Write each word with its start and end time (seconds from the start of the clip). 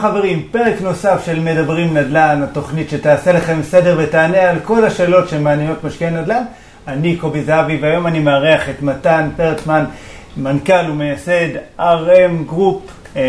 חברים, 0.00 0.42
פרק 0.50 0.80
נוסף 0.80 1.22
של 1.24 1.40
מדברים 1.40 1.96
נדל"ן, 1.96 2.42
התוכנית 2.42 2.90
שתעשה 2.90 3.32
לכם 3.32 3.62
סדר 3.62 3.96
ותענה 3.98 4.50
על 4.50 4.56
כל 4.64 4.84
השאלות 4.84 5.28
שמעניינות 5.28 5.84
משקיעי 5.84 6.10
נדל"ן. 6.10 6.42
אני 6.88 7.16
קובי 7.16 7.42
זהבי, 7.44 7.78
והיום 7.80 8.06
אני 8.06 8.18
מארח 8.18 8.68
את 8.68 8.82
מתן 8.82 9.28
פרטמן, 9.36 9.84
מנכ"ל 10.36 10.90
ומייסד 10.90 11.48
RM 11.78 12.46
Group. 12.46 12.82
אה, 13.16 13.22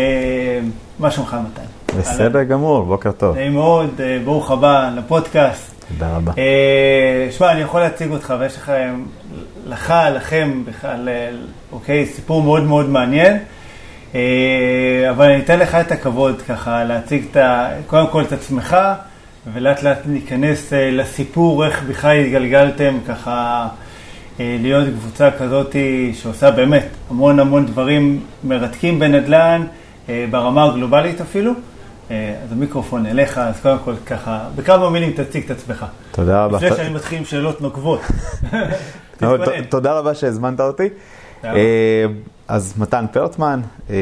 מה 0.98 1.10
שלומך 1.10 1.36
מתן? 1.50 1.98
בסדר 1.98 2.42
גמור, 2.42 2.84
בוקר 2.84 3.12
טוב. 3.12 3.36
נעים 3.36 3.52
מאוד, 3.52 4.00
אה, 4.00 4.18
ברוך 4.24 4.50
הבא 4.50 4.90
לפודקאסט. 4.96 5.84
תודה 5.88 6.16
רבה. 6.16 6.32
אה, 6.38 7.28
שמע, 7.30 7.52
אני 7.52 7.60
יכול 7.60 7.80
להציג 7.80 8.10
אותך, 8.10 8.34
ויש 8.40 8.56
לך, 8.56 8.72
לך, 9.66 9.94
לכם, 10.14 10.62
בכלל, 10.64 11.08
אה, 11.08 11.30
אוקיי, 11.72 12.06
סיפור 12.06 12.42
מאוד 12.42 12.62
מאוד 12.62 12.88
מעניין. 12.88 13.38
אה, 14.14 15.10
אבל 15.10 15.30
אני 15.30 15.42
אתן 15.42 15.58
לך 15.58 15.74
את 15.74 15.92
הכבוד 15.92 16.42
ככה 16.42 16.84
להציג 16.84 17.24
את 17.30 17.36
ה, 17.36 17.68
קודם 17.86 18.06
כל 18.06 18.22
את 18.22 18.32
עצמך, 18.32 18.76
ולאט 19.52 19.82
לאט 19.82 19.98
ניכנס 20.06 20.72
אה, 20.72 20.90
לסיפור, 20.90 21.64
איך 21.64 21.82
בכלל 21.82 22.16
התגלגלתם 22.16 22.98
ככה 23.08 23.68
אה, 24.40 24.56
להיות 24.60 24.88
קבוצה 24.88 25.30
כזאת 25.30 25.76
שעושה 26.12 26.50
באמת 26.50 26.86
המון 27.10 27.40
המון 27.40 27.66
דברים 27.66 28.20
מרתקים 28.44 28.98
בנדל"ן, 28.98 29.62
ברמה 30.30 30.64
הגלובלית 30.64 31.20
אפילו. 31.20 31.52
אז 32.08 32.52
המיקרופון 32.52 33.06
אליך, 33.06 33.38
אז 33.38 33.60
קודם 33.60 33.78
כל 33.84 33.94
ככה, 34.06 34.40
בכמה 34.56 34.90
מילים 34.90 35.12
תציג 35.12 35.44
את 35.44 35.50
עצמך. 35.50 35.86
תודה 36.10 36.44
רבה. 36.44 36.56
לפני 36.56 36.76
שאני 36.76 36.94
מתחיל 36.94 37.18
עם 37.18 37.24
שאלות 37.24 37.60
נוקבות. 37.60 38.00
תודה 39.68 39.92
רבה 39.92 40.14
שהזמנת 40.14 40.60
אותי. 40.60 40.88
אז 42.48 42.74
מתן 42.78 43.04
פרטמן, 43.12 43.60
אה, 43.90 43.96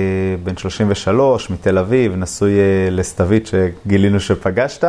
בן 0.44 0.56
33, 0.56 1.50
מתל 1.50 1.78
אביב, 1.78 2.16
נשוי 2.16 2.52
אה, 2.58 2.88
לסתווית 2.91 3.46
שגילינו 3.46 4.20
שפגשת. 4.20 4.84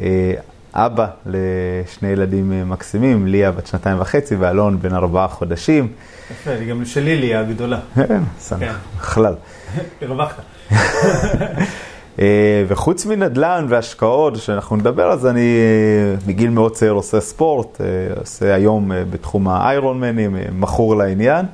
אה, 0.00 0.32
אבא 0.74 1.06
לשני 1.26 2.08
ילדים 2.08 2.70
מקסימים, 2.70 3.26
ליה 3.26 3.52
בת 3.52 3.66
שנתיים 3.66 4.00
וחצי 4.00 4.36
ואלון 4.36 4.80
בן 4.80 4.94
ארבעה 4.94 5.28
חודשים. 5.28 5.92
יפה, 6.30 6.64
גם 6.64 6.84
שלי 6.84 7.16
ליה 7.16 7.40
הגדולה. 7.40 7.78
כן, 8.08 8.22
שמח, 8.48 8.78
בכלל. 8.96 9.34
הרווחת. 10.02 10.42
וחוץ 12.68 13.06
מנדל"ן 13.06 13.66
והשקעות 13.68 14.36
שאנחנו 14.36 14.76
נדבר, 14.76 15.12
אז 15.12 15.26
אני 15.26 15.56
מגיל 16.26 16.50
מאוד 16.50 16.72
צעיר 16.72 16.92
עושה 16.92 17.20
ספורט, 17.20 17.80
עושה 18.20 18.54
היום 18.54 18.90
בתחום 19.10 19.48
ה 19.48 19.58
Iron 19.58 20.00
Man 20.00 20.18
ים, 20.18 20.36
מכור 20.52 20.96
לעניין. 20.96 21.46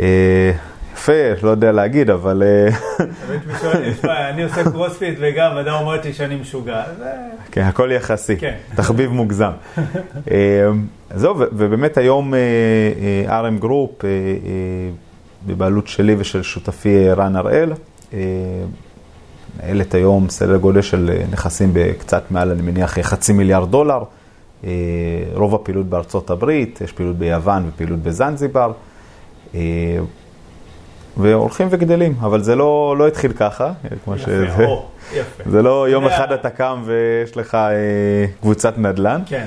אה, 0.00 0.52
יפה, 0.94 1.12
לא 1.42 1.50
יודע 1.50 1.72
להגיד, 1.72 2.10
אבל... 2.10 2.42
אה, 2.42 4.30
אני 4.30 4.42
עושה 4.42 4.64
קרוספיט 4.64 5.18
וגם 5.20 5.56
אדם 5.56 5.74
אומר 5.74 6.00
לי 6.04 6.12
שאני 6.12 6.36
משוגע. 6.36 6.82
כן, 7.50 7.62
הכל 7.62 7.90
יחסי, 7.92 8.36
כן. 8.36 8.54
תחביב 8.74 9.12
מוגזם. 9.12 9.50
אה, 10.30 10.70
זהו, 11.14 11.34
ובאמת 11.38 11.96
היום 11.96 12.34
RM 13.28 13.60
Group, 13.60 14.04
בבעלות 15.46 15.86
שלי 15.86 16.14
ושל 16.18 16.42
שותפי 16.42 17.10
רן 17.10 17.36
הראל, 17.36 17.72
מנהלת 19.62 19.94
היום 19.94 20.28
סדר 20.28 20.56
גודל 20.56 20.82
של 20.82 21.10
נכסים 21.30 21.70
בקצת 21.72 22.30
מעל, 22.30 22.50
אני 22.50 22.62
מניח, 22.62 22.98
חצי 22.98 23.32
מיליארד 23.32 23.70
דולר. 23.70 24.02
רוב 25.34 25.54
הפעילות 25.54 25.86
בארצות 25.86 26.30
הברית, 26.30 26.80
יש 26.80 26.92
פעילות 26.92 27.16
ביוון 27.16 27.68
ופעילות 27.68 27.98
בזנזיבר. 27.98 28.72
אה, 29.54 29.60
והולכים 31.16 31.68
וגדלים, 31.70 32.14
אבל 32.20 32.42
זה 32.42 32.56
לא, 32.56 32.94
לא 32.98 33.08
התחיל 33.08 33.32
ככה, 33.32 33.72
כמו 34.04 34.14
יפה, 34.14 34.24
שזה, 34.24 34.64
או, 34.64 34.86
יפה. 35.12 35.50
זה 35.50 35.62
לא 35.62 35.88
יום 35.88 36.06
אחד 36.06 36.32
אתה 36.32 36.50
קם 36.50 36.82
ויש 36.84 37.36
לך 37.36 37.54
אה, 37.54 37.70
קבוצת 38.40 38.78
נדל"ן. 38.78 39.20
כן, 39.26 39.46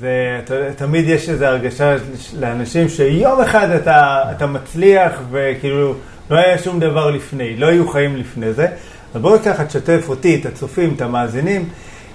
זה, 0.00 0.40
תמיד 0.76 1.08
יש 1.08 1.28
איזו 1.28 1.44
הרגשה 1.44 1.96
לאנשים 2.38 2.88
שיום 2.88 3.40
אחד 3.40 3.70
אתה, 3.70 4.22
אתה 4.36 4.46
מצליח 4.46 5.20
וכאילו 5.30 5.94
לא 6.30 6.36
היה 6.36 6.58
שום 6.58 6.80
דבר 6.80 7.10
לפני, 7.10 7.56
לא 7.56 7.66
היו 7.66 7.88
חיים 7.88 8.16
לפני 8.16 8.52
זה. 8.52 8.66
אז 9.14 9.20
בואו 9.20 9.38
ככה 9.44 9.64
תשתף 9.64 10.04
אותי, 10.08 10.40
את 10.40 10.46
הצופים, 10.46 10.94
את 10.96 11.00
המאזינים, 11.00 11.68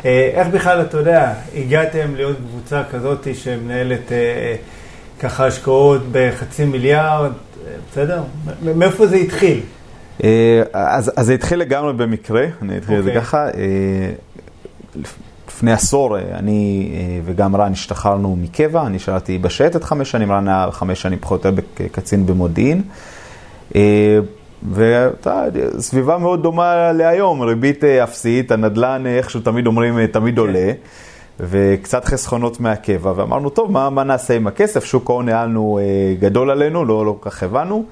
אה, 0.05 0.31
איך 0.33 0.47
בכלל, 0.47 0.81
אתה 0.81 0.97
יודע, 0.97 1.33
הגעתם 1.55 2.15
להיות 2.15 2.37
קבוצה 2.37 2.83
כזאת 2.91 3.27
שמנהלת... 3.33 4.11
אה, 4.11 4.55
ככה 5.21 5.45
השקעות 5.45 6.01
בחצי 6.11 6.65
מיליארד, 6.65 7.31
בסדר? 7.91 8.23
מאיפה 8.61 9.07
זה 9.07 9.15
התחיל? 9.15 9.59
אה, 10.23 10.61
אז, 10.73 11.11
אז 11.15 11.25
זה 11.25 11.33
התחיל 11.33 11.59
לגמרי 11.59 11.93
במקרה, 11.93 12.45
אני 12.61 12.77
אתחיל 12.77 12.99
את 12.99 13.03
זה 13.03 13.09
אוקיי. 13.09 13.21
ככה. 13.21 13.47
אה, 13.47 14.11
לפני 15.47 15.71
עשור, 15.71 16.17
אה, 16.17 16.23
אני 16.33 16.91
וגם 17.25 17.55
רן 17.55 17.71
השתחררנו 17.71 18.35
מקבע, 18.35 18.85
אני 18.85 18.99
שאלתי 18.99 19.37
בשייטת 19.37 19.83
חמש 19.83 20.11
שנים, 20.11 20.31
רן 20.31 20.47
היה 20.47 20.67
חמש 20.71 21.01
שנים 21.01 21.19
פחות 21.19 21.45
או 21.45 21.49
יותר 21.49 21.61
כקצין 21.75 22.25
במודיעין. 22.25 22.81
ואתה, 24.71 25.43
סביבה 25.79 26.17
מאוד 26.17 26.43
דומה 26.43 26.91
להיום, 26.91 27.41
ריבית 27.41 27.83
אפסית, 27.83 28.51
הנדל"ן, 28.51 29.03
איכשהו 29.07 29.41
תמיד 29.41 29.67
אומרים, 29.67 30.07
תמיד 30.07 30.35
כן. 30.35 30.39
עולה. 30.39 30.71
וקצת 31.41 32.05
חסכונות 32.05 32.59
מהקבע, 32.59 33.13
ואמרנו, 33.15 33.49
טוב, 33.49 33.71
מה, 33.71 33.89
מה 33.89 34.03
נעשה 34.03 34.35
עם 34.35 34.47
הכסף? 34.47 34.85
שוק 34.85 35.09
ההון 35.09 35.25
נעלנו 35.25 35.79
אה, 35.81 36.15
גדול 36.19 36.51
עלינו, 36.51 36.85
לא, 36.85 37.05
לא 37.05 37.17
כל 37.19 37.29
כך 37.29 37.43
הבנו, 37.43 37.85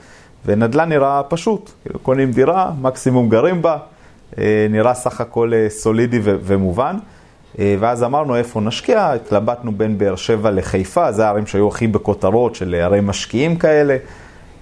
ונדל"ן 0.45 0.89
נראה 0.89 1.23
פשוט, 1.23 1.71
כאילו 1.83 1.99
קונים 1.99 2.31
דירה, 2.31 2.71
מקסימום 2.81 3.29
גרים 3.29 3.61
בה, 3.61 3.77
אה, 4.37 4.67
נראה 4.69 4.93
סך 4.93 5.21
הכל 5.21 5.51
אה, 5.53 5.69
סולידי 5.69 6.19
ו- 6.23 6.37
ומובן. 6.41 6.95
אה, 7.59 7.75
ואז 7.79 8.03
אמרנו 8.03 8.35
איפה 8.35 8.61
נשקיע, 8.61 9.11
התלבטנו 9.11 9.71
בין 9.71 9.97
באר 9.97 10.15
שבע 10.15 10.51
לחיפה, 10.51 11.11
זה 11.11 11.25
הערים 11.25 11.45
שהיו 11.45 11.67
הכי 11.67 11.87
בכותרות 11.87 12.55
של 12.55 12.75
ערי 12.75 12.99
משקיעים 13.01 13.55
כאלה. 13.55 13.97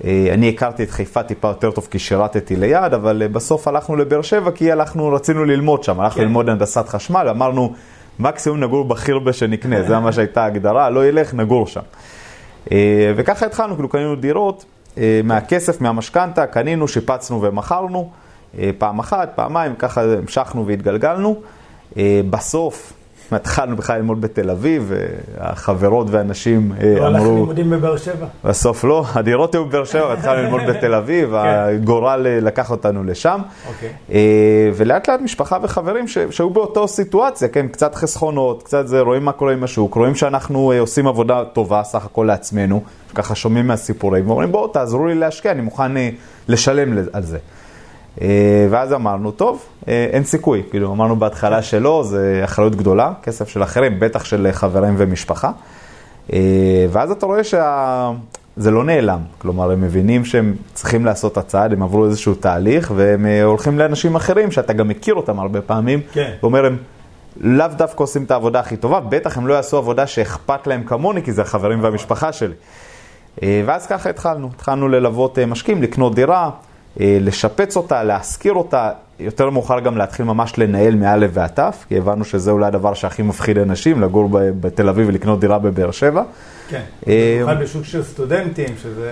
אה, 0.06 0.30
אני 0.34 0.50
הכרתי 0.50 0.84
את 0.84 0.90
חיפה 0.90 1.24
טיפה 1.24 1.48
יותר 1.48 1.72
טוב 1.72 1.88
כי 1.92 2.00
שירתתי 2.00 2.56
ליד, 2.56 2.94
אבל 2.94 3.22
אה, 3.22 3.28
בסוף 3.28 3.68
הלכנו 3.68 3.96
לבאר 3.96 4.22
שבע 4.22 4.52
כי 4.52 4.72
הלכנו, 4.72 5.08
רצינו 5.08 5.46
ללמוד 5.46 5.84
שם, 5.84 6.00
הלכנו 6.00 6.18
כן. 6.18 6.22
ללמוד 6.22 6.50
הנדסת 6.50 6.90
חשמל, 6.90 7.28
אמרנו, 7.30 7.74
מקסימום 8.20 8.60
נגור 8.60 8.86
בחירבה 8.86 9.34
שנקנה, 9.34 9.84
זה 9.84 10.00
מה 10.00 10.12
שהייתה 10.12 10.44
ההגדרה, 10.44 10.90
לא 10.90 11.08
ילך, 11.08 11.34
נגור 11.34 11.68
שם. 11.68 11.82
אה, 12.72 13.14
וככה 13.16 13.46
התחלנו, 13.46 13.76
כאילו 13.76 13.90
קנינו 13.90 14.16
דירות 14.16 14.66
אה, 14.98 15.22
מהכסף, 15.24 15.82
מהמשכנתה, 15.82 16.48
קנינו, 16.48 16.88
שיפצנו 16.88 17.42
ומכרנו, 17.42 18.10
אה, 18.60 18.70
פעם 18.78 19.00
אחת, 19.00 19.32
פעמיים, 19.36 19.76
ככה 19.76 20.04
המשכנו 20.04 20.68
והתגלגלנו. 20.68 21.42
בסוף, 22.30 22.94
התחלנו 23.32 23.76
בכלל 23.76 23.98
ללמוד 23.98 24.22
בתל 24.22 24.50
אביב, 24.50 24.92
החברות 25.38 26.08
ואנשים 26.10 26.72
אה, 26.72 26.92
אמרו... 26.92 27.00
לא 27.00 27.06
הלכנו 27.06 27.36
לימודים 27.36 27.70
בבאר 27.70 27.98
שבע. 27.98 28.26
בסוף 28.44 28.84
לא, 28.84 29.06
הדירות 29.14 29.56
היו 29.56 29.66
בבאר 29.66 29.84
שבע, 29.86 30.14
התחלנו 30.14 30.42
ללמוד 30.44 30.62
בתל 30.70 30.94
אביב, 30.94 31.30
כן. 31.30 31.38
הגורל 31.38 32.28
אה, 32.28 32.40
לקח 32.40 32.72
אותנו 32.72 33.04
לשם. 33.04 33.42
אוקיי. 33.68 33.90
אה, 34.12 34.72
ולאט 34.76 35.10
לאט 35.10 35.22
משפחה 35.22 35.58
וחברים 35.62 36.08
שהיו 36.08 36.50
באותו 36.50 36.88
סיטואציה, 36.88 37.48
כן, 37.48 37.68
קצת 37.68 37.96
חסכונות, 37.96 38.64
קצת 38.64 38.88
זה, 38.88 39.02
רואים 39.02 39.26
מה 39.26 39.32
קורה 39.32 39.54
עם 39.54 39.64
השוק, 39.64 39.96
רואים 39.96 40.16
שאנחנו 40.16 40.72
עושים 40.80 41.08
עבודה 41.08 41.44
טובה 41.54 41.84
סך 41.84 42.06
הכל 42.06 42.24
לעצמנו, 42.28 42.84
ככה 43.16 43.36
שומעים 43.36 43.68
מהסיפורים, 43.68 44.28
ואומרים 44.28 44.52
בואו 44.52 44.68
תעזרו 44.68 45.08
לי 45.08 45.16
להשקיע, 45.16 45.52
אני 45.52 45.62
מוכן 45.62 45.92
לשלם 46.48 46.98
על 47.14 47.24
זה. 47.24 47.38
אה, 48.22 48.68
ואז 48.70 48.94
אמרנו, 48.94 49.32
טוב, 49.32 49.64
אה, 49.88 50.08
אין 50.12 50.24
סיכוי. 50.24 50.64
כאילו, 50.70 50.92
אמרנו 50.92 51.16
בהתחלה 51.16 51.62
שלא, 51.62 52.04
זה 52.06 52.42
אחריות 52.44 52.76
גדולה, 52.76 53.12
כסף 53.24 53.50
של 53.50 53.64
אחרים, 53.64 54.00
בטח 54.00 54.24
של 54.24 54.48
חברים 54.52 54.96
ומשפחה. 54.98 55.52
אה, 56.34 56.40
ואז 56.92 57.12
אתה 57.12 57.25
רואה 57.25 57.44
שזה 57.44 58.72
לא 58.72 58.84
נעלם. 58.84 59.19
כלומר, 59.38 59.72
הם 59.72 59.81
מבינים 59.81 60.25
שהם 60.25 60.56
צריכים 60.74 61.06
לעשות 61.06 61.31
את 61.31 61.38
הצעד, 61.38 61.74
הם 61.74 61.84
עברו 61.84 62.06
איזשהו 62.06 62.34
תהליך, 62.36 62.92
והם 62.96 63.25
הולכים 63.44 63.80
לאנשים 63.80 64.16
אחרים, 64.16 64.52
שאתה 64.52 64.74
גם 64.74 64.88
מכיר 64.88 65.16
אותם 65.16 65.40
הרבה 65.40 65.62
פעמים. 65.62 66.02
כן. 66.13 66.34
ואומר, 66.42 66.66
הם 66.66 66.78
לאו 67.42 67.68
דווקא 67.78 68.04
עושים 68.04 68.24
את 68.24 68.31
העבודה 68.31 68.60
הכי 68.60 68.78
טובה, 68.78 69.00
בטח 69.00 69.38
הם 69.38 69.48
לא 69.48 69.54
יעשו 69.54 69.78
עבודה 69.78 70.08
שאכפת 70.08 70.68
להם 70.68 70.84
כמוני, 70.84 71.24
כי 71.24 71.31
זה 71.31 71.42
החברים 71.42 71.84
והמשפחה 71.84 72.31
שלי. 72.31 72.54
ואז 73.42 73.88
ככה 73.88 74.10
התחלנו, 74.10 74.50
התחלנו 74.56 74.88
ללוות 74.88 75.40
משקיעים, 75.40 75.84
לקנות 75.84 76.16
דירה. 76.16 76.50
אה, 77.00 77.18
לשפץ 77.22 77.78
אותה, 77.78 78.04
להשכיר 78.04 78.54
אותה, 78.54 78.92
יותר 79.20 79.50
מאוחר 79.50 79.80
גם 79.80 79.98
להתחיל 79.98 80.26
ממש 80.26 80.58
לנהל 80.58 80.96
מאלף 80.96 81.32
ועד 81.34 81.50
תף, 81.50 81.86
כי 81.90 81.98
הבנו 81.98 82.26
שזה 82.26 82.52
אולי 82.52 82.68
הדבר 82.68 82.94
שהכי 82.94 83.22
מפחיד 83.22 83.58
אנשים, 83.58 84.02
לגור 84.02 84.30
בתל 84.32 84.90
אביב 84.90 85.08
ולקנות 85.08 85.40
דירה 85.40 85.60
בבאר 85.60 85.92
שבע. 85.92 86.24
כן, 86.70 86.82
אה, 87.08 87.34
במיוחד 87.36 87.62
בשוק 87.62 87.86
של 87.86 88.04
סטודנטים, 88.04 88.68
שזה 88.84 89.12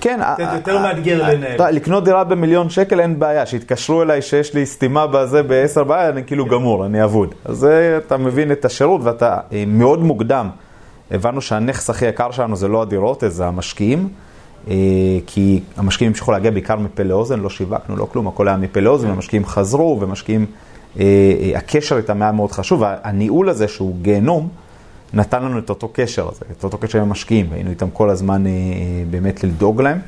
כן, 0.00 0.20
יותר 0.54 0.78
מאתגר 0.78 1.28
לנהל. 1.28 1.74
לקנות 1.74 2.04
דירה 2.04 2.24
במיליון 2.24 2.70
שקל 2.70 3.00
אין 3.00 3.18
בעיה, 3.18 3.46
שיתקשרו 3.46 4.02
אליי 4.02 4.22
שיש 4.22 4.54
לי 4.54 4.66
סתימה 4.66 5.06
בזה 5.06 5.42
בעשר 5.42 5.84
בעיה, 5.84 6.08
אני 6.08 6.24
כאילו. 6.24 6.46
גמור, 6.46 6.86
אני 6.86 7.04
אבוד. 7.04 7.34
אז 7.44 7.66
אתה 7.96 8.16
מבין 8.16 8.52
את 8.52 8.64
השירות 8.64 9.00
ואתה 9.04 9.38
אה, 9.52 9.64
מאוד 9.66 10.02
מוקדם. 10.02 10.50
הבנו 11.10 11.40
שהנכס 11.40 11.90
הכי 11.90 12.06
יקר 12.06 12.30
שלנו 12.30 12.56
זה 12.56 12.68
לא 12.68 12.82
הדירות, 12.82 13.22
זה 13.26 13.46
המשקיעים. 13.46 14.08
כי 15.26 15.60
המשקיעים 15.76 16.12
המשיכו 16.12 16.32
להגיע 16.32 16.50
בעיקר 16.50 16.76
מפה 16.76 17.02
לאוזן, 17.02 17.40
לא 17.40 17.50
שיווקנו, 17.50 17.96
לא 17.96 18.08
כלום, 18.12 18.28
הכל 18.28 18.48
היה 18.48 18.56
מפה 18.56 18.80
לאוזן, 18.80 19.08
המשקיעים 19.08 19.44
חזרו, 19.46 19.98
ומשקיעים, 20.00 20.46
הקשר 21.54 21.96
איתם 21.96 22.22
היה 22.22 22.32
מאוד 22.32 22.52
חשוב, 22.52 22.80
והניהול 22.80 23.48
הזה 23.48 23.68
שהוא 23.68 23.96
גיהנום, 24.02 24.48
נתן 25.12 25.42
לנו 25.42 25.58
את 25.58 25.70
אותו 25.70 25.88
קשר 25.92 26.28
הזה, 26.28 26.44
את 26.58 26.64
אותו 26.64 26.78
קשר 26.78 26.98
עם 26.98 27.04
המשקיעים, 27.04 27.46
והיינו 27.50 27.70
איתם 27.70 27.90
כל 27.90 28.10
הזמן 28.10 28.44
באמת 29.10 29.44
לדאוג 29.44 29.82
להם. 29.82 29.98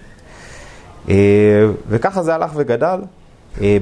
וככה 1.88 2.22
זה 2.22 2.34
הלך 2.34 2.52
וגדל. 2.54 3.00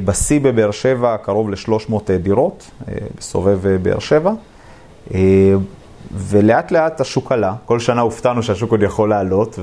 בשיא 0.05 0.41
בבאר 0.41 0.71
שבע 0.71 1.17
קרוב 1.17 1.51
ל-300 1.51 1.95
דירות, 2.23 2.71
בסובב 3.19 3.59
באר 3.83 3.99
שבע. 3.99 4.33
ולאט 6.13 6.73
לאט 6.73 7.01
השוק 7.01 7.33
עלה, 7.33 7.55
כל 7.65 7.79
שנה 7.79 8.01
הופתענו 8.01 8.43
שהשוק 8.43 8.71
עוד 8.71 8.83
יכול 8.83 9.11
לעלות, 9.11 9.59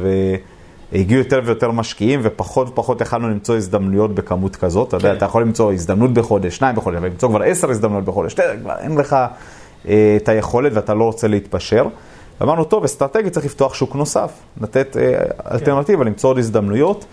והגיעו 0.92 1.20
יותר 1.20 1.42
ויותר 1.46 1.72
משקיעים, 1.72 2.20
ופחות 2.24 2.70
ופחות 2.70 3.02
יכלנו 3.02 3.30
למצוא 3.30 3.56
הזדמנויות 3.56 4.16
בכמות 4.16 4.56
כזאת. 4.56 4.88
אתה 4.88 4.98
יודע, 4.98 5.10
כן. 5.10 5.18
אתה 5.18 5.26
יכול 5.26 5.42
למצוא 5.42 5.74
הזדמנות 5.74 6.14
בחודש, 6.14 6.58
שניים 6.58 6.76
בחודש, 6.76 6.98
אבל 6.98 7.08
למצוא 7.08 7.30
כבר 7.30 7.44
עשר 7.44 7.70
הזדמנויות 7.70 8.06
בחודש, 8.06 8.34
כבר 8.34 8.74
אין 8.80 8.98
לך 8.98 9.16
אה, 9.88 10.18
את 10.18 10.30
היכולת 10.30 10.72
ואתה 10.76 10.94
לא 10.94 11.04
רוצה 11.04 11.28
להתפשר. 11.28 11.88
ואמרנו, 12.42 12.64
טוב, 12.64 12.84
אסטרטגית 12.84 13.34
צריך 13.34 13.46
לפתוח 13.46 13.74
שוק 13.74 13.96
נוסף, 13.96 14.32
לתת 14.62 14.98
אה, 14.98 15.24
אלטרנטיבה, 15.52 16.04
כן. 16.04 16.08
למצוא 16.08 16.30
עוד 16.30 16.38
הזדמנויות. 16.38 17.06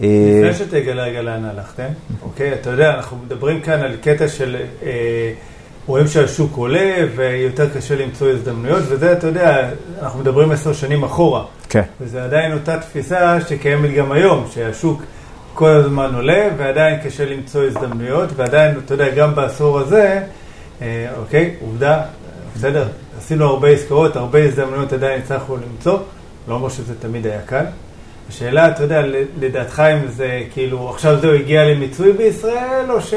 אה, 0.00 0.06
לפני 0.42 0.66
שתגלה 0.66 1.02
רגע 1.04 1.22
לאן 1.22 1.44
הלכתם, 1.44 1.88
אוקיי? 2.22 2.52
אתה 2.52 2.70
יודע, 2.70 2.94
אנחנו 2.94 3.16
מדברים 3.16 3.60
כאן 3.60 3.80
על 3.80 3.96
קטע 3.96 4.28
של... 4.28 4.56
רואים 5.88 6.06
שהשוק 6.06 6.56
עולה 6.56 6.94
ויותר 7.16 7.68
קשה 7.68 7.96
למצוא 7.96 8.30
הזדמנויות, 8.30 8.82
וזה, 8.88 9.12
אתה 9.12 9.26
יודע, 9.26 9.68
אנחנו 10.02 10.20
מדברים 10.20 10.50
עשר 10.50 10.72
שנים 10.72 11.02
אחורה. 11.02 11.44
כן. 11.68 11.82
וזה 12.00 12.24
עדיין 12.24 12.52
אותה 12.52 12.78
תפיסה 12.78 13.40
שקיימת 13.40 13.94
גם 13.94 14.12
היום, 14.12 14.46
שהשוק 14.54 15.02
כל 15.54 15.68
הזמן 15.68 16.14
עולה 16.14 16.48
ועדיין 16.56 17.00
קשה 17.04 17.24
למצוא 17.24 17.62
הזדמנויות, 17.62 18.28
ועדיין, 18.36 18.78
אתה 18.84 18.94
יודע, 18.94 19.08
גם 19.08 19.34
בעשור 19.34 19.78
הזה, 19.78 20.20
אה, 20.82 21.06
אוקיי, 21.16 21.54
עובדה, 21.60 22.02
בסדר, 22.56 22.88
עשינו 23.18 23.44
הרבה 23.44 23.68
עסקאות, 23.68 24.16
הרבה 24.16 24.44
הזדמנויות 24.44 24.92
עדיין 24.92 25.20
הצלחנו 25.20 25.56
למצוא, 25.56 25.98
לא 26.48 26.54
אומר 26.54 26.68
שזה 26.68 26.94
תמיד 27.00 27.26
היה 27.26 27.40
קל. 27.46 27.64
השאלה, 28.28 28.68
אתה 28.68 28.82
יודע, 28.82 29.02
לדעתך 29.40 29.82
אם 29.92 30.08
זה 30.08 30.42
כאילו, 30.52 30.90
עכשיו 30.90 31.20
זהו 31.20 31.32
הגיע 31.32 31.64
למיצוי 31.64 32.12
בישראל, 32.12 32.90
או 32.90 33.00
ש... 33.00 33.14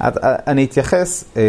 אני 0.00 0.64
אתייחס, 0.64 1.24
אה, 1.36 1.42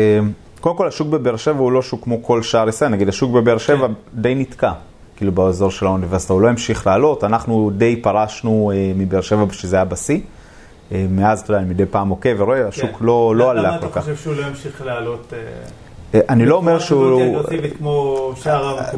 קודם 0.62 0.76
כל 0.76 0.88
השוק 0.88 1.08
בבאר 1.08 1.36
שבע 1.36 1.60
הוא 1.60 1.72
לא 1.72 1.82
שוק 1.82 2.04
כמו 2.04 2.24
כל 2.24 2.42
שאר 2.42 2.70
ישראל, 2.70 2.92
נגיד 2.92 3.10
השוק 3.10 3.32
בבאר 3.32 3.58
שבע 3.58 3.88
כן. 3.88 3.94
די 4.14 4.36
נתקע, 4.36 4.72
כאילו 5.18 5.32
באזור 5.32 5.72
של 5.72 5.86
האוניברסיטה, 5.86 6.34
הוא 6.34 6.42
לא 6.42 6.48
המשיך 6.48 6.88
לעלות, 6.88 7.24
אנחנו 7.24 7.72
די 7.78 7.96
פרשנו 7.96 8.72
אה, 8.74 8.92
מבאר 8.96 9.22
שבע 9.22 9.46
שזה 9.52 9.76
היה 9.76 9.86
בשיא. 9.86 10.20
אה, 10.92 11.06
מאז, 11.10 11.40
אתה 11.40 11.52
יודע, 11.52 11.62
אני 11.62 11.70
מדי 11.70 11.86
פעם 11.86 12.10
עוקב 12.10 12.30
ורואה, 12.38 12.68
השוק 12.68 12.92
כן. 13.00 13.06
לא, 13.06 13.34
לא 13.36 13.52
עלה 13.52 13.62
כל 13.62 13.68
כך. 13.68 13.74
למה 13.74 13.92
אתה 13.92 14.02
חושב 14.02 14.16
שהוא 14.16 14.36
לא 14.36 14.46
ימשיך 14.46 14.82
לעלות? 14.86 15.34
אני 16.14 16.46
לא 16.46 16.56
אומר 16.56 16.80
שהוא... 16.80 17.42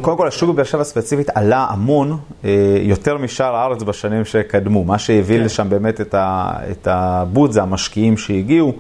קודם 0.02 0.18
כל, 0.18 0.28
השוק 0.28 0.50
בבאר 0.50 0.64
שבע 0.64 0.84
ספציפית 0.84 1.30
עלה 1.36 1.68
המון, 1.70 2.18
יותר 2.82 3.18
משאר 3.18 3.56
הארץ 3.56 3.84
בשנים 3.84 4.26
שקדמו. 4.26 4.84
מה 4.84 5.00
שהביא 5.00 5.38
כן. 5.38 5.44
לשם 5.44 5.70
באמת 5.70 6.02
את 6.12 6.88
הבוט 6.88 7.52
זה 7.52 7.62
המשקיעים 7.62 8.18
שהגיעו. 8.18 8.74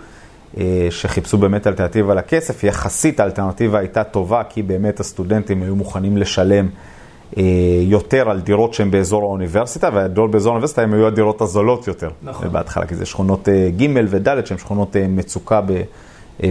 אה, 0.57 0.87
שחיפשו 0.89 1.37
באמת 1.37 1.67
אלטרנטיבה 1.67 2.13
לכסף. 2.13 2.63
יחסית 2.63 3.19
האלטרנטיבה 3.19 3.79
הייתה 3.79 4.03
טובה, 4.03 4.43
כי 4.49 4.61
באמת 4.61 4.99
הסטודנטים 4.99 5.63
היו 5.63 5.75
מוכנים 5.75 6.17
לשלם 6.17 6.67
אה, 7.37 7.43
יותר 7.81 8.29
על 8.29 8.39
דירות 8.39 8.73
שהן 8.73 8.91
באזור 8.91 9.23
האוניברסיטה, 9.23 9.89
והדירות 9.93 10.31
באזור 10.31 10.51
האוניברסיטה 10.51 10.81
הן 10.81 10.93
היו 10.93 11.07
הדירות 11.07 11.41
הזולות 11.41 11.87
יותר. 11.87 12.09
נכון. 12.23 12.49
בהתחלה, 12.51 12.85
כי 12.85 12.95
זה 12.95 13.05
שכונות 13.05 13.49
אה, 13.49 13.69
ג' 13.77 13.87
וד' 14.09 14.45
שהן 14.45 14.57
שכונות 14.57 14.95
מצוקה 15.09 15.61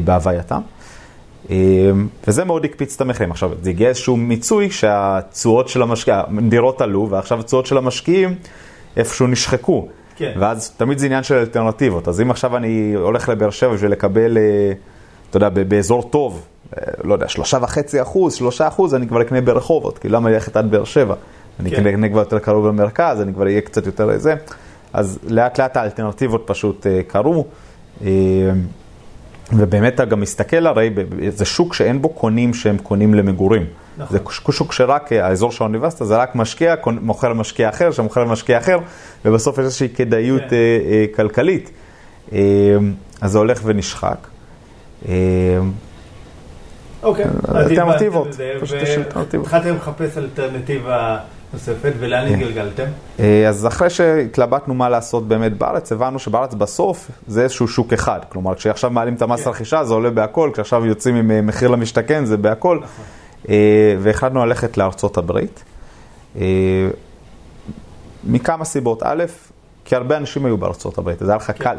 בהווייתם. 0.04 0.60
וזה 2.26 2.44
מאוד 2.44 2.64
הקפיץ 2.64 2.94
את 2.94 3.00
המחירים. 3.00 3.30
עכשיו, 3.30 3.50
זה 3.62 3.70
הגיע 3.70 3.88
איזשהו 3.88 4.16
מיצוי 4.16 4.70
שהתשואות 4.70 5.68
של 5.68 5.82
המשקיעים, 5.82 6.38
הדירות 6.38 6.80
עלו, 6.80 7.08
ועכשיו 7.10 7.40
התשואות 7.40 7.66
של 7.66 7.78
המשקיעים 7.78 8.34
איפשהו 8.96 9.26
נשחקו. 9.26 9.88
כן. 10.20 10.32
ואז 10.38 10.70
תמיד 10.70 10.98
זה 10.98 11.06
עניין 11.06 11.22
של 11.22 11.34
אלטרנטיבות. 11.34 12.08
אז 12.08 12.20
אם 12.20 12.30
עכשיו 12.30 12.56
אני 12.56 12.94
הולך 12.94 13.28
לבאר 13.28 13.50
שבע 13.50 13.74
בשביל 13.74 13.90
לקבל, 13.90 14.38
אה, 14.38 14.72
אתה 15.30 15.36
יודע, 15.36 15.48
באזור 15.48 16.02
טוב, 16.02 16.46
אה, 16.76 16.82
לא 17.04 17.14
יודע, 17.14 17.28
שלושה 17.28 17.58
וחצי 17.62 18.02
אחוז, 18.02 18.34
שלושה 18.34 18.68
אחוז, 18.68 18.94
אני 18.94 19.08
כבר 19.08 19.22
אקנה 19.22 19.40
ברחובות, 19.40 19.98
כי 19.98 20.08
למה 20.08 20.30
ללכת 20.30 20.56
עד 20.56 20.70
באר 20.70 20.84
שבע? 20.84 21.14
אני 21.60 21.70
כן. 21.70 21.86
אקנה 21.86 22.08
כבר 22.08 22.18
יותר 22.18 22.38
קרוב 22.38 22.66
למרכז, 22.66 23.20
אני 23.20 23.34
כבר 23.34 23.44
אהיה 23.44 23.60
קצת 23.60 23.86
יותר 23.86 24.18
זה. 24.18 24.34
אז 24.92 25.18
לאט 25.28 25.60
לאט 25.60 25.76
האלטרנטיבות 25.76 26.42
פשוט 26.46 26.86
אה, 26.86 27.00
קרו. 27.06 27.44
ובאמת 29.52 29.94
אתה 29.94 30.04
גם 30.04 30.20
מסתכל 30.20 30.66
הרי, 30.66 30.90
זה 31.28 31.44
שוק 31.44 31.74
שאין 31.74 32.02
בו 32.02 32.08
קונים 32.08 32.54
שהם 32.54 32.78
קונים 32.78 33.14
למגורים. 33.14 33.64
נכון. 34.00 34.18
זה 34.18 34.52
שוק 34.52 34.72
שרק, 34.72 35.12
האזור 35.12 35.52
של 35.52 35.64
האוניברסיטה 35.64 36.04
זה 36.04 36.16
רק 36.16 36.34
משקיע, 36.34 36.74
מוכר 36.86 37.28
למשקיע 37.28 37.68
אחר, 37.68 37.90
שמוכר 37.90 38.24
למשקיע 38.24 38.58
אחר, 38.58 38.78
ובסוף 39.24 39.58
יש 39.58 39.64
איזושהי 39.64 39.88
כדאיות 39.88 40.42
כן. 40.50 40.56
אה, 40.56 40.78
אה, 40.90 41.04
כלכלית. 41.16 41.70
אה, 42.32 42.38
אז 43.20 43.32
זה 43.32 43.38
הולך 43.38 43.60
ונשחק. 43.64 44.16
אה, 45.08 45.14
אוקיי, 47.02 47.24
אלטרנטיבות. 47.54 48.28
התחלתם 49.40 49.74
לחפש 49.76 50.18
אלטרנטיבה 50.18 51.18
נוספת, 51.52 51.92
ולאן 51.98 52.28
כן. 52.28 52.34
התגלגלתם? 52.34 52.84
אה, 53.20 53.48
אז 53.48 53.66
אחרי 53.66 53.90
שהתלבטנו 53.90 54.74
מה 54.74 54.88
לעשות 54.88 55.28
באמת 55.28 55.58
בארץ, 55.58 55.92
הבנו 55.92 56.18
שבארץ 56.18 56.54
בסוף 56.54 57.10
זה 57.26 57.42
איזשהו 57.42 57.68
שוק 57.68 57.92
אחד. 57.92 58.20
כלומר, 58.28 58.54
כשעכשיו 58.54 58.90
מעלים 58.90 59.14
את 59.14 59.22
המס 59.22 59.44
כן. 59.44 59.50
רכישה 59.50 59.84
זה 59.84 59.94
עולה 59.94 60.10
בהכל, 60.10 60.50
כשעכשיו 60.52 60.86
יוצאים 60.86 61.16
עם 61.16 61.30
אה, 61.30 61.42
מחיר 61.42 61.68
למשתכן 61.68 62.24
זה 62.24 62.36
בהכל. 62.36 62.78
נכון. 62.82 63.04
אה, 63.48 63.96
והחלטנו 63.98 64.46
ללכת 64.46 64.76
לארצות 64.76 65.18
הברית. 65.18 65.64
מכמה 68.24 68.64
סיבות. 68.64 69.02
א', 69.02 69.24
כי 69.84 69.96
הרבה 69.96 70.16
אנשים 70.16 70.46
היו 70.46 70.56
בארצות 70.56 70.98
הברית, 70.98 71.18
זה 71.18 71.30
היה 71.30 71.36
לך 71.36 71.50
כן. 71.58 71.64
קל, 71.64 71.76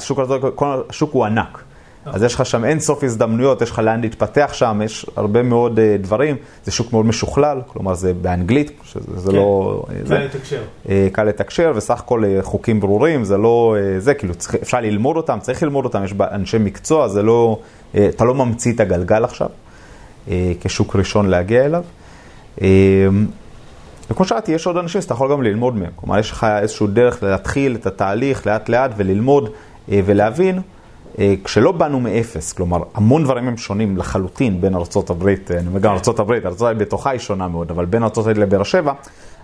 השוק 0.89 1.13
הוא 1.13 1.25
ענק. 1.25 1.63
אז 2.05 2.23
יש 2.23 2.35
לך 2.35 2.45
שם 2.45 2.65
אין 2.65 2.79
סוף 2.79 3.03
הזדמנויות, 3.03 3.61
יש 3.61 3.71
לך 3.71 3.79
לאן 3.79 4.01
להתפתח 4.01 4.49
שם, 4.53 4.81
יש 4.85 5.05
הרבה 5.15 5.43
מאוד 5.43 5.79
uh, 5.79 6.01
דברים. 6.01 6.35
זה 6.65 6.71
שוק 6.71 6.93
מאוד 6.93 7.05
משוכלל, 7.05 7.61
כלומר 7.67 7.93
זה 7.93 8.13
באנגלית, 8.13 8.71
שזה 8.83 9.31
כן. 9.31 9.35
לא... 9.35 9.83
קל 9.87 10.05
זה, 10.05 10.19
לתקשר. 10.19 10.62
Uh, 10.86 10.89
קל 11.12 11.24
לתקשר, 11.24 11.71
וסך 11.75 12.00
הכל 12.00 12.24
uh, 12.24 12.43
חוקים 12.43 12.79
ברורים, 12.79 13.24
זה 13.24 13.38
לא... 13.38 13.75
Uh, 13.77 14.00
זה, 14.00 14.13
כאילו, 14.13 14.36
צריך, 14.36 14.55
אפשר 14.55 14.81
ללמוד 14.81 15.17
אותם, 15.17 15.39
צריך 15.41 15.63
ללמוד 15.63 15.86
אותם, 15.86 16.03
יש 16.03 16.13
אנשי 16.31 16.57
מקצוע, 16.57 17.07
זה 17.07 17.24
לא... 17.24 17.59
Uh, 17.93 17.97
אתה 18.09 18.25
לא 18.25 18.36
ממציא 18.36 18.74
את 18.74 18.79
הגלגל 18.79 19.24
עכשיו, 19.24 19.50
כשוק 20.61 20.95
ראשון 20.95 21.25
להגיע 21.25 21.65
אליו. 21.65 21.83
Uh, 22.57 22.61
וכמו 24.11 24.25
שאמרתי, 24.25 24.51
יש 24.51 24.67
עוד 24.67 24.77
אנשים 24.77 25.01
שאתה 25.01 25.13
יכול 25.13 25.31
גם 25.31 25.43
ללמוד 25.43 25.75
מהם. 25.75 25.91
כלומר, 25.95 26.19
יש 26.19 26.31
לך 26.31 26.43
איזשהו 26.61 26.87
דרך 26.87 27.23
להתחיל 27.23 27.75
את 27.75 27.85
התהליך 27.85 28.47
לאט 28.47 28.69
לאט 28.69 28.91
וללמוד 28.97 29.45
uh, 29.45 29.91
ולהבין. 30.05 30.61
אה, 31.19 31.33
כשלא 31.43 31.71
באנו 31.71 31.99
מאפס, 31.99 32.53
כלומר, 32.53 32.83
המון 32.93 33.23
דברים 33.23 33.47
הם 33.47 33.57
שונים 33.57 33.97
לחלוטין 33.97 34.61
בין 34.61 34.75
ארה"ב, 34.75 35.27
אה, 35.27 35.35
אני 35.59 35.67
אומר 35.67 35.79
גם 35.79 35.93
ארה"ב, 35.93 36.31
ארה"ב 36.31 36.77
בתוכה 36.77 37.09
היא 37.09 37.19
שונה 37.19 37.47
מאוד, 37.47 37.71
אבל 37.71 37.85
בין 37.85 38.03
ארה"ב 38.03 38.27
לבאר 38.27 38.63
שבע, 38.63 38.93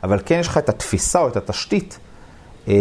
אבל 0.04 0.20
כן 0.26 0.38
יש 0.40 0.48
לך 0.48 0.58
את 0.58 0.70
התפיסה 0.70 1.20
או 1.20 1.28
את 1.28 1.38
התשתית 1.38 2.00
אה, 2.68 2.74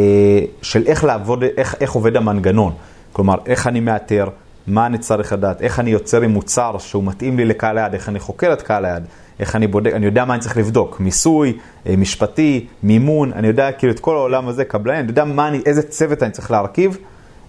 של 0.62 0.82
איך 0.86 1.04
לעבוד, 1.04 1.44
איך, 1.56 1.74
איך 1.80 1.92
עובד 1.92 2.16
המנגנון. 2.16 2.72
כלומר, 3.12 3.34
איך 3.46 3.66
אני 3.66 3.80
מאתר, 3.80 4.28
מה 4.66 4.87
אני 4.87 4.99
צריך 4.99 5.32
לדעת, 5.32 5.62
איך 5.62 5.80
אני 5.80 5.90
יוצר 5.90 6.23
עם 6.23 6.30
מוצר 6.30 6.78
שהוא 6.78 7.04
מתאים 7.04 7.37
לי 7.37 7.44
לקהל 7.44 7.78
היעד, 7.78 7.94
איך 7.94 8.08
אני 8.08 8.18
חוקר 8.18 8.52
את 8.52 8.62
קהל 8.62 8.85
היעד, 8.85 9.06
איך 9.40 9.56
אני 9.56 9.66
בודק, 9.66 9.92
אני 9.92 10.06
יודע 10.06 10.25
מה 10.25 10.35
אני 10.35 10.42
צריך 10.42 10.56
לבדוק, 10.56 11.00
מיסוי, 11.00 11.58
משפטי, 11.99 12.66
מימון, 12.82 13.32
אני 13.32 13.46
יודע 13.46 13.73
כאילו 13.73 13.92
את 13.92 14.00
כל 14.00 14.16
העולם 14.16 14.49
הזה, 14.49 14.64
קבלן, 14.64 14.94
אני 14.94 15.08
יודע 15.08 15.25
מה 15.25 15.49
אני, 15.49 15.61
איזה 15.66 15.82
צוות 15.82 16.23
אני 16.23 16.30
צריך 16.30 16.50
להרכיב. 16.50 16.99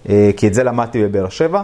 אה, 0.09 0.29
כי 0.37 0.47
את 0.47 0.53
זה 0.53 0.63
למדתי 0.63 1.03
בבאר 1.03 1.29
שבע. 1.29 1.61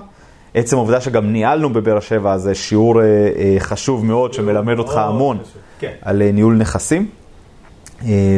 עצם 0.53 0.75
העובדה 0.75 1.01
שגם 1.01 1.31
ניהלנו 1.31 1.73
בבאר 1.73 1.99
שבע 1.99 2.37
זה 2.37 2.55
שיעור 2.55 3.01
אה, 3.01 3.05
אה, 3.05 3.55
חשוב 3.59 4.05
מאוד 4.05 4.33
שמלמד 4.33 4.79
אותך 4.79 4.97
המון 4.97 5.37
כן. 5.79 5.91
על 6.01 6.31
ניהול 6.33 6.55
נכסים 6.55 7.07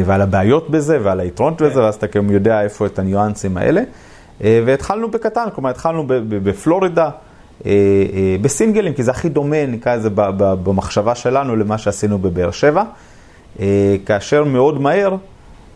ועל 0.04 0.22
הבעיות 0.22 0.70
בזה 0.70 0.98
ועל 1.02 1.20
היתרונות 1.20 1.62
בזה, 1.62 1.74
כן. 1.74 1.80
ואז 1.80 1.94
אתה 1.94 2.06
כאילו 2.06 2.32
יודע 2.32 2.62
איפה 2.62 2.86
את 2.86 2.98
הניואנסים 2.98 3.56
האלה. 3.56 3.82
והתחלנו 4.40 5.10
בקטן, 5.10 5.46
כלומר 5.54 5.70
התחלנו 5.70 6.04
בפלורידה, 6.28 7.10
בסינגלים, 8.40 8.94
כי 8.94 9.02
זה 9.02 9.10
הכי 9.10 9.28
דומה, 9.28 9.66
נקרא 9.66 9.96
לזה 9.96 10.08
במחשבה 10.36 11.14
שלנו, 11.14 11.56
למה 11.56 11.78
שעשינו 11.78 12.18
בבאר 12.18 12.50
שבע. 12.50 12.82
כאשר 14.06 14.44
מאוד 14.44 14.80
מהר 14.80 15.16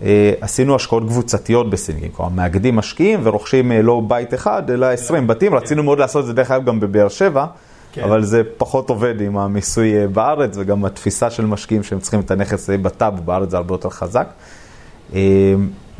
אה, 0.02 0.33
עשינו 0.40 0.75
השקעות 0.75 1.02
קבוצתיות 1.02 1.71
בסינגים, 1.71 2.11
כלומר 2.12 2.31
מאגדים 2.31 2.76
משקיעים 2.76 3.21
ורוכשים 3.23 3.73
אה, 3.73 3.83
לא 3.83 4.02
בית 4.09 4.35
אחד, 4.35 4.71
אלא 4.71 4.87
20 4.87 5.26
בתים. 5.26 5.55
רצינו 5.55 5.83
מאוד 5.83 5.99
לעשות 5.99 6.23
את 6.23 6.26
זה 6.26 6.33
דרך 6.33 6.50
אגב 6.50 6.64
גם 6.64 6.81
בבאר 6.81 7.09
שבע, 7.09 7.47
כן. 7.93 8.02
אבל 8.02 8.25
זה 8.25 8.43
פחות 8.57 8.90
עובד 8.90 9.21
עם 9.21 9.38
המיסוי 9.38 9.99
אה, 9.99 10.09
בארץ, 10.09 10.57
וגם 10.57 10.85
התפיסה 10.85 11.31
של 11.31 11.47
משקיעים 11.47 11.83
שהם 11.83 12.00
צריכים 12.00 12.21
את 12.21 12.31
הנכס 12.31 12.71
בטאב 12.71 13.21
בארץ 13.25 13.50
זה 13.50 13.57
הרבה 13.57 13.75
יותר 13.75 13.90
חזק. 13.90 14.29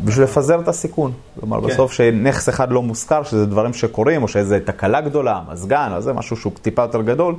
בשביל 0.05 0.25
לפזר 0.25 0.61
את 0.61 0.69
הסיכון. 0.69 1.13
כלומר, 1.41 1.61
כן. 1.61 1.67
בסוף 1.67 1.93
שנכס 1.93 2.49
אחד 2.49 2.73
לא 2.73 2.83
מושכר, 2.83 3.23
שזה 3.23 3.47
דברים 3.47 3.73
שקורים, 3.75 4.23
או 4.23 4.29
שאיזו 4.29 4.57
תקלה 4.65 5.01
גדולה, 5.01 5.41
מזגן, 5.53 5.93
או 5.97 6.01
זה 6.01 6.13
משהו 6.13 6.37
שהוא 6.37 6.53
טיפה 6.63 6.83
יותר 6.83 7.03
גדול, 7.03 7.35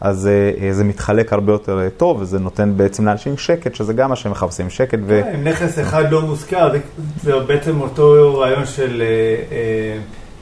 אז 0.00 0.26
אה, 0.60 0.72
זה 0.72 0.84
מתחלק 0.84 1.32
הרבה 1.32 1.52
יותר 1.52 1.80
אה, 1.80 1.90
טוב, 1.90 2.20
וזה 2.20 2.38
נותן 2.38 2.72
בעצם 2.76 3.06
לאנשים 3.06 3.36
שקט, 3.36 3.74
שזה 3.74 3.92
גם 3.92 4.10
מה 4.10 4.16
שהם 4.16 4.32
מחפשים, 4.32 4.70
שקט 4.70 4.98
ו... 5.06 5.20
כן, 5.24 5.34
אם 5.34 5.44
נכס 5.48 5.78
אחד 5.78 6.10
לא 6.10 6.22
מושכר, 6.22 6.72
זה 7.22 7.40
בעצם 7.46 7.80
אותו 7.80 8.38
רעיון 8.38 8.66
של 8.66 9.02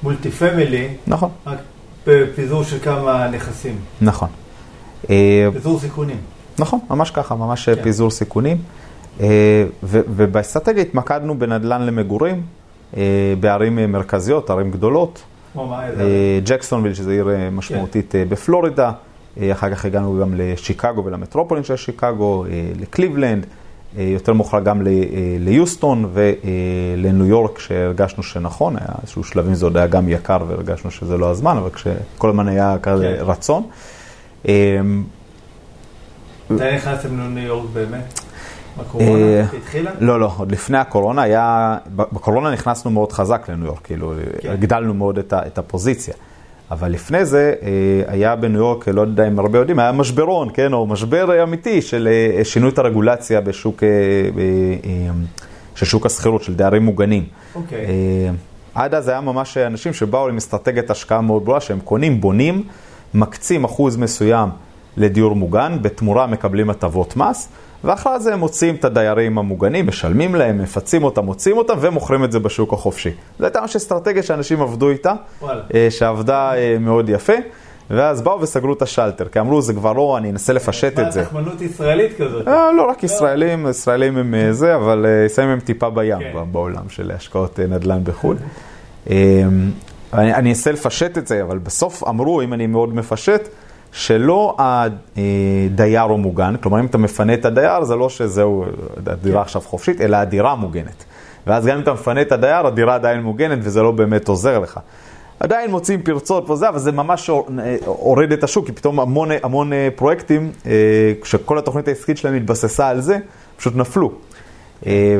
מולטי 0.02 0.30
פמילי. 0.30 0.88
נכון. 1.06 1.30
רק 1.46 1.58
בפיזור 2.06 2.64
של 2.64 2.78
כמה 2.78 3.28
נכסים. 3.28 3.76
נכון. 4.00 4.28
פיזור 5.52 5.80
סיכונים. 5.80 6.16
נכון, 6.58 6.80
ממש 6.90 7.10
ככה, 7.10 7.34
ממש 7.34 7.68
כן. 7.68 7.82
פיזור 7.82 8.10
סיכונים. 8.10 8.56
ובאסטרטגיה 9.82 10.82
התמקדנו 10.82 11.38
בנדל"ן 11.38 11.82
למגורים, 11.82 12.42
בערים 13.40 13.92
מרכזיות, 13.92 14.50
ערים 14.50 14.70
גדולות. 14.70 15.22
ג'קסונוויל, 16.44 16.94
שזו 16.94 17.10
עיר 17.10 17.28
משמעותית 17.52 18.12
כן. 18.12 18.24
בפלורידה. 18.28 18.92
אחר 19.52 19.74
כך 19.74 19.84
הגענו 19.84 20.18
גם 20.20 20.34
לשיקגו 20.36 21.04
ולמטרופולין 21.04 21.64
של 21.64 21.76
שיקגו, 21.76 22.44
לקליבלנד, 22.80 23.46
יותר 23.96 24.32
מאוחר 24.32 24.60
גם 24.60 24.82
ליוסטון 25.38 26.10
ולניו 26.12 27.26
יורק, 27.26 27.58
שהרגשנו 27.58 28.22
שנכון, 28.22 28.76
היה 28.76 28.88
איזשהו 29.02 29.24
שלבים 29.24 29.54
זה 29.54 29.66
עוד 29.66 29.76
היה 29.76 29.86
גם 29.86 30.08
יקר 30.08 30.38
והרגשנו 30.48 30.90
שזה 30.90 31.18
לא 31.18 31.30
הזמן, 31.30 31.56
אבל 31.56 31.70
כשכל 31.70 32.28
הזמן 32.28 32.48
היה 32.48 32.76
כזה 32.82 33.14
כן. 33.18 33.24
רצון. 33.24 33.62
מתי 36.50 36.74
נכנסתם 36.74 37.20
לניו 37.20 37.46
יורק 37.46 37.68
באמת? 37.72 38.20
בקורונה? 38.78 39.42
התחילה? 39.58 39.90
לא, 40.00 40.20
לא, 40.20 40.30
עוד 40.36 40.52
לפני 40.52 40.78
הקורונה 40.78 41.22
היה, 41.22 41.76
בקורונה 41.94 42.50
נכנסנו 42.50 42.90
מאוד 42.90 43.12
חזק 43.12 43.48
לניו 43.48 43.66
יורק, 43.66 43.80
כאילו, 43.84 44.12
כן. 44.40 44.50
הגדלנו 44.50 44.94
מאוד 44.94 45.18
את 45.32 45.58
הפוזיציה. 45.58 46.14
אבל 46.70 46.92
לפני 46.92 47.24
זה 47.24 47.54
היה 48.06 48.36
בניו 48.36 48.58
יורק, 48.58 48.88
לא 48.88 49.00
יודע 49.00 49.28
אם 49.28 49.38
הרבה 49.38 49.58
יודעים, 49.58 49.78
היה 49.78 49.92
משברון, 49.92 50.48
כן, 50.54 50.72
או 50.72 50.86
משבר 50.86 51.42
אמיתי 51.42 51.82
של 51.82 52.08
שינוי 52.44 52.70
את 52.70 52.78
הרגולציה 52.78 53.40
בשוק, 53.40 53.82
של 55.74 55.86
שוק 55.86 56.06
השכירות, 56.06 56.42
של 56.42 56.54
דיירים 56.54 56.84
מוגנים. 56.84 57.24
אוקיי. 57.54 57.86
עד 58.74 58.94
אז 58.94 59.08
היה 59.08 59.20
ממש 59.20 59.56
אנשים 59.56 59.92
שבאו 59.92 60.28
עם 60.28 60.36
אסטרטגיית 60.36 60.90
השקעה 60.90 61.20
מאוד 61.20 61.44
ברורה, 61.44 61.60
שהם 61.60 61.80
קונים, 61.80 62.20
בונים, 62.20 62.62
מקצים 63.14 63.64
אחוז 63.64 63.96
מסוים 63.96 64.48
לדיור 64.96 65.36
מוגן, 65.36 65.78
בתמורה 65.82 66.26
מקבלים 66.26 66.70
הטבות 66.70 67.16
מס. 67.16 67.48
ואחרי 67.84 68.20
זה 68.20 68.32
הם 68.32 68.40
מוציאים 68.40 68.74
את 68.74 68.84
הדיירים 68.84 69.38
המוגנים, 69.38 69.86
משלמים 69.86 70.34
להם, 70.34 70.58
מפצים 70.58 71.04
אותם, 71.04 71.24
מוציאים 71.24 71.58
אותם 71.58 71.74
ומוכרים 71.80 72.24
את 72.24 72.32
זה 72.32 72.38
בשוק 72.38 72.72
החופשי. 72.72 73.10
זו 73.38 73.44
הייתה 73.44 73.60
ממש 73.60 73.76
אסטרטגיה 73.76 74.22
שאנשים 74.22 74.62
עבדו 74.62 74.90
איתה, 74.90 75.14
וואלה. 75.42 75.62
שעבדה 75.90 76.52
מאוד 76.80 77.08
יפה. 77.08 77.32
ואז 77.92 78.22
באו 78.22 78.40
וסגרו 78.40 78.72
את 78.72 78.82
השלטר, 78.82 79.28
כי 79.28 79.40
אמרו, 79.40 79.62
זה 79.62 79.74
כבר 79.74 79.92
לא, 79.92 80.18
אני 80.18 80.30
אנסה 80.30 80.52
לפשט 80.52 80.98
את 80.98 81.12
זה. 81.12 81.24
תחמנות 81.24 81.60
ישראלית 81.60 82.16
כזאת? 82.18 82.46
לא 82.46 82.86
רק 82.90 83.02
ישראלים, 83.02 83.66
ישראלים 83.70 84.16
הם 84.16 84.34
זה, 84.50 84.76
אבל 84.76 85.06
ישראלים 85.26 85.52
הם 85.52 85.60
טיפה 85.60 85.90
בים 85.90 86.18
כן. 86.18 86.38
בעולם 86.52 86.88
של 86.88 87.10
השקעות 87.10 87.60
נדל"ן 87.60 88.00
בחו"ל. 88.04 88.36
אני 90.12 90.50
אנסה 90.50 90.72
לפשט 90.72 91.18
את 91.18 91.26
זה, 91.26 91.42
אבל 91.42 91.58
בסוף 91.58 92.04
אמרו, 92.08 92.42
אם 92.42 92.52
אני 92.52 92.66
מאוד 92.66 92.94
מפשט, 92.94 93.48
שלא 93.92 94.56
הדייר 94.58 96.02
הוא 96.02 96.18
מוגן, 96.18 96.54
כלומר 96.56 96.80
אם 96.80 96.86
אתה 96.86 96.98
מפנה 96.98 97.34
את 97.34 97.44
הדייר 97.44 97.84
זה 97.84 97.96
לא 97.96 98.08
שזהו, 98.08 98.64
הדירה 99.06 99.42
עכשיו 99.42 99.62
חופשית, 99.62 100.00
אלא 100.00 100.16
הדירה 100.16 100.54
מוגנת. 100.54 101.04
ואז 101.46 101.66
גם 101.66 101.76
אם 101.76 101.82
אתה 101.82 101.92
מפנה 101.92 102.22
את 102.22 102.32
הדייר, 102.32 102.66
הדירה 102.66 102.94
עדיין 102.94 103.22
מוגנת 103.22 103.58
וזה 103.62 103.82
לא 103.82 103.90
באמת 103.90 104.28
עוזר 104.28 104.58
לך. 104.58 104.80
עדיין 105.40 105.70
מוצאים 105.70 106.02
פרצות 106.02 106.50
וזה, 106.50 106.68
אבל 106.68 106.78
זה 106.78 106.92
ממש 106.92 107.30
הוריד 107.84 108.32
את 108.32 108.44
השוק, 108.44 108.66
כי 108.66 108.72
פתאום 108.72 109.00
המון, 109.00 109.28
המון 109.42 109.72
פרויקטים, 109.96 110.52
כשכל 111.22 111.58
התוכנית 111.58 111.88
העסקית 111.88 112.16
שלהם 112.16 112.34
התבססה 112.34 112.88
על 112.88 113.00
זה, 113.00 113.18
פשוט 113.56 113.76
נפלו. 113.76 114.12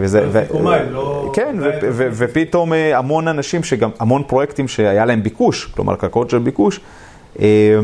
וזה, 0.00 0.28
ו, 0.32 0.42
לא... 0.90 1.30
כן, 1.34 1.56
ו, 1.60 1.70
ו, 1.92 2.08
ופתאום 2.12 2.72
המון 2.72 3.28
אנשים, 3.28 3.62
שגם, 3.62 3.90
המון 3.98 4.22
פרויקטים 4.26 4.68
שהיה 4.68 5.04
להם 5.04 5.22
ביקוש, 5.22 5.64
כלומר 5.64 5.96
קרקעות 5.96 6.30
של 6.30 6.38
ביקוש, 6.38 6.80
אה, 7.38 7.44
אה, 7.44 7.74
אה, 7.74 7.80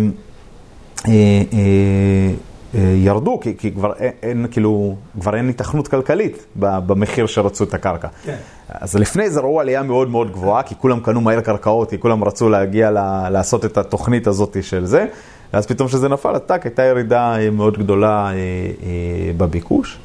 ירדו, 2.75 3.41
כי, 3.41 3.57
כי 3.57 3.73
כבר 3.73 3.93
אין, 4.23 4.47
כאילו, 4.51 4.97
כבר 5.21 5.37
אין 5.37 5.49
התכנות 5.49 5.89
כלכלית 5.89 6.47
במחיר 6.57 7.27
שרצו 7.27 7.65
את 7.65 7.75
הקרקע. 7.75 8.09
כן. 8.25 8.37
אז 8.69 8.95
לפני 8.95 9.31
זה 9.31 9.41
ראו 9.41 9.61
עלייה 9.61 9.83
מאוד 9.83 10.11
מאוד 10.11 10.33
גבוהה, 10.33 10.63
כי 10.63 10.75
כולם 10.79 11.01
קנו 11.01 11.21
מהר 11.21 11.41
קרקעות, 11.41 11.91
כי 11.91 11.99
כולם 11.99 12.25
רצו 12.25 12.49
להגיע 12.49 12.91
ל, 12.91 13.29
לעשות 13.29 13.65
את 13.65 13.79
התוכנית 13.79 14.27
הזאת 14.27 14.57
של 14.63 14.85
זה, 14.85 15.07
ואז 15.53 15.67
פתאום 15.67 15.89
כשזה 15.89 16.09
נפל, 16.09 16.39
טאק, 16.39 16.67
הייתה 16.67 16.83
ירידה 16.83 17.37
מאוד 17.53 17.79
גדולה 17.79 18.27
אה, 18.27 18.33
אה, 18.33 19.33
בביקוש. 19.37 19.99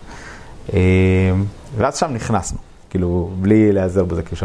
אה, 0.73 0.79
ואז 1.77 1.97
שם 1.97 2.11
נכנסנו, 2.13 2.57
כאילו, 2.89 3.29
בלי 3.41 3.71
להיעזר 3.71 4.03
בזה, 4.03 4.21
כי 4.23 4.35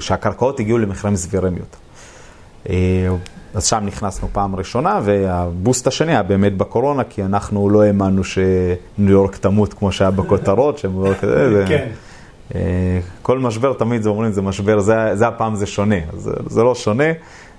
שהקרקעות 0.00 0.60
הגיעו 0.60 0.78
למחירים 0.78 1.16
סבירים 1.16 1.52
יותר. 1.52 1.78
אה, 2.70 2.74
אז 3.54 3.66
שם 3.66 3.82
נכנסנו 3.84 4.28
פעם 4.32 4.56
ראשונה, 4.56 5.00
והבוסט 5.04 5.86
השני 5.86 6.12
היה 6.12 6.22
באמת 6.22 6.56
בקורונה, 6.56 7.04
כי 7.04 7.22
אנחנו 7.22 7.70
לא 7.70 7.82
האמנו 7.82 8.24
שניו 8.24 8.76
יורק 8.98 9.36
תמות 9.36 9.74
כמו 9.74 9.92
שהיה 9.92 10.10
בכותרות, 10.10 10.78
שניו 10.78 11.06
יורק... 11.06 11.20
כן. 11.68 11.88
אה, 12.54 12.60
כל 13.22 13.38
משבר, 13.38 13.72
תמיד 13.72 14.02
זה 14.02 14.08
אומרים, 14.08 14.32
זה 14.32 14.42
משבר, 14.42 14.80
זה, 14.80 14.94
זה 15.14 15.28
הפעם 15.28 15.54
זה 15.56 15.66
שונה. 15.66 15.96
זה, 16.16 16.30
זה 16.46 16.62
לא 16.62 16.74
שונה, 16.74 17.04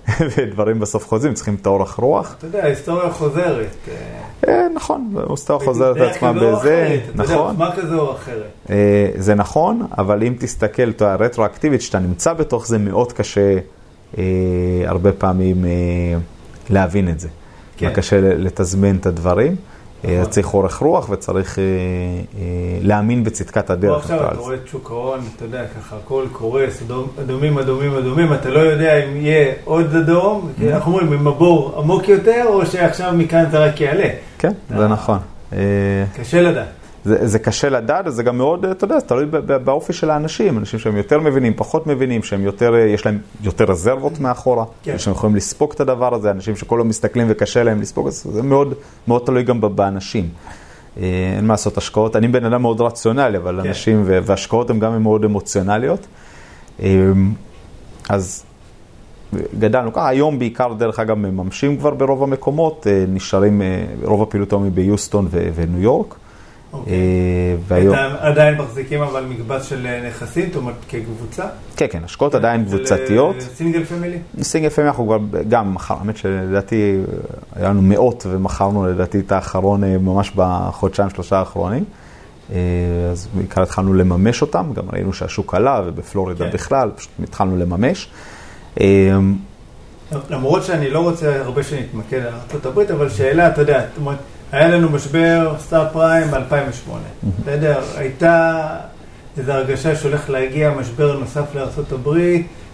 ודברים 0.38 0.80
בסוף 0.80 1.08
חוזרים, 1.08 1.34
צריכים 1.34 1.58
את 1.62 1.66
האורך 1.66 1.96
רוח. 1.96 2.36
אתה 2.38 2.46
יודע, 2.46 2.64
ההיסטוריה 2.64 3.10
חוזרת. 3.10 3.76
אה, 4.48 4.68
נכון, 4.76 5.14
ההיסטוריה 5.30 5.66
חוזרת 5.66 5.98
את 5.98 6.02
עצמה 6.02 6.34
בזה, 6.34 7.00
נכון. 7.16 7.56
מה 7.58 7.76
כזה 7.76 7.96
או 7.96 8.12
אחרת. 8.12 8.70
זה 9.18 9.36
נכון, 9.36 9.88
אבל 9.98 10.24
אם 10.24 10.36
תסתכל, 10.40 10.92
הרטרואקטיבית, 11.00 11.82
שאתה 11.82 12.00
נמצא 12.00 12.34
בתוך 12.34 12.68
זה, 12.68 12.78
מאוד 12.78 13.14
קשה. 13.14 13.58
אה, 14.18 14.24
הרבה 14.86 15.12
פעמים 15.12 15.66
אה, 15.66 15.70
להבין 16.70 17.10
את 17.10 17.20
זה. 17.20 17.28
כן. 17.78 17.94
קשה 17.94 18.22
לתזמן 18.22 18.96
את 18.96 19.06
הדברים. 19.06 19.56
אה, 20.06 20.20
נכון. 20.20 20.32
צריך 20.32 20.54
אורך 20.54 20.78
רוח 20.78 21.10
וצריך 21.10 21.60
אה, 21.60 21.64
אה, 21.64 22.78
להאמין 22.82 23.24
בצדקת 23.24 23.70
הדרך. 23.70 24.04
עכשיו 24.04 24.32
אתה 24.32 24.38
רואה 24.38 24.56
את 24.56 24.68
שוק 24.68 24.92
ההון, 24.92 25.20
אתה 25.36 25.46
יודע, 25.46 25.66
ככה 25.68 25.96
הכל 25.96 26.26
קורס, 26.32 26.84
אדומים, 27.22 27.58
אדומים, 27.60 27.96
אדומים, 27.96 28.34
אתה 28.34 28.50
לא 28.50 28.60
יודע 28.60 29.04
אם 29.04 29.18
יהיה 29.18 29.54
עוד 29.64 29.96
אדום, 29.96 30.50
mm-hmm. 30.50 30.66
אנחנו 30.74 30.92
אומרים, 30.92 31.14
אם 31.14 31.28
הבור 31.28 31.76
עמוק 31.78 32.08
יותר, 32.08 32.44
או 32.46 32.66
שעכשיו 32.66 33.14
מכאן 33.18 33.46
זה 33.52 33.60
רק 33.60 33.82
יעלה. 33.82 34.10
כן, 34.38 34.52
זה 34.70 34.88
נכון. 34.88 35.18
קשה 36.16 36.42
לדעת. 36.42 36.83
זה, 37.06 37.28
זה 37.28 37.40
קשה 37.40 37.70
לדעת, 37.70 38.06
זה 38.08 38.24
גם 38.24 38.38
מאוד, 38.38 38.66
אתה 38.66 38.86
יודע, 38.86 39.00
זה 39.00 39.06
תלוי 39.06 39.26
באופי 39.64 39.94
של 39.94 40.10
האנשים, 40.10 40.58
אנשים 40.58 40.80
שהם 40.80 40.98
יותר 40.98 41.20
מבינים, 41.20 41.54
פחות 41.56 41.88
מבינים, 41.88 42.24
שהם 42.24 42.42
יותר, 42.42 42.76
יש 42.76 43.06
להם 43.06 43.18
יותר 43.42 43.66
רזרבות 43.66 44.20
מאחורה, 44.20 44.66
כן. 44.84 44.98
שהם 44.98 45.14
יכולים 45.14 45.36
לספוג 45.36 45.72
את 45.76 45.80
הדבר 45.80 46.14
הזה, 46.14 46.32
אנשים 46.32 46.56
שכל 46.56 46.80
היום 46.80 46.88
מסתכלים 46.88 47.28
וקשה 47.30 47.64
להם 47.64 47.82
לספוג, 47.82 48.08
אז 48.08 48.28
זה 48.32 48.44
מאוד, 48.44 48.74
מאוד 49.08 49.22
תלוי 49.26 49.44
גם 49.44 49.62
באנשים. 49.76 50.30
אה, 50.98 51.34
אין 51.38 51.46
מה 51.46 51.54
לעשות 51.54 51.78
השקעות, 51.78 52.16
אני 52.16 52.28
בן 52.28 52.46
אדם 52.46 52.62
מאוד 52.62 52.82
רציונלי, 52.82 53.38
אבל 53.38 53.60
כן. 53.62 53.68
אנשים 53.68 54.04
והשקעות 54.06 54.70
הן 54.70 54.80
גם 54.80 55.04
מאוד 55.04 55.24
אמוציונליות. 55.24 56.08
אה, 56.84 57.12
אז 58.10 58.44
גדלנו 59.60 59.94
ככה, 59.94 60.08
היום 60.08 60.40
בעיקר 60.40 60.74
דרך 60.74 61.00
אגב 61.00 61.18
מממשים 61.18 61.78
כבר 61.78 61.94
ברוב 61.94 62.24
המקומות, 62.24 62.88
אה, 62.90 63.06
נשארים, 63.08 63.62
רוב 64.04 64.22
הפעילות 64.22 64.52
היום 64.52 64.64
היא 64.64 64.72
ביוסטון 64.72 65.28
וניו 65.32 65.82
יורק. 65.82 66.16
אוקיי. 66.74 66.94
והיום... 67.68 67.96
עדיין 68.20 68.58
מחזיקים 68.58 69.02
אבל 69.02 69.26
מקבץ 69.26 69.64
של 69.64 69.88
אה, 69.88 70.08
נכסים, 70.08 70.46
זאת 70.48 70.56
אומרת 70.56 70.76
כקבוצה? 70.90 71.44
כן, 71.76 71.86
כן, 71.92 72.04
השקעות 72.04 72.36
עדיין 72.36 72.66
קבוצתיות. 72.66 73.36
single 73.40 73.84
family? 73.84 74.18
single 74.42 74.70
family 74.70 74.90
אנחנו 74.90 75.06
כבר 75.06 75.18
גם 75.50 75.74
מכרנו, 75.74 76.00
האמת 76.00 76.18
שלדעתי 76.18 77.00
היה 77.56 77.70
לנו 77.70 77.82
מאות 77.82 78.26
ומכרנו 78.30 78.88
לדעתי 78.88 79.20
את 79.20 79.32
האחרון 79.32 79.84
אה, 79.84 79.98
ממש 79.98 80.32
בחודשיים 80.36 81.10
שלושה 81.10 81.38
האחרונים. 81.40 81.84
אה, 82.52 82.58
אז 83.12 83.28
בעיקר 83.34 83.62
התחלנו 83.64 83.94
לממש 83.94 84.42
אותם, 84.42 84.74
גם 84.74 84.84
ראינו 84.94 85.14
שהשוק 85.14 85.54
עלה 85.54 85.82
ובפלורידה 85.86 86.46
כן. 86.46 86.52
בכלל, 86.52 86.92
פשוט 86.96 87.12
התחלנו 87.24 87.58
לממש. 87.58 88.10
למרות 90.30 90.64
שאני 90.64 90.90
לא 90.90 91.00
רוצה 91.00 91.42
הרבה 91.42 91.64
שנתמקד 91.64 92.20
על 92.20 92.34
ארה"ב, 92.66 92.80
אבל 92.80 93.10
שאלה, 93.10 93.48
אתה 93.48 93.62
יודע, 93.62 93.86
היה 94.54 94.68
לנו 94.68 94.90
משבר 94.90 95.54
סטאר 95.60 95.86
פריים 95.92 96.32
ב-2008, 96.32 96.92
בסדר? 97.42 97.80
הייתה 97.98 98.66
איזו 99.38 99.52
הרגשה 99.52 99.96
שהולך 99.96 100.30
להגיע 100.30 100.72
משבר 100.72 101.20
נוסף 101.20 101.56
לארה"ב 101.56 102.20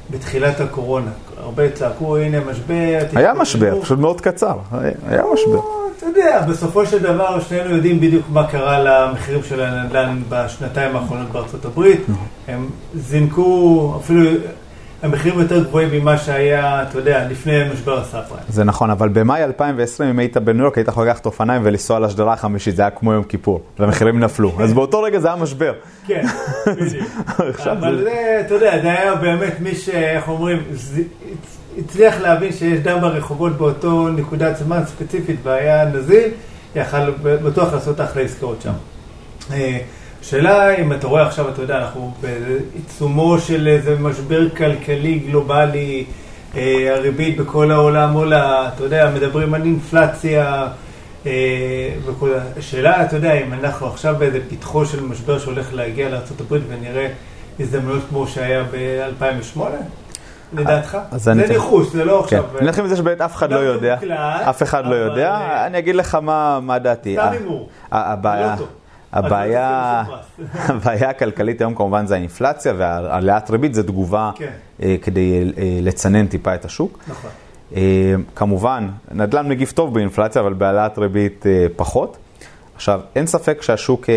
בתחילת 0.09 0.59
הקורונה. 0.59 1.11
הרבה 1.37 1.71
צעקו, 1.71 2.17
הנה 2.17 2.39
משבר. 2.39 2.99
היה 3.15 3.33
משבר, 3.33 3.81
פשוט 3.81 3.99
מאוד 3.99 4.21
קצר, 4.21 4.57
היה 5.07 5.23
משבר. 5.33 5.59
אתה 5.97 6.05
יודע, 6.05 6.41
בסופו 6.49 6.85
של 6.85 6.99
דבר 6.99 7.39
שנינו 7.39 7.75
יודעים 7.75 7.99
בדיוק 7.99 8.25
מה 8.29 8.47
קרה 8.47 8.83
למחירים 8.83 9.43
של 9.43 9.61
הנדל"ן 9.61 10.21
בשנתיים 10.29 10.95
האחרונות 10.95 11.29
בארצות 11.31 11.65
הברית. 11.65 12.01
הם 12.47 12.69
זינקו, 12.95 13.93
אפילו 14.03 14.21
המחירים 15.03 15.39
יותר 15.39 15.63
גבוהים 15.63 15.89
ממה 15.91 16.17
שהיה, 16.17 16.83
אתה 16.83 16.97
יודע, 16.97 17.27
לפני 17.27 17.63
משבר 17.73 17.99
הסאפריים. 17.99 18.43
זה 18.49 18.63
נכון, 18.63 18.89
אבל 18.89 19.09
במאי 19.09 19.43
2020, 19.43 20.09
אם 20.09 20.19
היית 20.19 20.37
בניו 20.37 20.63
יורק, 20.63 20.77
היית 20.77 20.87
יכול 20.87 21.07
לקחת 21.07 21.25
אופניים 21.25 21.61
ולנסוע 21.65 21.99
לשדרה 21.99 22.33
החמישית, 22.33 22.75
זה 22.75 22.81
היה 22.81 22.91
כמו 22.91 23.13
יום 23.13 23.23
כיפור, 23.23 23.61
והמחירים 23.79 24.19
נפלו. 24.19 24.51
אז 24.59 24.73
באותו 24.73 25.01
רגע 25.01 25.19
זה 25.19 25.27
היה 25.27 25.35
משבר. 25.35 25.73
כן, 26.07 26.25
בדיוק. 26.65 27.07
אבל 27.71 28.03
זה, 28.03 28.41
אתה 28.45 28.53
יודע, 28.53 28.81
זה 28.81 28.87
היה 28.91 29.15
באמת 29.15 29.53
מי 29.59 29.75
ש... 29.75 29.89
איך 29.89 30.27
אומרים? 30.27 30.63
הצליח 31.77 32.21
להבין 32.21 32.51
שיש 32.51 32.79
דם 32.79 33.01
ברחובות 33.01 33.57
באותו 33.57 34.09
נקודת 34.09 34.57
זמן 34.57 34.81
ספציפית 34.85 35.39
והיה 35.43 35.85
נזיל, 35.85 36.31
יכל 36.75 37.11
בטוח 37.21 37.73
לעשות 37.73 38.01
אחלה 38.01 38.21
עסקאות 38.21 38.61
שם. 38.61 38.73
אה, 40.19 40.21
השאלה 40.21 40.75
אם 40.75 40.93
אתה 40.93 41.07
רואה 41.07 41.27
עכשיו, 41.27 41.49
אתה 41.49 41.61
יודע, 41.61 41.77
אנחנו 41.77 42.13
בעיצומו 42.21 43.39
של 43.39 43.67
איזה 43.67 43.95
משבר 43.99 44.49
כלכלי 44.49 45.19
גלובלי, 45.19 46.05
אה, 46.55 46.95
הריבית 46.95 47.37
בכל 47.37 47.71
העולם 47.71 48.13
עולה, 48.13 48.67
אתה 48.67 48.83
יודע, 48.83 49.11
מדברים 49.15 49.53
על 49.53 49.61
אינפלציה 49.61 50.67
אה, 51.25 51.31
וכל... 52.05 52.29
השאלה, 52.57 53.05
אתה 53.05 53.15
יודע, 53.15 53.33
אם 53.33 53.53
אנחנו 53.53 53.87
עכשיו 53.87 54.15
באיזה 54.19 54.39
פתחו 54.49 54.85
של 54.85 55.03
משבר 55.03 55.39
שהולך 55.39 55.73
להגיע 55.73 56.09
לארה"ב 56.09 56.57
ונראה 56.67 57.07
הזדמנויות 57.59 58.03
כמו 58.09 58.27
שהיה 58.27 58.63
ב-2008? 58.71 59.59
לדעתך? 60.53 60.97
זה 61.15 61.33
ניחוש, 61.33 61.87
זה 61.87 62.05
לא 62.05 62.19
עכשיו... 62.19 62.43
אני 62.57 62.67
אלך 62.67 62.79
עם 62.79 62.87
זה 62.87 62.95
שבאמת 62.95 63.21
אף 63.21 63.35
אחד 63.35 63.51
לא 63.51 63.59
יודע. 63.59 63.97
אף 64.49 64.63
אחד 64.63 64.85
לא 64.85 64.95
יודע. 64.95 65.37
אני 65.65 65.79
אגיד 65.79 65.95
לך 65.95 66.15
מה 66.61 66.79
דעתי. 66.79 67.15
סתם 67.19 67.31
הימור. 67.31 67.69
הבעיה... 67.91 68.55
הבעיה, 69.13 70.03
הבעיה 70.69 71.09
הכלכלית 71.09 71.61
היום 71.61 71.75
כמובן 71.75 72.05
זה 72.05 72.15
האינפלציה 72.15 72.73
והעליית 72.77 73.49
ריבית 73.49 73.73
זה 73.73 73.83
תגובה 73.83 74.31
כן. 74.35 74.51
אה, 74.83 74.95
כדי 75.01 75.51
אה, 75.57 75.79
לצנן 75.81 76.27
טיפה 76.27 76.55
את 76.55 76.65
השוק. 76.65 76.99
נכון. 77.07 77.31
אה, 77.75 78.15
כמובן, 78.35 78.87
נדל"ן 79.11 79.49
מגיב 79.49 79.71
טוב 79.75 79.93
באינפלציה, 79.93 80.41
אבל 80.41 80.53
בהעלאת 80.53 80.97
ריבית 80.97 81.45
פחות. 81.75 82.17
עכשיו, 82.75 83.01
אין 83.15 83.27
ספק 83.27 83.61
שהשוק, 83.61 84.09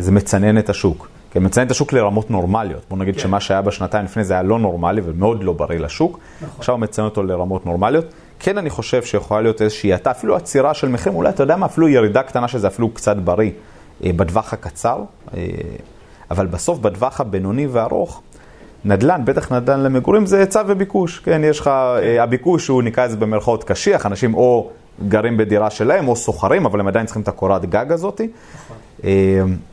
זה 0.00 0.12
מצנן 0.12 0.58
את 0.58 0.70
השוק. 0.70 1.08
כי 1.34 1.38
מצנן 1.38 1.66
את 1.66 1.70
השוק 1.70 1.92
לרמות 1.92 2.30
נורמליות. 2.30 2.82
בוא 2.88 2.98
נגיד 2.98 3.14
כן. 3.14 3.20
שמה 3.20 3.40
שהיה 3.40 3.62
בשנתיים 3.62 4.04
לפני 4.04 4.24
זה 4.24 4.34
היה 4.34 4.42
לא 4.42 4.58
נורמלי 4.58 5.00
ומאוד 5.04 5.44
לא 5.44 5.52
בריא 5.52 5.78
לשוק. 5.78 6.18
נכון. 6.42 6.48
עכשיו 6.58 6.74
הוא 6.74 6.80
מצנן 6.80 7.04
אותו 7.04 7.22
לרמות 7.22 7.66
נורמליות. 7.66 8.04
כן, 8.38 8.58
אני 8.58 8.70
חושב 8.70 9.02
שיכולה 9.02 9.40
להיות 9.40 9.62
איזושהי 9.62 9.92
האטה, 9.92 10.10
אפילו 10.10 10.36
עצירה 10.36 10.74
של 10.74 10.88
מחירים, 10.88 11.18
אולי 11.18 11.28
אתה 11.28 11.42
יודע 11.42 11.56
מה, 11.56 11.66
אפילו 11.66 11.88
ירידה 11.88 12.22
קטנה 12.22 12.48
שזה 12.48 12.66
אפילו 12.66 12.88
קצת 12.88 13.16
בריא. 13.16 13.50
אה, 14.04 14.10
בטווח 14.16 14.52
הקצר, 14.52 15.02
אה, 15.36 15.42
אבל 16.30 16.46
בסוף 16.46 16.78
בטווח 16.78 17.20
הבינוני 17.20 17.66
והארוך, 17.66 18.22
נדל"ן, 18.84 19.24
בטח 19.24 19.52
נדל"ן 19.52 19.80
למגורים, 19.80 20.26
זה 20.26 20.38
היצע 20.38 20.62
וביקוש. 20.66 21.18
כן, 21.18 21.40
יש 21.44 21.60
לך, 21.60 21.66
אה, 21.66 22.22
הביקוש 22.22 22.68
הוא 22.68 22.82
נקרא 22.82 23.06
לזה 23.06 23.16
במרכאות 23.16 23.64
קשיח, 23.64 24.06
אנשים 24.06 24.34
או 24.34 24.70
גרים 25.08 25.36
בדירה 25.36 25.70
שלהם 25.70 26.08
או 26.08 26.16
סוחרים, 26.16 26.66
אבל 26.66 26.80
הם 26.80 26.88
עדיין 26.88 27.06
צריכים 27.06 27.22
את 27.22 27.28
הקורת 27.28 27.64
גג 27.64 27.92
הזאת. 27.92 28.20
נכון. 28.20 28.76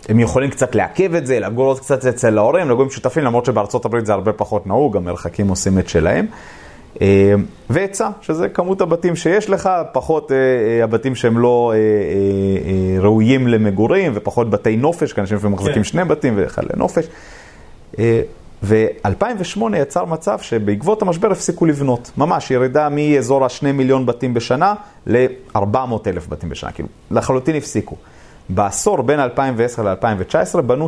הם 0.10 0.20
יכולים 0.20 0.50
קצת 0.50 0.76
לעכב 0.76 1.16
את 1.16 1.28
זה, 1.28 1.40
לגור 1.40 1.66
עוד 1.66 1.80
קצת 1.80 2.06
אצל 2.06 2.38
ההורים, 2.38 2.70
לגור 2.70 2.84
עם 2.84 2.90
שותפים, 2.90 3.24
למרות 3.24 3.46
שבארצות 3.46 3.86
הברית 3.86 4.06
זה 4.06 4.14
הרבה 4.14 4.34
פחות 4.34 4.68
נהוג, 4.68 4.98
המרחקים 4.98 5.48
עושים 5.48 5.80
את 5.80 5.90
שלהם. 5.90 6.26
אה, 7.02 7.34
והיצע, 7.70 8.10
שזה 8.22 8.50
כמות 8.50 8.82
הבתים 8.82 9.16
שיש 9.16 9.50
לך, 9.50 9.70
פחות 9.92 10.32
אה, 10.32 10.38
אה, 10.38 10.84
הבתים 10.84 11.16
שהם 11.16 11.38
לא 11.38 11.74
ראויים 13.00 13.48
למגורים, 13.48 14.12
ופחות 14.16 14.50
בתי 14.50 14.76
נופש, 14.76 15.14
כי 15.14 15.22
אנשים 15.22 15.38
לפעמים 15.38 15.54
מחזיקים 15.54 15.76
כן. 15.76 15.84
שני 15.84 16.06
בתים 16.06 16.34
ואחד 16.38 16.62
לנופש. 16.74 17.06
ו-2008 18.64 19.62
יצר 19.78 20.06
מצב 20.06 20.40
שבעקבות 20.40 21.02
המשבר 21.02 21.32
הפסיקו 21.32 21.66
לבנות. 21.66 22.12
ממש 22.18 22.52
ירידה 22.52 22.90
מאזור 22.90 23.44
ה-2 23.44 23.72
מיליון 23.74 24.06
בתים 24.06 24.34
בשנה 24.34 24.74
ל-400 25.08 26.08
אלף 26.08 26.28
בתים 26.30 26.50
בשנה, 26.50 26.72
כאילו 26.72 26.90
לחלוטין 27.12 27.56
הפסיקו. 27.56 27.96
בעשור 28.50 29.02
בין 29.02 29.20
2010 29.20 29.84
ל-2019 29.84 30.62
בנו 30.62 30.88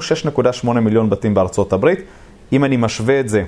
6.8 0.63 0.69
מיליון 0.69 1.09
בתים 1.09 1.33
בארצות 1.33 1.73
הברית. 1.73 1.99
אם 2.53 2.63
אני 2.63 2.77
משווה 2.77 3.19
את 3.19 3.29
זה 3.29 3.43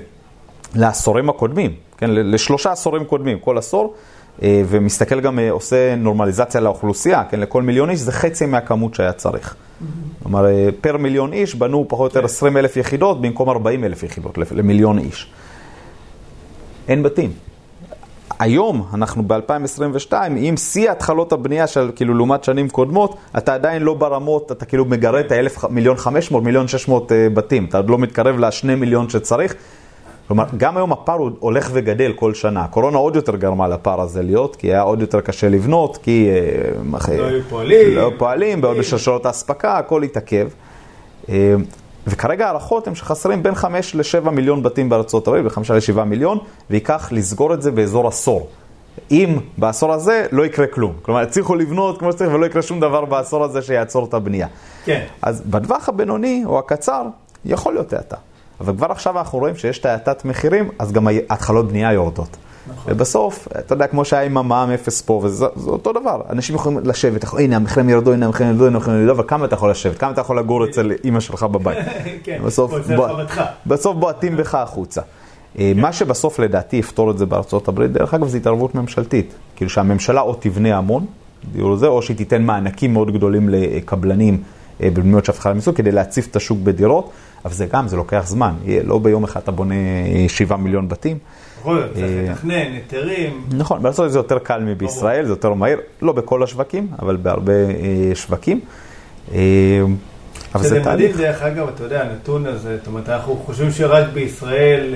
לעשורים 0.74 1.28
הקודמים, 1.28 1.74
כן, 1.98 2.10
לשלושה 2.10 2.72
עשורים 2.72 3.04
קודמים, 3.04 3.38
כל 3.38 3.58
עשור, 3.58 3.94
אה, 4.42 4.62
ומסתכל 4.68 5.20
גם, 5.20 5.38
אה, 5.38 5.50
עושה 5.50 5.94
נורמליזציה 5.96 6.60
לאוכלוסייה, 6.60 7.24
כן, 7.30 7.40
לכל 7.40 7.62
מיליון 7.62 7.90
איש, 7.90 8.00
זה 8.00 8.12
חצי 8.12 8.46
מהכמות 8.46 8.94
שהיה 8.94 9.12
צריך. 9.12 9.54
כלומר, 10.22 10.46
אה, 10.46 10.68
פר 10.80 10.96
מיליון 10.96 11.32
איש 11.32 11.54
בנו 11.54 11.84
פחות 11.88 12.00
או 12.00 12.18
יותר 12.18 12.24
20 12.24 12.52
כן. 12.52 12.58
אלף 12.58 12.76
יחידות 12.76 13.20
במקום 13.20 13.48
40 13.48 13.84
אלף 13.84 14.02
יחידות 14.02 14.38
למיליון 14.52 14.98
איש. 14.98 15.30
אין 16.88 17.02
בתים. 17.02 17.32
היום, 18.38 18.86
אנחנו 18.94 19.22
ב-2022, 19.26 20.12
עם 20.36 20.56
שיא 20.56 20.90
התחלות 20.90 21.32
הבנייה 21.32 21.66
של, 21.66 21.90
כאילו, 21.96 22.14
לעומת 22.14 22.44
שנים 22.44 22.68
קודמות, 22.68 23.16
אתה 23.38 23.54
עדיין 23.54 23.82
לא 23.82 23.94
ברמות, 23.94 24.52
אתה 24.52 24.64
כאילו 24.64 24.84
מגרד 24.84 25.24
את 25.24 25.32
ה-1,000, 25.32 25.68
מיליון 25.68 25.96
500, 25.96 26.42
מיליון 26.42 26.68
600 26.68 27.12
בתים. 27.34 27.64
אתה 27.64 27.76
עוד 27.76 27.90
לא 27.90 27.98
מתקרב 27.98 28.38
ל-2 28.38 28.66
מיליון 28.76 29.08
שצריך. 29.08 29.54
כלומר, 30.26 30.44
גם 30.56 30.76
היום 30.76 30.92
הפער 30.92 31.18
הולך 31.38 31.70
וגדל 31.72 32.12
כל 32.12 32.34
שנה. 32.34 32.64
הקורונה 32.64 32.98
עוד 32.98 33.16
יותר 33.16 33.36
גרמה 33.36 33.68
לפער 33.68 34.00
הזה 34.00 34.22
להיות, 34.22 34.56
כי 34.56 34.66
היה 34.66 34.80
עוד 34.80 35.00
יותר 35.00 35.20
קשה 35.20 35.48
לבנות, 35.48 35.96
כי... 36.02 36.28
אה, 36.30 37.18
לא 37.18 37.26
היו 37.26 37.42
פועלים. 37.48 37.96
לא 37.96 38.10
פועלים, 38.18 38.60
בעוד 38.60 38.76
בשרשרות 38.76 39.26
האספקה, 39.26 39.78
הכל 39.78 40.02
התעכב. 40.02 40.48
אה, 41.28 41.54
וכרגע 42.06 42.46
הערכות 42.46 42.86
הן 42.86 42.94
שחסרים 42.94 43.42
בין 43.42 43.54
5 43.54 43.94
ל-7 43.94 44.30
מיליון 44.30 44.62
בתים 44.62 44.88
בארצות 44.88 45.28
הברית, 45.28 45.42
בין 45.42 45.50
5 45.50 45.70
ל-7 45.70 46.04
מיליון, 46.04 46.38
וייקח 46.70 47.08
לסגור 47.12 47.54
את 47.54 47.62
זה 47.62 47.70
באזור 47.70 48.08
עשור. 48.08 48.48
אם 49.10 49.38
בעשור 49.58 49.92
הזה 49.92 50.26
לא 50.32 50.46
יקרה 50.46 50.66
כלום. 50.66 50.92
כלומר, 51.02 51.22
יצליחו 51.22 51.54
לבנות 51.54 51.98
כמו 51.98 52.12
שצריך 52.12 52.34
ולא 52.34 52.46
יקרה 52.46 52.62
שום 52.62 52.80
דבר 52.80 53.04
בעשור 53.04 53.44
הזה 53.44 53.62
שיעצור 53.62 54.04
את 54.04 54.14
הבנייה. 54.14 54.46
כן. 54.84 55.04
אז 55.22 55.42
בטווח 55.46 55.88
הבינוני 55.88 56.42
או 56.46 56.58
הקצר, 56.58 57.02
יכול 57.44 57.74
להיות 57.74 57.92
האטה. 57.92 58.16
אבל 58.60 58.76
כבר 58.76 58.86
עכשיו 58.90 59.18
אנחנו 59.18 59.38
רואים 59.38 59.56
שיש 59.56 59.78
את 59.78 59.86
האטת 59.86 60.24
מחירים, 60.24 60.70
אז 60.78 60.92
גם 60.92 61.08
התחלות 61.30 61.68
בנייה 61.68 61.92
יורדות. 61.92 62.36
נכון. 62.68 62.92
ובסוף, 62.92 63.48
אתה 63.58 63.74
יודע, 63.74 63.86
כמו 63.86 64.04
שהיה 64.04 64.22
עם 64.22 64.36
המע"מ 64.36 64.70
אפס 64.70 65.02
פה, 65.02 65.20
וזה 65.24 65.46
אותו 65.66 65.92
דבר. 65.92 66.20
אנשים 66.30 66.54
יכולים 66.54 66.78
לשבת, 66.84 67.24
יכול, 67.24 67.40
הנה 67.40 67.56
המחירים 67.56 67.88
ירדו, 67.88 68.12
הנה 68.12 68.26
המחירים 68.26 68.52
ירדו, 68.52 68.66
הנה 68.66 68.76
המחירים 68.76 69.00
ירדו, 69.00 69.12
אבל 69.12 69.24
כמה 69.28 69.44
אתה 69.44 69.54
יכול 69.54 69.70
לשבת? 69.70 69.98
כמה 69.98 70.10
אתה 70.10 70.20
יכול 70.20 70.38
לגור 70.38 70.64
אצל 70.64 70.92
אימא 71.04 71.20
שלך 71.20 71.42
בבית? 71.42 71.78
כן, 72.24 72.40
בסוף, 72.44 72.72
בוא, 72.96 73.08
בסוף 73.66 73.96
בועטים 73.96 74.36
בך 74.36 74.54
החוצה. 74.54 75.00
אה, 75.00 75.72
כן. 75.74 75.80
מה 75.80 75.92
שבסוף 75.92 76.38
לדעתי 76.38 76.76
יפתור 76.76 77.10
את 77.10 77.18
זה 77.18 77.26
בארצות 77.26 77.68
הברית, 77.68 77.92
דרך 77.92 78.14
אגב, 78.14 78.28
זה 78.28 78.36
התערבות 78.36 78.74
ממשלתית. 78.74 79.34
כאילו 79.56 79.70
שהממשלה 79.70 80.20
או 80.20 80.34
תבנה 80.34 80.78
המון, 80.78 81.06
או 81.62 82.02
שהיא 82.02 82.16
תיתן 82.16 82.42
מענקים 82.42 82.92
מאוד 82.92 83.12
גדולים 83.12 83.48
לקבלנים 83.48 84.42
אה, 84.82 84.90
בבניות 84.90 85.24
שאף 85.24 85.38
אחד 85.38 85.56
לא 85.66 85.72
כדי 85.72 85.92
להציף 85.92 86.30
את 86.30 86.36
השוק 86.36 86.58
בדירות. 86.62 87.10
אבל 87.44 87.54
זה 87.54 87.66
גם, 87.66 87.88
זה 87.88 87.96
לוקח 87.96 88.22
זמן. 88.26 88.54
לא 88.84 88.98
ביום 88.98 89.24
אחד 89.24 89.40
אתה 89.40 89.52
בונה 89.52 89.74
שבעה 90.28 90.58
מיליון 90.58 90.88
בתים. 90.88 91.18
צריך 91.62 91.96
אה, 91.96 92.30
לתכנן, 92.30 92.54
היתרים. 92.54 93.44
נכון, 93.52 93.82
בארצות 93.82 94.12
זה 94.12 94.18
יותר 94.18 94.38
קל 94.38 94.60
מבישראל, 94.60 95.24
זה 95.24 95.32
יותר 95.32 95.54
מהיר, 95.54 95.80
לא 96.02 96.12
בכל 96.12 96.42
השווקים, 96.42 96.88
אבל 96.98 97.16
בהרבה 97.16 97.52
אה, 97.52 98.14
שווקים. 98.14 98.60
אה, 99.34 99.38
אבל 100.54 100.62
זה 100.62 100.84
תהליך. 100.84 101.10
מדהים, 101.10 101.26
דרך 101.26 101.42
אגב, 101.42 101.68
אתה 101.68 101.84
יודע, 101.84 102.02
הנתון 102.02 102.46
הזה, 102.46 102.76
זאת 102.76 102.86
אומרת, 102.86 103.08
אנחנו 103.08 103.36
חושבים 103.36 103.70
שרק 103.70 104.06
בישראל... 104.12 104.94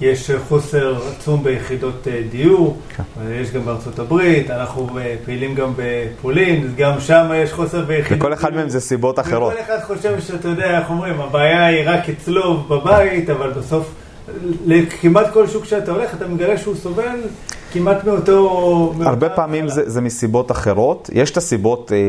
יש 0.00 0.30
חוסר 0.48 0.98
עצום 1.16 1.44
ביחידות 1.44 2.08
אה, 2.08 2.22
דיור, 2.30 2.78
כן. 2.96 3.02
יש 3.32 3.50
גם 3.50 3.64
בארצות 3.64 3.98
הברית, 3.98 4.50
אנחנו 4.50 4.98
אה, 4.98 5.14
פעילים 5.24 5.54
גם 5.54 5.72
בפולין, 5.76 6.72
גם 6.76 7.00
שם 7.00 7.30
יש 7.34 7.52
חוסר 7.52 7.84
ביחידות. 7.84 8.18
וכל 8.18 8.32
אחד 8.32 8.54
מהם 8.54 8.68
זה 8.68 8.80
סיבות 8.80 9.18
אחרות. 9.18 9.52
וכל 9.52 9.62
אחד 9.62 9.78
חושב 9.82 10.20
שאתה 10.20 10.48
יודע, 10.48 10.78
איך 10.78 10.90
אומרים, 10.90 11.20
הבעיה 11.20 11.66
היא 11.66 11.82
רק 11.86 12.08
אצלו 12.08 12.56
בבית, 12.56 13.30
אבל 13.30 13.50
בסוף, 13.50 13.94
כמעט 15.00 15.32
כל 15.32 15.46
שוק 15.46 15.64
שאתה 15.64 15.92
הולך, 15.92 16.14
אתה 16.14 16.28
מגלה 16.28 16.58
שהוא 16.58 16.76
סובל 16.76 17.20
כמעט 17.72 18.04
מאותו... 18.04 18.92
הרבה 19.00 19.28
פעמים 19.28 19.68
זה, 19.68 19.90
זה 19.90 20.00
מסיבות 20.00 20.50
אחרות. 20.50 21.10
יש 21.12 21.30
את 21.30 21.36
הסיבות 21.36 21.92
אה, 21.92 21.96
אה, 21.96 22.02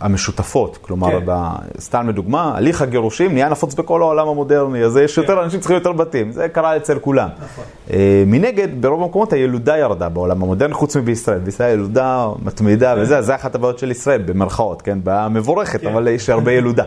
המשותפות, 0.00 0.78
כלומר, 0.80 1.20
כן. 1.20 1.26
ב, 1.26 1.32
סתם 1.80 2.08
לדוגמה, 2.08 2.52
הליך 2.56 2.82
הגירושים 2.82 3.32
נהיה 3.32 3.48
נפוץ 3.48 3.74
בכל 3.74 4.02
העולם 4.02 4.28
המודרני, 4.28 4.84
אז 4.84 4.96
יש 4.96 5.14
כן. 5.14 5.20
יותר 5.20 5.44
אנשים 5.44 5.60
צריכים 5.60 5.76
יותר 5.76 5.92
בתים, 5.92 6.32
זה 6.32 6.48
קרה 6.48 6.76
אצל 6.76 6.98
כולם. 6.98 7.28
נכון. 7.44 7.64
אה, 7.90 8.24
מנגד, 8.26 8.68
ברוב 8.82 9.02
המקומות 9.02 9.32
הילודה 9.32 9.78
ירדה 9.78 10.08
בעולם 10.08 10.42
המודרני, 10.42 10.74
חוץ 10.74 10.96
מבישראל. 10.96 11.38
בישראל 11.38 11.74
ילודה 11.74 12.28
מתמידה 12.42 12.94
כן. 12.94 13.00
וזה, 13.00 13.22
זה 13.22 13.34
אחת 13.34 13.54
הבעיות 13.54 13.78
של 13.78 13.90
ישראל, 13.90 14.22
במרכאות, 14.22 14.82
כן? 14.82 14.98
בעיה 15.04 15.28
מבורכת, 15.28 15.80
כן. 15.80 15.88
אבל 15.88 16.08
יש 16.08 16.28
הרבה 16.28 16.52
ילודה. 16.52 16.84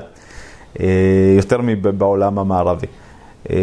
אה, 0.79 0.85
יותר 1.35 1.57
מבעולם 1.63 2.39
המערבי. 2.39 2.87
אה, 3.49 3.55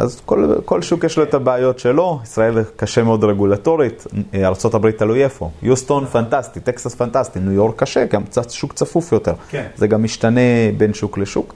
אז 0.00 0.20
כל, 0.26 0.54
כל 0.64 0.82
שוק 0.82 1.04
יש 1.04 1.18
לו 1.18 1.22
את 1.22 1.34
הבעיות 1.34 1.78
שלו, 1.78 2.20
ישראל 2.22 2.54
קשה 2.76 3.02
מאוד 3.02 3.24
רגולטורית, 3.24 4.06
ארה"ב 4.34 4.90
תלוי 4.90 5.24
איפה. 5.24 5.50
יוסטון 5.62 6.06
פנטסטי, 6.06 6.60
טקסס 6.60 6.94
פנטסטי, 6.94 7.40
ניו 7.40 7.52
יורק 7.52 7.82
קשה, 7.82 8.04
גם 8.04 8.24
קצת 8.24 8.50
שוק 8.50 8.72
צפוף 8.72 9.12
יותר. 9.12 9.32
כן. 9.50 9.66
זה 9.76 9.86
גם 9.86 10.02
משתנה 10.02 10.40
בין 10.76 10.94
שוק 10.94 11.18
לשוק. 11.18 11.54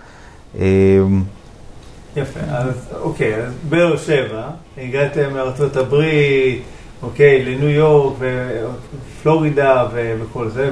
יפה, 2.17 2.41
אז 2.49 2.95
אוקיי, 3.01 3.37
אז 3.37 3.53
באר 3.69 3.97
שבע, 3.97 4.43
הגעתם 4.79 5.35
מארצות 5.35 5.77
הברית, 5.77 6.63
אוקיי, 7.03 7.45
לניו 7.45 7.69
יורק 7.69 8.17
ופלורידה 9.21 9.87
וכל 9.93 10.49
זה, 10.49 10.71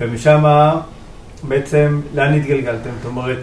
ומשם 0.00 0.44
בעצם 1.42 2.00
לאן 2.14 2.34
התגלגלתם? 2.34 2.90
זאת 3.02 3.06
אומרת, 3.06 3.38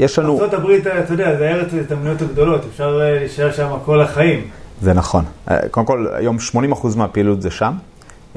יש 0.00 0.18
לנו... 0.18 0.44
הברית, 0.44 0.86
אתה 0.86 1.12
יודע, 1.12 1.36
זה 1.36 1.48
ארץ 1.48 1.74
ההזדמנויות 1.74 2.22
הגדולות, 2.22 2.60
אפשר 2.72 2.96
להישאר 2.96 3.52
שם 3.52 3.68
כל 3.84 4.00
החיים. 4.00 4.40
זה 4.82 4.92
נכון. 4.92 5.24
קודם 5.70 5.86
כל, 5.86 6.06
היום 6.12 6.36
80% 6.72 6.96
מהפעילות 6.96 7.42
זה 7.42 7.50
שם. 7.50 7.72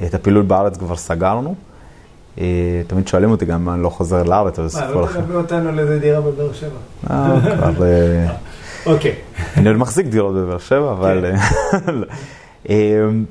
את 0.06 0.14
הפעילות 0.14 0.48
בארץ 0.48 0.78
כבר 0.78 0.96
סגרנו. 0.96 1.56
תמיד 2.88 3.08
שואלים 3.08 3.32
אותי 3.32 3.46
גם 3.46 3.62
אם 3.62 3.74
אני 3.74 3.84
לא 3.84 3.90
חוזר 3.90 4.24
לארץ, 4.24 4.60
אבל 4.60 4.70
סיפור 4.70 5.04
אחר. 5.04 5.20
מה, 5.20 5.26
לא 5.26 5.26
תלווה 5.26 5.42
אותנו 5.42 5.72
לאיזה 5.72 6.00
דירה 6.00 6.22
בבאר 6.22 6.54
שבע? 6.54 6.70
אה, 7.10 7.40
כבר... 7.76 7.86
אוקיי. 8.94 9.16
אני 9.58 9.70
עוד 9.70 9.78
מחזיק 9.78 10.08
דירות 10.08 10.36
בבאר 10.36 10.58
שבע, 10.58 10.92
אבל... 10.92 11.26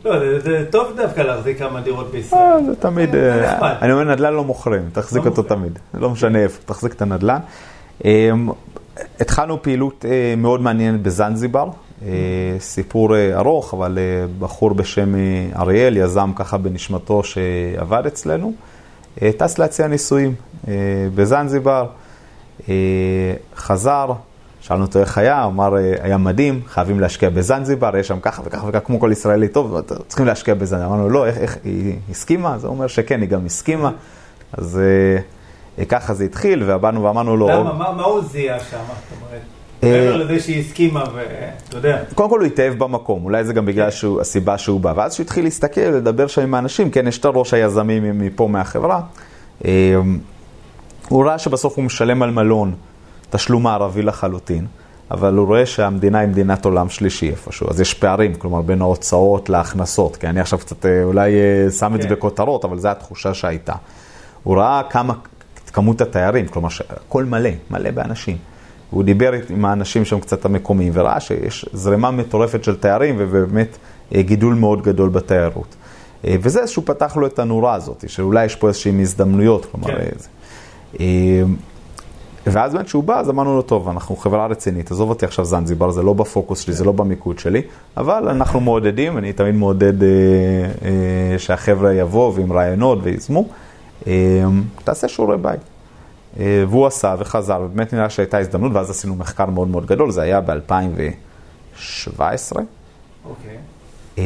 לא, 0.05 0.41
זה 0.41 0.65
טוב 0.71 0.87
דווקא 0.97 1.21
להחזיק 1.21 1.59
כמה 1.59 1.81
דירות 1.81 2.11
בישראל. 2.11 2.65
זה 2.67 2.77
תמיד, 2.77 3.15
אני 3.83 3.93
אומר, 3.93 4.05
נדל"ן 4.05 4.33
לא 4.33 4.45
מוכרים, 4.45 4.83
תחזיק 4.93 5.27
אותו 5.27 5.43
תמיד. 5.43 5.79
לא 5.95 6.11
משנה 6.11 6.39
איפה, 6.39 6.61
תחזיק 6.65 6.93
את 6.93 7.03
הנדל"ן. 7.03 7.39
התחלנו 9.21 9.63
פעילות 9.63 10.05
מאוד 10.37 10.61
מעניינת 10.61 11.03
בזנזיבר, 11.03 11.69
סיפור 12.59 13.17
ארוך, 13.35 13.75
אבל 13.75 13.99
בחור 14.39 14.75
בשם 14.75 15.15
אריאל, 15.57 15.97
יזם 15.97 16.31
ככה 16.37 16.59
בנשמתו 16.59 17.23
שעבד 17.25 18.03
אצלנו, 18.07 18.53
טס 19.37 19.59
להציע 19.59 19.87
ניסויים 19.87 20.35
בזנזיבר, 21.15 21.87
חזר, 23.57 24.13
שאלנו 24.61 24.85
אותו 24.85 24.99
איך 25.01 25.19
היה, 25.19 25.45
אמר, 25.45 25.75
היה 26.03 26.17
מדהים, 26.17 26.61
חייבים 26.67 27.01
להשקיע 27.01 27.31
בזנזיבר, 27.31 27.97
יש 27.97 28.09
שם 28.09 28.21
ככה 28.21 28.43
וככה 28.45 28.67
וככה, 28.69 28.81
כמו 28.81 29.01
כל 29.01 29.09
ישראלי 29.13 29.49
טוב, 29.49 29.81
צריכים 30.09 30.27
להשקיע 30.27 30.55
בזנזיבר. 30.55 30.89
אמרנו, 30.89 31.11
לא, 31.11 31.27
איך, 31.27 31.39
איך, 31.39 31.57
היא 31.65 31.97
הסכימה? 32.11 32.57
הוא 32.63 32.69
אומר 32.69 32.87
שכן, 32.87 33.21
היא 33.21 33.29
גם 33.29 33.47
הסכימה. 33.47 33.91
אז 34.53 34.81
ככה 35.89 36.15
זה 36.15 36.25
התחיל, 36.25 36.63
ובאנו 36.67 37.03
ואמרנו 37.03 37.37
לו... 37.37 37.49
למה? 37.49 37.73
מה, 37.73 37.93
מה 37.93 38.05
הוא 38.05 38.21
זיהה 38.21 38.61
שם? 38.61 38.77
זאת 38.87 39.19
אומרת, 39.27 39.43
מעבר 39.83 40.17
לזה 40.17 40.41
שהיא 40.41 40.61
הסכימה, 40.61 41.05
ואתה 41.15 41.77
יודע. 41.77 41.99
קודם 42.15 42.31
כל 42.31 42.39
הוא 42.39 42.47
התאהב 42.47 42.75
במקום, 42.79 43.25
אולי 43.25 43.45
זה 43.45 43.53
גם 43.53 43.67
בגלל 43.67 43.91
שהוא, 43.91 44.21
הסיבה 44.21 44.59
שהוא 44.59 44.81
בא. 44.81 44.93
ואז 44.97 45.15
שהוא 45.15 45.25
התחיל 45.25 45.45
להסתכל, 45.45 45.81
לדבר 45.81 46.27
שם 46.27 46.43
עם 46.43 46.55
האנשים, 46.55 46.91
כן, 46.91 47.07
יש 47.07 47.19
את 47.19 47.25
הראש 47.25 47.55
היזמים 47.55 48.19
מפה 48.19 48.49
מהחברה. 48.49 49.01
הוא 51.09 51.25
ראה 51.25 51.39
שבסוף 51.39 51.77
הוא 51.77 51.85
משלם 51.85 52.23
על 52.23 52.31
מלון 52.31 52.75
תשלום 53.31 53.63
מערבי 53.63 54.03
לחלוטין, 54.03 54.67
אבל 55.11 55.35
הוא 55.35 55.47
רואה 55.47 55.67
שהמדינה 55.67 56.19
היא 56.19 56.29
מדינת 56.29 56.65
עולם 56.65 56.89
שלישי 56.89 57.31
איפשהו, 57.31 57.71
אז 57.71 57.81
יש 57.81 57.95
פערים, 57.95 58.35
כלומר, 58.35 58.61
בין 58.61 58.83
ההוצאות 58.83 59.49
להכנסות, 59.49 60.17
כי 60.17 60.27
אני 60.27 60.41
עכשיו 60.41 60.59
קצת 60.59 60.87
אולי 61.05 61.33
שם 61.79 61.95
את 61.95 62.03
זה 62.03 62.09
בכותרות, 62.09 62.65
אבל 62.65 62.79
זו 62.79 62.89
התחושה 62.89 63.35
שהייתה. 63.35 63.75
הוא 64.43 64.57
ראה 64.57 64.83
כמה, 64.91 65.15
כמות 65.73 66.01
התיירים, 66.01 66.49
כלומר, 66.49 66.69
הכל 66.91 67.25
מלא, 67.25 67.51
מלא 67.71 67.91
באנשים. 67.91 68.37
הוא 68.91 69.03
דיבר 69.03 69.33
עם 69.51 69.65
האנשים 69.65 70.05
שם 70.05 70.21
קצת 70.21 70.45
המקומיים, 70.45 70.93
וראה 70.95 71.21
שיש 71.21 71.67
זרימה 71.73 72.11
מטורפת 72.11 72.65
של 72.65 72.77
תיירים, 72.77 73.15
ובאמת 73.19 73.77
גידול 74.13 74.55
מאוד 74.55 74.83
גדול 74.83 75.09
בתיירות. 75.09 75.77
וזה 76.25 76.61
איזשהו 76.61 76.83
פתח 76.85 77.17
לו 77.17 77.27
את 77.27 77.39
הנורה 77.39 77.75
הזאת, 77.75 78.05
שאולי 78.09 78.45
יש 78.45 78.57
פה 78.57 78.69
איזשהן 78.69 79.01
הזדמנויות, 79.01 79.67
כלומר, 79.67 79.89
כן. 79.89 80.01
איזה. 80.01 80.29
ואז 82.47 82.75
באמת 82.75 82.87
כשהוא 82.87 83.05
בא, 83.05 83.21
אז 83.21 83.31
אמרנו 83.31 83.57
לו, 83.57 83.63
טוב, 83.63 83.89
אנחנו 83.89 84.17
חברה 84.17 84.47
רצינית, 84.47 84.91
עזוב 84.91 85.11
אותי 85.11 85.25
עכשיו 85.27 85.45
זנזיבר, 85.45 85.91
זה 85.91 86.03
לא 86.03 86.13
בפוקוס 86.13 86.61
שלי, 86.61 86.75
זה 86.75 86.85
לא 86.85 86.93
במיקוד 86.93 87.39
שלי, 87.39 87.63
אבל 87.97 88.29
אנחנו 88.29 88.61
מעודדים, 88.61 89.19
אני 89.19 89.33
תמיד 89.33 89.55
מעודד 89.55 90.03
אה, 90.03 90.09
אה, 90.85 91.39
שהחבר'ה 91.39 91.93
יבואו 91.93 92.35
עם 92.39 92.53
רעיונות 92.53 92.99
אה, 92.99 93.13
תעשה 94.85 95.09
שיעורי 95.09 95.37
בית. 95.37 95.61
אה, 96.41 96.65
והוא 96.69 96.87
עשה 96.87 97.15
וחזר, 97.19 97.61
ובאמת 97.65 97.95
נראה 97.95 98.11
שהייתה 98.11 98.39
הזדמנות, 98.39 98.73
ואז 98.75 98.91
עשינו 98.91 99.15
מחקר 99.15 99.47
מאוד 99.47 99.69
מאוד 99.69 99.87
גדול, 99.87 100.11
זה 100.11 100.23
היה 100.23 100.41
ב-2017. 100.41 102.57
אוקיי. 103.25 103.57
אה, 104.19 104.25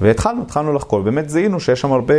והתחלנו, 0.00 0.42
התחלנו 0.42 0.72
לחקור, 0.72 1.02
באמת 1.02 1.30
זיהינו 1.30 1.60
שיש 1.60 1.80
שם 1.80 1.92
הרבה, 1.92 2.14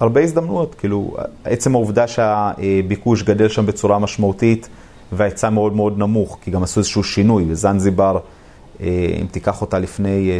הרבה 0.00 0.20
הזדמנויות, 0.20 0.74
כאילו 0.74 1.16
עצם 1.44 1.74
העובדה 1.74 2.08
שהביקוש 2.08 3.22
גדל 3.22 3.48
שם 3.48 3.66
בצורה 3.66 3.98
משמעותית 3.98 4.68
וההיצע 5.12 5.50
מאוד 5.50 5.72
מאוד 5.72 5.98
נמוך, 5.98 6.38
כי 6.42 6.50
גם 6.50 6.62
עשו 6.62 6.80
איזשהו 6.80 7.04
שינוי, 7.04 7.44
וזנזיבר, 7.48 8.18
אם 9.20 9.26
תיקח 9.30 9.60
אותה 9.60 9.78
לפני 9.78 10.38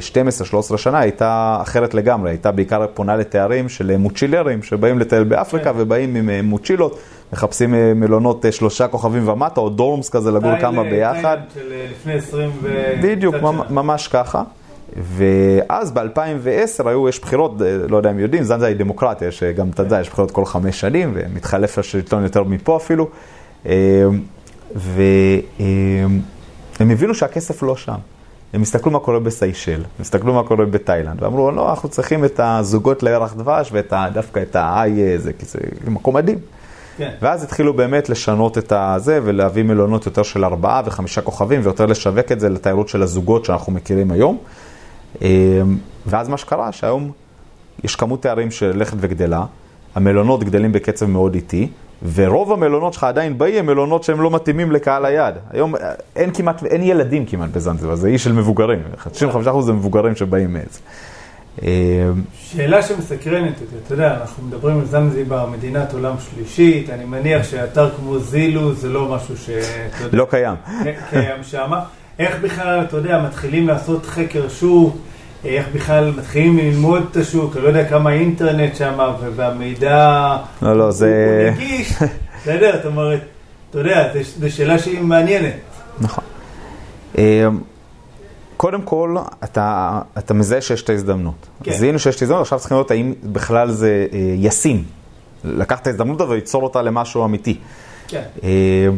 12-13 0.72 0.76
שנה, 0.76 0.98
הייתה 0.98 1.59
אחרת 1.62 1.94
לגמרי, 1.94 2.31
הייתה 2.31 2.50
בעיקר 2.50 2.87
פונה 2.94 3.16
לתארים 3.16 3.68
של 3.68 3.96
מוצ'ילרים 3.96 4.62
שבאים 4.62 4.98
לטייל 4.98 5.24
באפריקה 5.24 5.72
כן. 5.72 5.78
ובאים 5.81 6.14
עם 6.14 6.44
מוצ'ילות, 6.44 6.98
מחפשים 7.33 7.70
מלונות 8.00 8.44
שלושה 8.50 8.88
כוכבים 8.88 9.28
ומטה, 9.28 9.61
או 9.61 9.68
דורמס 9.68 10.09
כזה 10.09 10.31
לגור 10.31 10.57
כמה 10.61 10.83
ביחד. 10.83 11.38
של 11.55 11.72
לפני 11.90 12.14
20 12.14 12.50
ו... 12.62 12.92
בדיוק. 13.02 13.35
ממש 13.70 14.09
ככה. 14.09 14.42
ואז 14.96 15.90
ב-2010 15.90 16.88
היו, 16.88 17.09
יש 17.09 17.20
בחירות, 17.20 17.52
לא 17.88 17.96
יודע 17.96 18.11
אם 18.11 18.18
יודעים, 18.18 18.44
זנזה 18.44 18.66
היא 18.66 18.76
דמוקרטיה, 18.76 19.28
יש 19.28 19.42
גם 19.42 19.70
אתה 19.70 19.83
יודע, 19.83 20.00
יש 20.00 20.11
בחירות 20.11 20.31
כל 20.31 20.44
חמש 20.44 20.81
שנים, 20.81 21.12
ומתחלף 21.14 21.78
השלטון 21.78 22.22
יותר 22.22 22.44
מפה 22.44 22.76
אפילו. 22.76 23.09
והם 24.74 25.00
הבינו 26.81 27.14
שהכסף 27.14 27.62
לא 27.62 27.76
שם. 27.76 27.98
הם 28.52 28.62
הסתכלו 28.62 28.92
מה 28.92 28.98
קורה 28.98 29.20
בסיישל, 29.20 29.80
הם 29.80 30.00
הסתכלו 30.00 30.34
מה 30.34 30.42
קורה 30.42 30.64
בתאילנד, 30.64 31.22
ואמרו, 31.22 31.50
לא, 31.50 31.70
אנחנו 31.70 31.88
צריכים 31.88 32.24
את 32.24 32.40
הזוגות 32.42 33.02
לירח 33.02 33.34
דבש 33.34 33.68
ואת 33.72 33.92
ה, 33.92 34.06
דווקא 34.12 34.42
את 34.42 34.56
ה-I, 34.56 34.90
זה, 35.16 35.32
כי 35.32 35.46
זה 35.46 35.58
מקום 35.86 36.16
מדהים. 36.16 36.38
כן. 36.96 37.10
ואז 37.22 37.44
התחילו 37.44 37.74
באמת 37.74 38.08
לשנות 38.08 38.58
את 38.58 38.72
הזה 38.76 39.20
ולהביא 39.24 39.62
מלונות 39.62 40.06
יותר 40.06 40.22
של 40.22 40.44
ארבעה 40.44 40.82
וחמישה 40.84 41.20
כוכבים 41.20 41.60
ויותר 41.64 41.86
לשווק 41.86 42.32
את 42.32 42.40
זה 42.40 42.48
לתיירות 42.48 42.88
של 42.88 43.02
הזוגות 43.02 43.44
שאנחנו 43.44 43.72
מכירים 43.72 44.10
היום. 44.10 44.38
ואז 46.06 46.28
מה 46.28 46.36
שקרה, 46.36 46.72
שהיום 46.72 47.10
יש 47.84 47.96
כמות 47.96 48.22
תיירים 48.22 48.50
שהולכת 48.50 48.96
וגדלה, 49.00 49.44
המלונות 49.94 50.44
גדלים 50.44 50.72
בקצב 50.72 51.06
מאוד 51.06 51.34
איטי, 51.34 51.68
ורוב 52.14 52.52
המלונות 52.52 52.92
שלך 52.92 53.04
עדיין 53.04 53.38
באים 53.38 53.54
הם 53.58 53.66
מלונות 53.66 54.04
שהם 54.04 54.20
לא 54.20 54.30
מתאימים 54.30 54.72
לקהל 54.72 55.04
היעד. 55.04 55.34
היום 55.50 55.74
אין 56.16 56.30
כמעט, 56.34 56.64
אין 56.64 56.82
ילדים 56.82 57.26
כמעט 57.26 57.50
בזנזיבר, 57.50 57.94
זה 57.94 58.08
אי 58.08 58.18
של 58.18 58.32
מבוגרים, 58.32 58.82
95% 59.14 59.60
זה 59.60 59.72
מבוגרים 59.72 60.16
שבאים 60.16 60.52
מאז. 60.54 60.80
שאלה 62.38 62.82
שמסקרנת 62.82 63.60
אותי, 63.60 63.74
אתה 63.86 63.94
יודע, 63.94 64.16
אנחנו 64.20 64.46
מדברים 64.46 64.78
על 64.78 64.84
זנזיבר, 64.84 65.46
מדינת 65.46 65.92
עולם 65.92 66.14
שלישית, 66.18 66.90
אני 66.90 67.04
מניח 67.04 67.44
שאתר 67.44 67.90
כמו 67.90 68.18
זילו 68.18 68.74
זה 68.74 68.88
לא 68.88 69.08
משהו 69.08 69.36
ש... 69.36 69.50
לא 70.12 70.26
קיים. 70.30 70.56
קיים 71.10 71.42
שמה. 71.42 71.80
איך 72.18 72.36
בכלל, 72.42 72.84
אתה 72.88 72.96
יודע, 72.96 73.22
מתחילים 73.26 73.68
לעשות 73.68 74.06
חקר 74.06 74.48
שוק, 74.48 74.96
איך 75.44 75.66
בכלל 75.74 76.12
מתחילים 76.16 76.59
ללמוד 76.59 77.07
את 77.11 77.16
השוק, 77.16 77.57
אני 77.57 77.62
לא 77.62 77.68
יודע 77.68 77.88
כמה 77.88 78.12
אינטרנט 78.12 78.76
שם, 78.76 78.98
והמידע 79.37 80.37
לא, 80.62 80.76
לא, 80.76 80.90
זה... 80.90 81.44
הוא 81.48 81.57
נגיש, 81.57 81.92
בסדר, 82.42 82.76
זאת 82.76 82.87
אומרת, 82.87 83.20
אתה 83.70 83.78
יודע, 83.78 84.12
זו 84.40 84.52
שאלה 84.52 84.78
שהיא 84.78 85.00
מעניינת. 85.00 85.55
נכון. 86.00 86.24
קודם 88.62 88.83
כל, 88.83 89.16
אתה, 89.44 89.98
אתה 90.18 90.35
מזהה 90.35 90.61
שיש 90.61 90.83
את 90.83 90.90
ההזדמנות. 90.90 91.46
כן. 91.62 91.72
זיהינו 91.72 91.98
שיש 91.98 92.16
את 92.16 92.22
ההזדמנות, 92.22 92.42
עכשיו 92.42 92.59
צריכים 92.59 92.74
לראות 92.74 92.90
האם 92.90 93.14
בכלל 93.22 93.70
זה 93.70 94.07
אה, 94.12 94.18
ישים. 94.37 94.85
לקחת 95.44 95.83
את 95.83 95.87
ההזדמנות 95.87 96.20
הזו 96.20 96.31
וליצור 96.31 96.62
אותה 96.62 96.83
למשהו 96.83 97.24
אמיתי. 97.24 97.59
כן. 98.09 98.22
אה, 98.44 98.88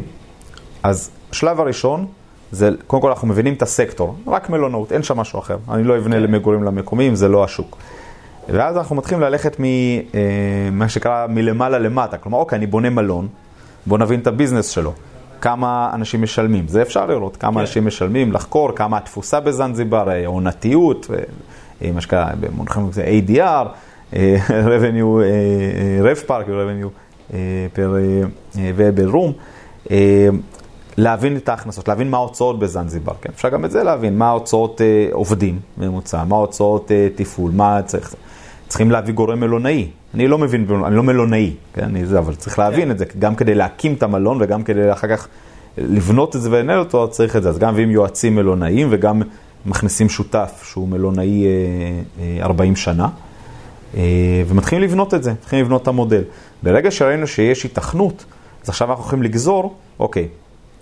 אז 0.83 1.11
השלב 1.31 1.61
הראשון, 1.61 2.07
זה 2.55 2.71
קודם 2.87 3.03
כל 3.03 3.09
אנחנו 3.09 3.29
מבינים 3.29 3.55
את 3.55 3.63
הסקטור, 3.63 4.17
רק 4.27 4.51
מלונאות, 4.51 4.93
אין 4.93 5.03
שם 5.03 5.17
משהו 5.17 5.39
אחר. 5.39 5.57
אני 5.71 5.85
לא 5.85 5.99
אבנה 5.99 6.17
כן. 6.17 6.23
למגורים 6.23 6.65
למקומיים, 6.65 7.15
זה 7.15 7.29
לא 7.29 7.45
השוק. 7.45 7.77
ואז 8.49 8.77
אנחנו 8.77 8.97
מתחילים 8.97 9.23
ללכת 9.23 9.57
ממה 9.59 10.89
שקרה 10.89 11.27
מלמעלה 11.29 11.79
למטה. 11.79 12.17
כלומר, 12.19 12.39
אוקיי, 12.39 12.57
אני 12.57 12.67
בונה 12.67 12.91
מלון, 12.91 13.29
בוא 13.87 13.99
נבין 13.99 14.21
את 14.21 14.27
הביזנס 14.27 14.69
שלו. 14.69 14.93
כמה 15.41 15.91
אנשים 15.95 16.23
משלמים, 16.23 16.69
זה 16.69 16.83
אפשר 16.83 17.07
לראות, 17.07 17.37
כמה 17.37 17.53
כן. 17.53 17.61
אנשים 17.61 17.87
משלמים, 17.87 18.33
לחקור, 18.33 18.73
כמה 18.77 18.97
התפוסה 18.97 19.41
בזנזיבר, 19.41 20.11
אה, 20.11 20.27
עונתיות, 20.27 21.11
אה, 21.83 21.91
מה 21.93 22.01
שקרה 22.01 22.31
במונחים 22.41 22.93
זה 22.93 23.05
ADR, 23.05 23.67
אה, 24.17 24.37
revenue, 24.69 25.21
rev 26.03 26.29
park, 26.29 26.47
revenue 26.47 26.91
per 27.75 27.89
available 28.55 29.13
room. 29.13 29.33
להבין 30.97 31.37
את 31.37 31.49
ההכנסות, 31.49 31.89
להבין 31.89 32.11
מה 32.11 32.17
ההוצאות 32.17 32.59
בזנזיבר, 32.59 33.13
כן? 33.21 33.31
אפשר 33.35 33.49
גם 33.49 33.65
את 33.65 33.71
זה 33.71 33.83
להבין, 33.83 34.19
מה 34.19 34.29
ההוצאות 34.29 34.81
אה, 34.81 35.09
עובדים 35.13 35.59
ממוצע, 35.79 36.25
מה 36.25 36.37
ההוצאות 36.37 36.93
אה, 36.93 37.09
תפעול, 37.15 37.51
מה 37.55 37.81
צריך, 37.87 38.15
צריכים 38.69 38.91
להביא 38.91 39.15
גורם 39.15 39.41
מלונאי. 39.41 39.89
אני 40.15 40.29
לא 40.29 40.39
מבין, 40.39 40.67
אני 40.85 40.97
לא 40.97 41.03
מלונאי, 41.03 41.53
כן? 41.75 41.85
אני 41.85 42.07
זה, 42.07 42.19
אבל 42.19 42.35
צריך 42.35 42.59
להבין 42.59 42.85
כן. 42.85 42.91
את 42.91 42.99
זה, 42.99 43.05
גם 43.19 43.35
כדי 43.35 43.55
להקים 43.55 43.95
את 43.95 44.03
המלון 44.03 44.39
וגם 44.41 44.63
כדי 44.63 44.93
אחר 44.93 45.17
כך 45.17 45.29
לבנות 45.79 46.37
את 46.37 46.43
זה 46.43 46.51
ולנהל 46.51 46.79
אותו, 46.79 47.09
צריך 47.09 47.37
את 47.37 47.43
זה. 47.43 47.49
אז 47.49 47.59
גם 47.59 47.73
מביאים 47.73 47.91
יועצים 47.91 48.35
מלונאיים 48.35 48.89
וגם 48.91 49.23
מכניסים 49.67 50.09
שותף 50.09 50.63
שהוא 50.65 50.89
מלונאי 50.89 51.45
אה, 51.45 51.51
אה, 52.41 52.45
40 52.45 52.77
שנה, 52.77 53.09
אה, 53.97 54.03
ומתחילים 54.49 54.85
לבנות 54.85 55.15
את 55.15 55.23
זה, 55.23 55.33
מתחילים 55.33 55.65
לבנות 55.65 55.83
את 55.83 55.89
המודל. 55.89 56.23
ברגע 56.63 56.91
שראינו 56.91 57.27
שיש 57.27 57.63
היתכנות, 57.63 58.25
אז 58.63 58.69
עכשיו 58.69 58.91
אנחנו 58.91 59.05
יכולים 59.05 59.23
לגזור, 59.23 59.75
אוקיי, 59.99 60.29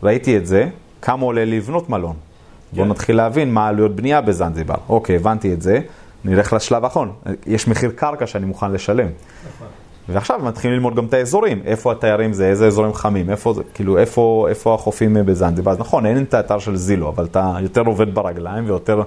ראיתי 0.03 0.37
את 0.37 0.47
זה, 0.47 0.69
כמה 1.03 1.25
עולה 1.25 1.45
לבנות 1.45 1.91
מלון. 1.91 2.13
כן. 2.13 2.77
בואו 2.77 2.87
נתחיל 2.87 3.17
להבין 3.17 3.53
מה 3.53 3.69
עלויות 3.69 3.97
בנייה 3.97 4.21
בזנזיבר. 4.21 4.75
אוקיי, 4.89 5.17
הבנתי 5.17 5.53
את 5.53 5.63
זה, 5.63 5.81
נלך 6.25 6.53
לשלב 6.53 6.85
האחרון. 6.85 7.13
יש 7.47 7.69
מחיר 7.69 7.91
קרקע 7.97 8.27
שאני 8.27 8.47
מוכן 8.47 8.73
לשלם. 8.73 9.07
נכון. 9.07 9.67
ועכשיו 10.09 10.41
מתחילים 10.43 10.77
ללמוד 10.77 10.95
גם 10.95 11.05
את 11.05 11.15
האזורים, 11.15 11.63
איפה 11.65 11.93
התיירים 11.93 12.33
זה, 12.33 12.49
איזה 12.49 12.67
אזורים 12.67 12.95
חמים, 12.95 13.31
איפה 13.31 13.53
זה, 13.53 13.63
כאילו, 13.75 13.99
איפה, 13.99 14.47
איפה 14.49 14.75
החופים 14.75 15.17
בזנזיבר. 15.27 15.71
אז 15.71 15.79
נכון, 15.79 16.07
אין 16.07 16.23
את 16.23 16.35
האתר 16.35 16.59
של 16.59 16.77
זילו, 16.77 17.09
אבל 17.09 17.25
אתה 17.25 17.55
יותר 17.61 17.81
עובד 17.81 18.15
ברגליים 18.15 18.65
ויותר 18.67 19.03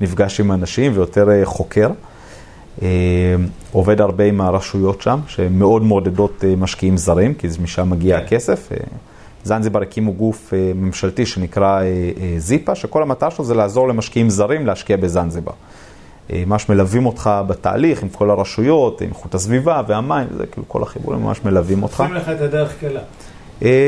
נפגש 0.00 0.40
עם 0.40 0.52
אנשים 0.52 0.92
ויותר 0.94 1.30
אה, 1.30 1.44
חוקר. 1.44 1.90
אה, 2.82 2.88
עובד 3.72 4.00
הרבה 4.00 4.24
עם 4.24 4.40
הרשויות 4.40 5.02
שם, 5.02 5.20
שמאוד 5.26 5.82
מעודדות 5.82 6.44
אה, 6.44 6.56
משקיעים 6.56 6.96
זרים, 6.96 7.34
כי 7.34 7.48
משם 7.62 7.90
מגיע 7.90 8.18
כן. 8.18 8.24
הכסף. 8.24 8.68
זנזיבר 9.48 9.82
הקימו 9.82 10.12
גוף 10.12 10.52
ממשלתי 10.74 11.26
שנקרא 11.26 11.80
זיפה, 12.38 12.74
שכל 12.74 13.02
המטרה 13.02 13.30
שלו 13.30 13.44
זה 13.44 13.54
לעזור 13.54 13.88
למשקיעים 13.88 14.30
זרים 14.30 14.66
להשקיע 14.66 14.96
בזנזיבר. 14.96 15.52
ממש 16.32 16.68
מלווים 16.68 17.06
אותך 17.06 17.30
בתהליך 17.46 18.02
עם 18.02 18.08
כל 18.08 18.30
הרשויות, 18.30 19.00
עם 19.00 19.08
איכות 19.08 19.34
הסביבה 19.34 19.82
והמים, 19.88 20.26
זה 20.36 20.46
כאילו 20.46 20.68
כל 20.68 20.82
החיבורים 20.82 21.22
ממש 21.22 21.40
מלווים 21.44 21.82
אותך. 21.82 22.00
עושים 22.00 22.14
לך 22.14 22.28
את 22.28 22.40
הדרך 22.40 22.74
קלה. 22.80 23.00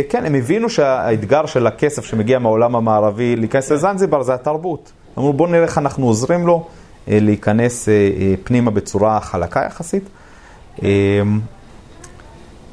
כן, 0.08 0.24
הם 0.26 0.34
הבינו 0.34 0.70
שהאתגר 0.70 1.46
של 1.46 1.66
הכסף 1.66 2.04
שמגיע 2.04 2.38
מהעולם 2.38 2.76
המערבי 2.76 3.36
להיכנס 3.36 3.72
לזנזיבר 3.72 4.22
זה 4.22 4.34
התרבות. 4.34 4.92
אמרו 5.18 5.32
בואו 5.32 5.48
נראה 5.48 5.62
איך 5.62 5.78
אנחנו 5.78 6.06
עוזרים 6.06 6.46
לו. 6.46 6.66
אה, 7.08 7.18
להיכנס 7.20 7.88
אה, 7.88 7.94
אה, 7.94 8.34
פנימה 8.44 8.70
בצורה 8.70 9.20
חלקה 9.20 9.62
יחסית. 9.66 10.04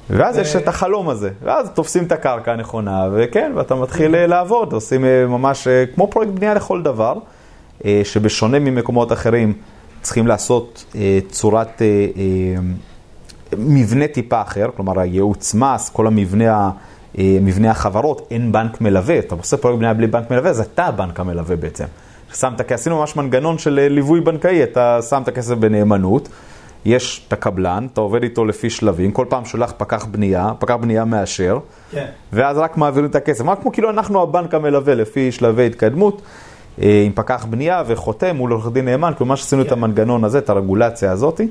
ואז 0.10 0.38
יש 0.38 0.56
את 0.56 0.68
החלום 0.68 1.10
הזה, 1.10 1.30
ואז 1.44 1.70
תופסים 1.70 2.04
את 2.04 2.12
הקרקע 2.12 2.52
הנכונה, 2.52 3.08
וכן, 3.14 3.52
ואתה 3.56 3.76
מתחיל 3.76 4.26
לעבוד, 4.26 4.74
עושים 4.74 5.02
ממש 5.28 5.68
כמו 5.96 6.08
פרויקט 6.08 6.32
בנייה 6.32 6.54
לכל 6.54 6.84
דבר, 6.84 7.14
שבשונה 8.04 8.60
ממקומות 8.60 9.12
אחרים 9.12 9.54
צריכים 10.02 10.28
לעשות 10.28 10.96
צורת 11.30 11.82
מבנה 13.58 14.08
טיפה 14.08 14.42
אחר, 14.42 14.68
כלומר 14.76 15.00
הייעוץ 15.00 15.54
מס, 15.54 15.90
כל 15.90 16.08
המבנה, 16.08 16.72
מבנה 17.18 17.72
החברות, 17.72 18.28
אין 18.32 18.52
בנק 18.52 18.82
מלווה, 18.82 19.20
אתה 19.20 19.36
עושה 19.36 19.58
פרויקט 19.58 19.80
בנייה 19.80 19.94
בלי 19.94 20.08
בנק 20.08 20.32
מלווה, 20.32 20.50
אז 20.50 20.60
אתה 20.60 20.86
הבנק 20.86 21.20
המלווה 21.20 21.56
בעצם. 21.56 21.86
שמת, 22.34 22.62
כי 22.68 22.74
עשינו 22.74 23.00
ממש 23.00 23.16
מנגנון 23.16 23.58
של 23.58 23.80
אה, 23.80 23.90
ליווי 23.90 24.22
בנקאי, 24.22 24.64
אתה 24.64 25.00
שם 25.10 25.22
את 25.24 25.28
הכסף 25.28 25.56
בנאמנות, 25.56 26.30
יש 26.86 27.26
את 27.28 27.34
הקבלן, 27.34 27.88
אתה 27.94 28.02
עובד 28.02 28.24
איתו 28.24 28.46
לפי 28.46 28.70
שלבים, 28.70 29.12
כל 29.12 29.26
פעם 29.30 29.46
שולח 29.46 29.74
פקח 29.78 30.06
בנייה, 30.06 30.52
פקח 30.60 30.76
בנייה 30.76 31.06
מאשר, 31.06 31.60
כן. 31.92 32.06
ואז 32.34 32.58
רק 32.58 32.78
מעבירים 32.78 33.10
את 33.10 33.16
הכסף. 33.16 33.44
מה 33.44 33.56
כמו 33.56 33.72
כאילו 33.72 33.90
אנחנו 33.90 34.22
הבנק 34.22 34.54
המלווה 34.54 34.96
לפי 34.96 35.32
שלבי 35.32 35.66
התקדמות, 35.66 36.22
אה, 36.82 37.04
עם 37.06 37.12
פקח 37.16 37.46
בנייה 37.50 37.84
וחותם 37.88 38.36
מול 38.36 38.52
עורך 38.52 38.72
דין 38.72 38.86
נאמן, 38.86 39.12
כלומר 39.18 39.36
שעשינו 39.36 39.62
כן. 39.62 39.68
את 39.68 39.72
המנגנון 39.72 40.24
הזה, 40.24 40.38
את 40.38 40.50
הרגולציה 40.50 41.12
הזאתי. 41.12 41.48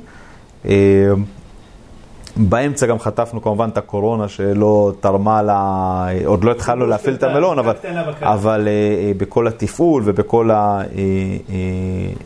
אה, 2.38 2.42
באמצע 2.48 2.86
גם 2.86 2.98
חטפנו 2.98 3.42
כמובן 3.42 3.68
את 3.68 3.78
הקורונה 3.78 4.28
שלא 4.28 4.92
תרמה 5.00 5.42
לה, 5.42 6.06
עוד 6.24 6.44
לא 6.44 6.50
התחלנו 6.50 6.86
להפעיל 6.86 7.14
את 7.14 7.22
המלון, 7.22 7.58
אבל, 7.58 7.74
אבל 8.22 8.68
uh, 8.68 9.18
בכל 9.18 9.48
התפעול 9.48 10.02
ובכל 10.06 10.50
ה... 10.50 10.80
Uh, 10.80 11.50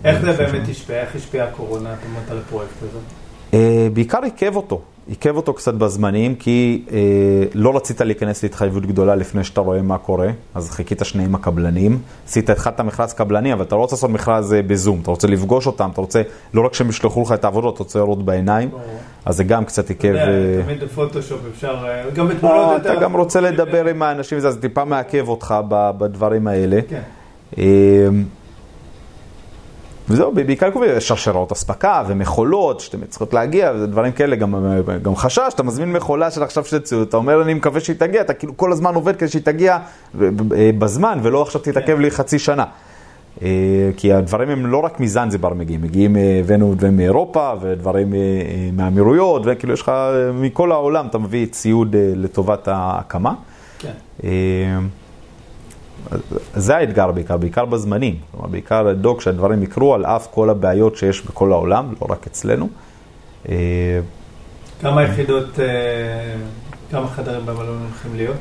איך 0.05 0.21
זה 0.21 0.33
באמת 0.33 0.69
השפיע? 0.69 1.01
איך 1.01 1.17
השפיעה 1.17 1.49
הקורונה, 1.49 1.95
אומרת, 2.09 2.31
על 2.31 2.39
הפרויקט 2.39 2.75
הזה? 2.83 2.99
Uh, 3.51 3.55
בעיקר 3.95 4.19
עיכב 4.25 4.57
אותו. 4.57 4.81
עיכב 5.11 5.37
אותו 5.37 5.55
קצת 5.55 5.75
בזמנים, 5.75 6.35
כי 6.35 6.85
אה, 6.93 6.99
לא 7.55 7.77
רצית 7.77 8.01
להיכנס 8.01 8.43
להתחייבות 8.43 8.87
גדולה 8.87 9.15
לפני 9.15 9.45
שאתה 9.45 9.61
רואה 9.61 9.83
מה 9.83 9.99
קורה, 9.99 10.31
אז 10.55 10.71
חיכית 10.71 11.01
שנייה 11.05 11.29
עם 11.29 11.35
הקבלנים. 11.35 11.99
עשית, 12.27 12.51
התחלת 12.51 12.81
מכרז 12.81 13.13
קבלני, 13.13 13.53
אבל 13.53 13.63
אתה 13.63 13.75
לא 13.75 13.81
רוצה 13.81 13.97
לעשות 13.97 14.11
מכרז 14.11 14.53
אה, 14.53 14.63
בזום, 14.63 15.01
אתה 15.03 15.11
רוצה 15.11 15.29
לפגוש 15.29 15.67
אותם, 15.67 15.91
אתה 15.93 16.01
רוצה, 16.01 16.23
לא 16.55 16.65
רק 16.65 16.75
שהם 16.75 16.89
ישלחו 16.89 17.23
לך 17.23 17.33
את 17.33 17.45
העבודות, 17.45 17.75
אתה 17.75 17.83
רוצה 17.83 17.99
לראות 17.99 18.25
בעיניים, 18.25 18.71
אז 19.25 19.37
זה 19.37 19.45
גם 19.45 19.65
קצת 19.65 19.89
עיכב. 19.89 20.09
אתה 20.09 20.31
יודע, 20.31 20.59
אה, 20.59 20.63
תמיד 20.65 20.85
בפוטושופ 20.85 21.41
אפשר, 21.55 21.87
אה, 21.89 22.11
גם 22.11 22.29
בתמונות 22.29 22.81
אתה... 22.81 22.93
אתה 22.93 23.01
גם 23.01 23.17
רוצה 23.17 23.41
לדבר 23.41 23.87
עם 23.87 24.03
האנשים, 24.03 24.41
זה 24.41 24.61
טיפה 24.61 24.85
מעכב 24.85 25.29
אותך 25.29 25.55
בדברים 25.99 26.47
האלה. 26.47 26.81
כן. 26.89 27.01
וזהו, 30.09 30.33
בעיקר 30.33 30.71
קובעים 30.71 31.01
שרשרות 31.01 31.53
אספקה 31.53 32.03
ומכולות 32.07 32.81
שאתם 32.81 32.99
צריכות 33.09 33.35
להגיע, 33.35 33.73
וזה 33.75 33.87
דברים 33.87 34.13
כאלה, 34.13 34.37
גם, 34.37 34.55
גם 35.03 35.17
חשש, 35.17 35.53
אתה 35.55 35.63
מזמין 35.63 35.93
מכולה 35.93 36.31
של 36.31 36.43
עכשיו 36.43 36.65
של 36.65 36.79
ציוד, 36.79 37.09
אתה 37.09 37.17
אומר, 37.17 37.43
אני 37.43 37.55
מקווה 37.55 37.81
שהיא 37.81 37.97
תגיע, 37.97 38.21
אתה 38.21 38.35
כאילו 38.35 38.57
כל 38.57 38.73
הזמן 38.73 38.95
עובד 38.95 39.17
כדי 39.17 39.29
שהיא 39.29 39.43
תגיע 39.43 39.79
בזמן, 40.79 41.19
ולא 41.23 41.43
עכשיו 41.43 41.61
תתעכב 41.61 41.99
לי 41.99 42.11
חצי 42.11 42.39
שנה. 42.39 42.65
אה, 43.43 43.91
כי 43.97 44.13
הדברים 44.13 44.49
הם 44.49 44.67
לא 44.67 44.79
רק 44.79 45.01
מזנזיבר 45.01 45.55
מגיעים, 45.55 45.83
מגיעים, 45.83 46.17
אה, 46.17 46.41
הבאנו 46.41 46.75
דברים 46.75 46.97
מאירופה 46.97 47.53
ודברים 47.61 48.15
אה, 48.15 48.19
מהאמירויות, 48.73 49.43
וכאילו 49.45 49.73
יש 49.73 49.83
לך, 49.83 49.93
מכל 50.35 50.73
העולם 50.73 51.07
אתה 51.07 51.19
מביא 51.19 51.47
ציוד 51.47 51.97
לטובת 51.97 52.69
ההקמה. 52.69 53.35
כן. 53.79 53.93
זה 56.55 56.77
האתגר 56.77 57.13
בעיקר, 57.13 57.37
בעיקר 57.37 57.65
בזמנים. 57.65 58.17
כלומר, 58.31 58.47
בעיקר 58.47 58.83
לדאוג 58.83 59.21
שהדברים 59.21 59.63
יקרו 59.63 59.95
על 59.95 60.05
אף 60.05 60.29
כל 60.31 60.51
הבעיות 60.51 60.97
שיש 60.97 61.27
בכל 61.27 61.53
העולם, 61.53 61.95
לא 62.01 62.07
רק 62.11 62.27
אצלנו. 62.27 62.69
כמה 64.81 65.03
יחידות, 65.03 65.59
כמה 66.91 67.07
חדרים 67.07 67.47
במלון 67.47 67.79
הולכים 67.83 68.17
להיות? 68.17 68.37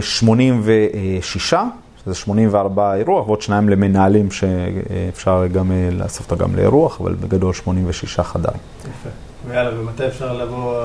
86, 0.00 1.54
אה, 1.54 1.64
שזה 2.04 2.14
84 2.14 2.94
אירוח, 2.94 3.26
ועוד 3.26 3.42
שניים 3.42 3.68
למנהלים 3.68 4.30
שאפשר 4.30 5.46
גם 5.52 5.72
לאסוף 5.92 6.30
אותה 6.30 6.44
גם 6.44 6.56
לאירוח, 6.56 7.00
אבל 7.00 7.14
בגדול 7.14 7.52
86 7.52 8.20
חדרים. 8.20 8.60
יפה. 8.80 9.08
ויאללה, 9.48 9.80
ומתי 9.80 10.06
אפשר 10.06 10.32
לבוא... 10.32 10.84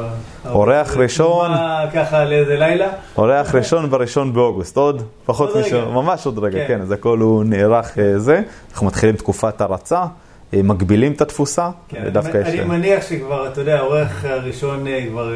אורח 0.50 0.98
ראשון... 0.98 1.52
ככה 1.94 2.26
לאיזה 2.26 2.56
לילה? 2.56 2.88
אורח 3.18 3.56
ראשון 3.56 3.90
בראשון 3.90 4.34
באוגוסט, 4.34 4.78
עוד 4.78 5.04
פחות 5.26 5.56
משהו, 5.56 5.92
ממש 5.92 6.26
עוד 6.26 6.40
רגע, 6.40 6.60
כן, 6.60 6.68
כן 6.68 6.82
אז 6.82 6.92
הכל 6.92 7.20
הוא 7.20 7.44
נערך 7.44 8.00
אה, 8.00 8.20
זה. 8.20 8.42
אנחנו 8.72 8.88
מתחילים 8.88 9.16
תקופת 9.16 9.62
הרצה. 9.62 10.06
אה, 10.54 10.62
מגבילים 10.64 11.12
את 11.12 11.22
התפוסה, 11.22 11.70
כן, 11.88 12.04
ודווקא 12.06 12.38
יש... 12.38 12.48
אני 12.48 12.64
מניח 12.64 13.08
שכבר, 13.10 13.48
אתה 13.48 13.62
יודע, 13.62 13.78
העורך 13.78 14.26
הראשון 14.26 14.88
אה, 14.88 15.06
כבר 15.10 15.34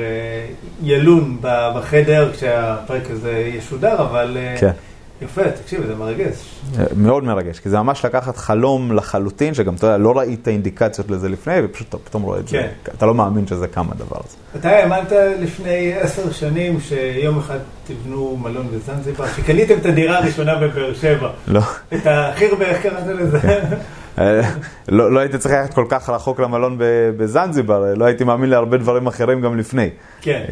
ילון 0.84 1.38
בחדר 1.42 2.32
כשהפרק 2.34 3.04
הזה 3.12 3.32
ישודר, 3.32 4.02
אבל... 4.02 4.38
כן. 4.60 4.72
יפה, 5.21 5.51
תקשיב, 5.51 5.88
זה 5.88 5.95
מרגש. 5.95 6.62
מאוד 6.95 7.23
מרגש, 7.23 7.60
כי 7.60 7.69
זה 7.69 7.77
ממש 7.77 8.05
לקחת 8.05 8.38
חלום 8.38 8.91
לחלוטין, 8.91 9.53
שגם, 9.53 9.75
אתה 9.75 9.86
יודע, 9.88 9.97
לא 9.97 10.17
ראית 10.17 10.47
אינדיקציות 10.47 11.12
לזה 11.12 11.29
לפני, 11.29 11.53
ופשוט 11.63 11.89
אתה 11.89 11.97
פתאום 11.97 12.23
רואה 12.23 12.39
את 12.39 12.49
כן. 12.49 12.67
זה. 12.86 12.91
אתה 12.97 13.05
לא 13.05 13.13
מאמין 13.13 13.47
שזה 13.47 13.67
קם 13.67 13.86
הדבר 13.91 14.17
הזה. 14.25 14.38
אתה 14.60 14.69
האמנת 14.69 15.12
לפני 15.39 15.93
עשר 15.93 16.32
שנים 16.32 16.79
שיום 16.79 17.38
אחד 17.38 17.58
תבנו 17.88 18.38
מלון 18.41 18.67
בזנזיבר, 18.73 19.25
שקניתם 19.27 19.73
את 19.77 19.86
הדירה 19.86 20.17
הראשונה 20.17 20.55
בבאר 20.55 20.93
שבע. 20.93 21.29
לא. 21.47 21.62
את 21.93 22.01
החירבה, 22.05 22.65
איך 22.65 22.82
קראת 22.82 23.08
לזה? 23.08 23.39
כן. 23.39 24.41
לא, 24.88 25.12
לא 25.12 25.19
הייתי 25.19 25.38
צריך 25.38 25.55
ללכת 25.55 25.73
כל 25.73 25.86
כך 25.89 26.10
רחוק 26.10 26.39
למלון 26.39 26.77
בזנזיבר, 27.17 27.93
לא 27.95 28.05
הייתי 28.05 28.23
מאמין 28.23 28.49
להרבה 28.49 28.77
דברים 28.77 29.08
אחרים 29.08 29.41
גם 29.41 29.58
לפני. 29.58 29.89
כן. 30.21 30.43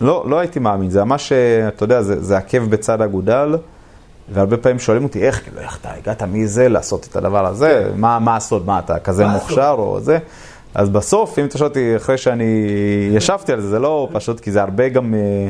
לא, 0.00 0.24
לא 0.28 0.38
הייתי 0.38 0.58
מאמין, 0.58 0.90
זה 0.90 1.04
ממש, 1.04 1.32
אה, 1.32 1.68
אתה 1.68 1.84
יודע, 1.84 2.02
זה, 2.02 2.22
זה 2.22 2.36
עקב 2.36 2.58
בצד 2.58 3.02
אגודל, 3.02 3.56
והרבה 4.32 4.56
פעמים 4.56 4.78
שואלים 4.78 5.04
אותי, 5.04 5.22
איך, 5.26 5.42
כאילו, 5.44 5.60
איך 5.60 5.78
אתה 5.80 5.92
הגעת? 5.92 6.22
מזה 6.22 6.68
לעשות 6.68 7.06
את 7.10 7.16
הדבר 7.16 7.46
הזה, 7.46 7.90
מה, 7.96 8.18
מה 8.18 8.36
הסוד, 8.36 8.66
מה, 8.66 8.78
אתה 8.78 8.98
כזה 8.98 9.26
מוכשר 9.26 9.74
או 9.78 10.00
זה? 10.00 10.18
אז 10.74 10.88
בסוף, 10.88 11.38
אם 11.38 11.44
אתה 11.44 11.58
שואל 11.58 11.68
אותי, 11.68 11.96
אחרי 11.96 12.18
שאני 12.18 12.66
ישבתי 13.12 13.52
על 13.52 13.60
זה, 13.60 13.68
זה 13.68 13.78
לא 13.78 14.08
פשוט, 14.12 14.40
כי 14.40 14.50
זה 14.50 14.62
הרבה 14.62 14.88
גם 14.88 15.14
אה, 15.14 15.48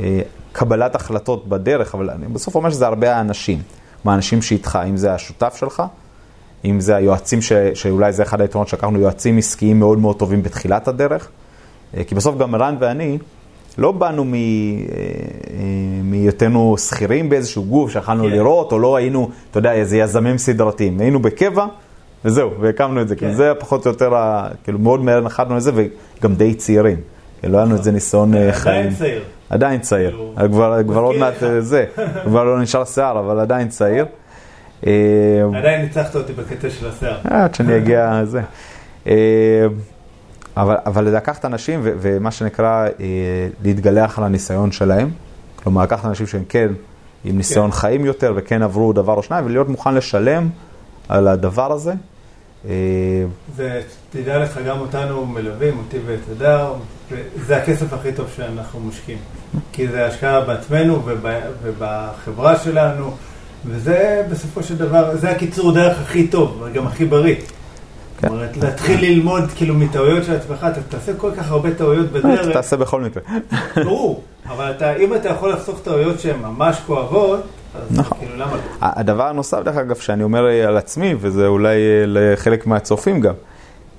אה, 0.00 0.20
קבלת 0.52 0.94
החלטות 0.94 1.48
בדרך, 1.48 1.94
אבל 1.94 2.10
אני 2.10 2.26
בסוף 2.26 2.54
אומר 2.54 2.70
שזה 2.70 2.86
הרבה 2.86 3.16
האנשים, 3.16 3.62
מהאנשים 4.04 4.42
שאיתך, 4.42 4.78
אם 4.88 4.96
זה 4.96 5.14
השותף 5.14 5.56
שלך, 5.56 5.82
אם 6.64 6.80
זה 6.80 6.96
היועצים, 6.96 7.42
ש, 7.42 7.52
שאולי 7.74 8.12
זה 8.12 8.22
אחד 8.22 8.40
היתרונות 8.40 8.68
שלקחנו, 8.68 8.98
יועצים 8.98 9.38
עסקיים 9.38 9.78
מאוד 9.78 9.98
מאוד 9.98 10.18
טובים 10.18 10.42
בתחילת 10.42 10.88
הדרך, 10.88 11.28
אה, 11.96 12.04
כי 12.04 12.14
בסוף 12.14 12.38
גם 12.38 12.54
רן 12.54 12.76
ואני, 12.80 13.18
לא 13.78 13.92
באנו 13.92 14.24
מהיותנו 16.04 16.78
שכירים 16.78 17.28
באיזשהו 17.28 17.64
גוף 17.64 17.90
שיכלנו 17.90 18.24
כן. 18.24 18.30
לראות, 18.30 18.72
או 18.72 18.78
לא 18.78 18.96
היינו, 18.96 19.30
אתה 19.50 19.58
יודע, 19.58 19.72
איזה 19.72 19.96
יזמים 19.96 20.38
סדרתיים. 20.38 21.00
היינו 21.00 21.22
בקבע, 21.22 21.66
וזהו, 22.24 22.50
והקמנו 22.60 23.00
את 23.02 23.08
זה. 23.08 23.16
כן. 23.16 23.32
זה 23.32 23.52
פחות 23.58 23.86
או 23.86 23.90
יותר, 23.90 24.12
כאילו, 24.64 24.78
מאוד 24.78 25.04
מהר 25.04 25.20
נחתנו 25.20 25.56
לזה, 25.56 25.72
וגם 25.74 26.34
די 26.34 26.54
צעירים. 26.54 26.96
לא 27.48 27.56
היה 27.56 27.66
לנו 27.66 27.76
איזה 27.76 27.92
ניסיון 27.92 28.34
אה, 28.34 28.52
חיים. 28.52 28.76
עדיין 28.76 28.94
צעיר. 28.94 29.22
עדיין 29.50 29.80
צעיר. 29.80 30.32
כבר, 30.52 30.82
כבר 30.86 31.00
עוד 31.00 31.16
מעט 31.16 31.42
אה, 31.42 31.60
זה, 31.60 31.84
כבר 32.26 32.44
לא 32.44 32.60
נשאר 32.60 32.84
שיער, 32.84 33.18
אבל 33.18 33.40
עדיין 33.40 33.68
צעיר. 33.68 34.06
אה, 34.86 34.92
עדיין 35.54 35.82
ניצחת 35.82 36.16
אותי 36.16 36.32
בקטע 36.32 36.70
של 36.70 36.88
השיער. 36.88 37.16
עד 37.24 37.54
שאני 37.54 37.76
אגיע 37.76 38.22
לזה. 38.22 38.40
אבל, 40.56 40.76
אבל 40.86 41.16
לקחת 41.16 41.44
אנשים, 41.44 41.80
ומה 41.82 42.30
שנקרא, 42.30 42.86
להתגלח 43.62 44.18
על 44.18 44.24
הניסיון 44.24 44.72
שלהם. 44.72 45.10
כלומר, 45.62 45.82
לקחת 45.82 46.04
אנשים 46.04 46.26
שהם 46.26 46.44
כן 46.48 46.68
עם 47.24 47.36
ניסיון 47.36 47.70
כן. 47.70 47.76
חיים 47.76 48.04
יותר, 48.04 48.32
וכן 48.36 48.62
עברו 48.62 48.92
דבר 48.92 49.14
או 49.14 49.22
שניים, 49.22 49.46
ולהיות 49.46 49.68
מוכן 49.68 49.94
לשלם 49.94 50.48
על 51.08 51.28
הדבר 51.28 51.72
הזה. 51.72 51.92
ותדע 53.56 54.38
לך, 54.38 54.58
גם 54.66 54.80
אותנו 54.80 55.26
מלווים, 55.26 55.78
אותי 55.78 55.98
ואת 56.06 56.20
הדר, 56.32 56.72
זה 57.46 57.56
הכסף 57.56 57.92
הכי 57.92 58.12
טוב 58.12 58.26
שאנחנו 58.36 58.80
משקיעים. 58.80 59.20
כי 59.72 59.88
זה 59.88 60.06
השקעה 60.06 60.40
בעצמנו 60.40 61.02
ובחברה 61.62 62.58
שלנו, 62.58 63.16
וזה 63.66 64.26
בסופו 64.30 64.62
של 64.62 64.76
דבר, 64.76 65.16
זה 65.16 65.30
הקיצור 65.30 65.72
דרך 65.72 66.00
הכי 66.00 66.28
טוב, 66.28 66.62
וגם 66.64 66.86
הכי 66.86 67.04
בריא. 67.04 67.34
כן. 68.24 68.30
זאת 68.30 68.36
אומרת, 68.36 68.56
להתחיל 68.56 69.00
ללמוד 69.00 69.44
כאילו 69.56 69.74
מטעויות 69.74 70.24
של 70.24 70.34
עצמך, 70.36 70.66
אתה 70.72 70.80
תעשה 70.88 71.12
כל 71.14 71.30
כך 71.36 71.50
הרבה 71.50 71.74
טעויות 71.74 72.12
בדרך. 72.12 72.40
אתה 72.40 72.52
תעשה 72.52 72.76
בכל 72.76 73.00
מקרה. 73.00 73.22
ברור, 73.84 74.22
אבל 74.46 74.70
אתה, 74.70 74.96
אם 74.96 75.14
אתה 75.14 75.28
יכול 75.28 75.52
לחסוך 75.52 75.80
טעויות 75.84 76.20
שהן 76.20 76.40
ממש 76.40 76.80
כואבות, 76.86 77.40
אז 77.74 77.98
נכון. 77.98 78.18
כאילו 78.18 78.36
למה 78.36 78.52
לא? 78.52 78.60
הדבר 78.80 79.26
הנוסף, 79.26 79.58
דרך 79.64 79.76
אגב, 79.76 79.96
שאני 79.96 80.22
אומר 80.22 80.44
על 80.44 80.76
עצמי, 80.76 81.14
וזה 81.20 81.46
אולי 81.46 81.76
אה, 81.76 82.04
לחלק 82.06 82.66
מהצופים 82.66 83.20
גם, 83.20 83.34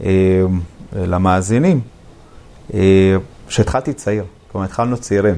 אה, 0.03 0.09
למאזינים, 0.95 1.81
אה, 2.73 2.79
שהתחלתי 3.49 3.93
צעיר, 3.93 4.23
כלומר 4.51 4.65
התחלנו 4.65 4.97
צעירים. 4.97 5.35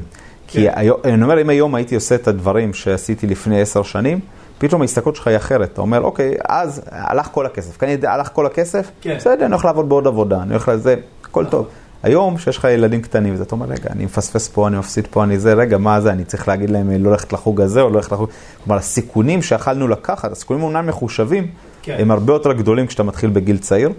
כי 0.47 0.63
כן. 0.63 0.71
היום, 0.75 0.99
אני 1.03 1.23
אומר, 1.23 1.41
אם 1.41 1.49
היום 1.49 1.75
הייתי 1.75 1.95
עושה 1.95 2.15
את 2.15 2.27
הדברים 2.27 2.73
שעשיתי 2.73 3.27
לפני 3.27 3.61
עשר 3.61 3.83
שנים, 3.83 4.19
פתאום 4.57 4.81
ההסתכלות 4.81 5.15
שלך 5.15 5.27
היא 5.27 5.37
אחרת. 5.37 5.69
אתה 5.73 5.81
אומר, 5.81 6.01
אוקיי, 6.01 6.33
אז 6.47 6.81
הלך 6.91 7.27
כל 7.31 7.45
הכסף. 7.45 7.77
כאן 7.77 7.89
הלך 8.03 8.29
כל 8.33 8.45
הכסף, 8.45 8.91
כן. 9.01 9.15
בסדר, 9.17 9.45
אני 9.45 9.53
הולך 9.53 9.65
לעבוד 9.65 9.89
בעוד 9.89 10.07
עבודה, 10.07 10.41
אני 10.41 10.49
הולך 10.49 10.67
לזה, 10.67 10.95
הכל 11.23 11.45
טוב. 11.45 11.67
היום, 12.03 12.37
שיש 12.37 12.57
לך 12.57 12.63
ילדים 12.63 13.01
קטנים, 13.01 13.35
אתה 13.41 13.55
אומר, 13.55 13.65
רגע, 13.65 13.89
אני 13.89 14.05
מפספס 14.05 14.47
פה, 14.47 14.67
אני 14.67 14.77
מפסיד 14.77 15.07
פה, 15.11 15.23
אני 15.23 15.39
זה, 15.39 15.53
רגע, 15.53 15.77
מה 15.77 16.01
זה, 16.01 16.11
אני 16.11 16.23
צריך 16.23 16.47
להגיד 16.47 16.69
להם 16.69 16.91
לא 17.03 17.11
ללכת 17.11 17.33
לחוג 17.33 17.61
הזה 17.61 17.81
או 17.81 17.89
לא 17.89 17.95
ללכת 17.95 18.11
לחוג... 18.11 18.29
כלומר, 18.63 18.79
הסיכונים 18.79 19.41
שיכלנו 19.41 19.87
לקחת, 19.87 20.31
הסיכונים 20.31 20.63
אומנם 20.63 20.87
מחושבים, 20.87 21.47
כן. 21.81 21.95
הם 21.99 22.11
הרבה 22.11 22.33
יותר 22.33 22.53
גדולים 22.53 22.87
כשאתה 22.87 23.03
מתחיל 23.03 23.29
בגיל 23.29 23.57
צעיר. 23.57 23.89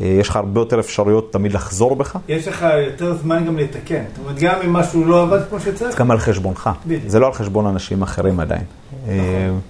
אה, 0.00 0.06
יש 0.06 0.28
לך 0.28 0.36
הרבה 0.36 0.60
יותר 0.60 0.80
אפשרויות 0.80 1.32
תמיד 1.32 1.52
לחזור 1.52 1.96
בך. 1.96 2.18
יש 2.28 2.48
לך 2.48 2.66
יותר 2.86 3.14
זמן 3.14 3.46
גם 3.46 3.58
לתקן. 3.58 4.02
זאת 4.08 4.18
אומרת, 4.18 4.38
גם 4.38 4.54
אם 4.64 4.72
משהו 4.72 5.04
לא 5.04 5.22
עבד 5.22 5.40
כמו 5.48 5.60
שצריך. 5.60 5.90
זה 5.90 5.98
גם 5.98 6.10
על 6.10 6.18
חשבונך. 6.18 6.70
בדיוק. 6.86 7.02
זה 7.06 7.18
לא 7.18 7.26
על 7.26 7.32
חשבון 7.32 7.66
אנשים 7.66 8.02
אחרים 8.02 8.40
עדיין. 8.40 8.64
נכון. 9.02 9.60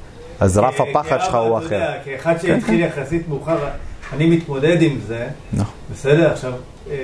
אה, 0.40 0.46
אז 0.46 0.58
רף 0.58 0.80
הפחד 0.80 1.18
שלך 1.24 1.34
הוא 1.34 1.58
אחר. 1.58 1.90
כאחד 2.04 2.34
כן, 2.34 2.46
שהתחיל 2.46 2.88
כן. 2.88 3.00
יחסית 3.00 3.28
מאוחר, 3.28 3.58
אני 4.12 4.26
מתמודד 4.26 4.82
עם 4.82 4.98
זה. 5.06 5.26
נכון. 5.52 5.74
בסדר, 5.92 6.32
עכשיו, 6.32 6.52
אה, 6.90 6.96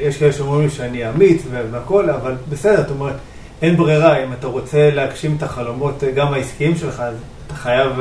יש 0.00 0.16
כאלה 0.16 0.32
שאומרים 0.32 0.70
שאני 0.70 1.08
אמיץ 1.08 1.42
והכול, 1.50 2.10
אבל 2.10 2.34
בסדר, 2.48 2.76
זאת 2.76 2.90
אומרת, 2.90 3.16
אין 3.62 3.76
ברירה, 3.76 4.24
אם 4.24 4.32
אתה 4.32 4.46
רוצה 4.46 4.90
להגשים 4.90 5.36
את 5.36 5.42
החלומות, 5.42 6.02
גם 6.14 6.34
העסקיים 6.34 6.76
שלך, 6.76 7.00
אז 7.00 7.14
אתה 7.46 7.54
חייב 7.54 7.92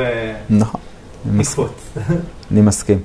נכון. 0.49 0.81
לקפוץ. 1.35 1.97
אני 2.51 2.61
מסכים. 2.61 2.99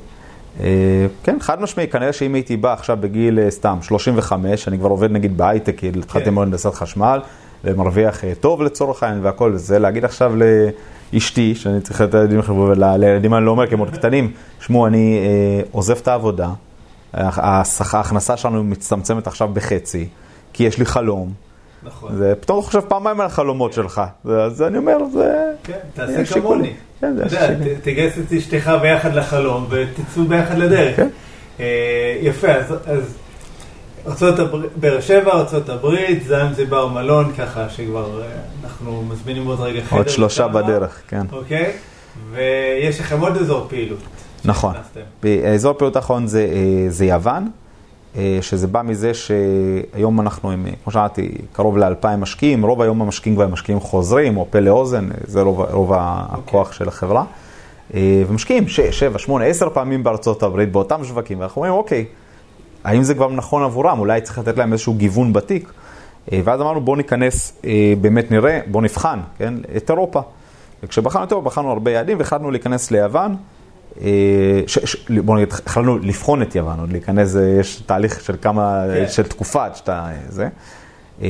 אה, 0.61 1.07
כן, 1.23 1.37
חד 1.41 1.63
משמעי, 1.63 1.89
כנראה 1.89 2.13
שאם 2.13 2.35
הייתי 2.35 2.57
בא 2.57 2.73
עכשיו 2.73 2.97
בגיל 3.01 3.39
אה, 3.39 3.51
סתם 3.51 3.79
35, 3.83 4.69
אני 4.69 4.79
כבר 4.79 4.89
עובד 4.89 5.11
נגיד 5.11 5.37
בהייטק, 5.37 5.79
כי 5.79 5.89
התחלתי 5.89 6.25
כן. 6.25 6.35
מאוד 6.35 6.47
הנדסת 6.47 6.75
חשמל, 6.75 7.21
ומרוויח 7.65 8.25
אה, 8.25 8.33
טוב 8.41 8.63
לצורך 8.63 9.03
העניין 9.03 9.25
והכל, 9.25 9.53
וזה 9.55 9.79
להגיד 9.79 10.05
עכשיו 10.05 10.33
לאשתי, 11.13 11.55
שאני 11.55 11.81
צריך 11.81 12.01
לתת 12.01 12.15
לילדים 12.15 12.43
חבר'ה, 12.43 12.65
ולילדים 12.65 13.35
אני 13.35 13.45
לא 13.45 13.51
אומר 13.51 13.67
כי 13.67 13.75
הם 13.75 13.81
עוד 13.81 13.91
קטנים, 13.91 14.33
שמעו, 14.61 14.87
אני 14.87 15.19
אה, 15.19 15.63
עוזב 15.73 15.97
את 15.97 16.09
העבודה, 16.09 16.49
ההכנסה 17.13 18.37
שלנו 18.37 18.65
מצטמצמת 18.65 19.27
עכשיו 19.27 19.49
בחצי, 19.49 20.09
כי 20.53 20.65
יש 20.65 20.79
לי 20.79 20.85
חלום. 20.85 21.33
נכון. 21.83 22.17
זה 22.17 22.35
פתאום 22.41 22.63
חושב 22.63 22.81
פעמיים 22.81 23.21
על 23.21 23.27
החלומות 23.27 23.73
שלך. 23.73 24.03
אז 24.25 24.63
אני 24.63 24.79
אומר, 24.79 24.97
זה... 25.13 25.53
כן, 25.65 25.79
תעשה 25.95 26.25
כמוני. 26.25 26.73
כן, 27.01 27.17
זה 27.17 27.23
יודע, 27.23 27.75
תגייס 27.83 28.19
את 28.19 28.33
אשתך 28.33 28.73
ביחד 28.83 29.15
לחלום 29.15 29.67
ותצאו 29.71 30.25
ביחד 30.25 30.59
לדרך. 30.59 30.97
כן. 30.97 31.09
אה, 31.61 32.17
יפה, 32.21 32.53
אז 32.87 33.19
באר 34.77 35.01
שבע, 35.01 35.33
ארצות 35.33 35.69
הברית, 35.69 36.25
זנזיבר 36.25 36.89
מלון, 36.89 37.33
ככה 37.39 37.69
שכבר 37.69 38.23
אה, 38.23 38.27
אנחנו 38.65 39.03
מזמינים 39.09 39.47
עוד 39.47 39.61
רגע 39.61 39.81
חדר. 39.81 39.99
עוד 39.99 40.09
שלושה 40.09 40.49
בדרך, 40.49 41.03
כן. 41.09 41.27
אוקיי, 41.33 41.73
ויש 42.31 43.01
לכם 43.01 43.21
עוד 43.21 43.37
אזור 43.37 43.67
פעילות. 43.69 43.99
נכון. 44.45 44.75
אזור 45.55 45.73
פעילות 45.73 45.97
האחרון 45.97 46.27
זה 46.89 47.05
יוון. 47.05 47.49
אה, 48.17 48.39
שזה 48.41 48.67
בא 48.67 48.83
מזה 48.83 49.13
שהיום 49.15 50.21
אנחנו 50.21 50.51
עם, 50.51 50.67
כמו 50.85 50.93
שאמרתי, 50.93 51.35
קרוב 51.53 51.77
לאלפיים 51.79 52.21
משקיעים, 52.21 52.65
רוב 52.65 52.83
היום 52.83 53.03
המשקיעים 53.03 53.37
כבר 53.37 53.47
משקיעים 53.47 53.81
חוזרים, 53.81 54.37
או 54.37 54.47
פה 54.51 54.61
לאוזן, 54.61 55.09
זה 55.27 55.43
רוב, 55.43 55.61
רוב 55.61 55.93
הכוח 55.95 56.71
okay. 56.71 56.75
של 56.75 56.89
החברה. 56.89 57.25
אה, 57.95 58.23
ומשקיעים 58.29 58.69
6, 58.69 58.81
7, 58.81 59.19
8, 59.19 59.45
10 59.45 59.69
פעמים 59.69 60.03
בארצות 60.03 60.43
הברית 60.43 60.73
באותם 60.73 61.05
שווקים, 61.05 61.41
ואנחנו 61.41 61.63
אומרים, 61.63 61.79
אוקיי, 61.79 62.05
האם 62.85 63.03
זה 63.03 63.15
כבר 63.15 63.29
נכון 63.29 63.63
עבורם? 63.63 63.99
אולי 63.99 64.21
צריך 64.21 64.39
לתת 64.39 64.59
להם 64.59 64.73
איזשהו 64.73 64.95
גיוון 64.95 65.33
בתיק. 65.33 65.73
אה, 66.33 66.41
ואז 66.45 66.61
אמרנו, 66.61 66.81
בואו 66.81 66.97
ניכנס, 66.97 67.63
באמת 68.01 68.31
נראה, 68.31 68.61
בואו 68.67 68.85
נבחן, 68.85 69.19
כן, 69.39 69.55
את 69.77 69.91
אירופה. 69.91 70.21
וכשבחרנו 70.83 71.25
את 71.25 71.31
אירופה, 71.31 71.51
בחרנו 71.51 71.71
הרבה 71.71 71.91
יעדים 71.91 72.19
והחלטנו 72.19 72.51
להיכנס 72.51 72.91
ליוון. 72.91 73.37
אה, 74.03 74.07
בוא 75.25 75.37
נגיד, 75.37 75.53
החלטנו 75.67 75.99
לבחון 75.99 76.43
את 76.43 76.55
יוון, 76.55 76.81
עוד 76.81 76.93
להיכנס, 76.93 77.37
יש 77.61 77.83
תהליך 77.87 78.21
של 78.21 78.35
כמה, 78.43 78.85
כן. 78.95 79.09
של 79.09 79.23
תקופה 79.23 79.65
עד 79.65 79.77
שאתה, 79.77 80.09
זה. 80.29 80.49
אה, 81.23 81.29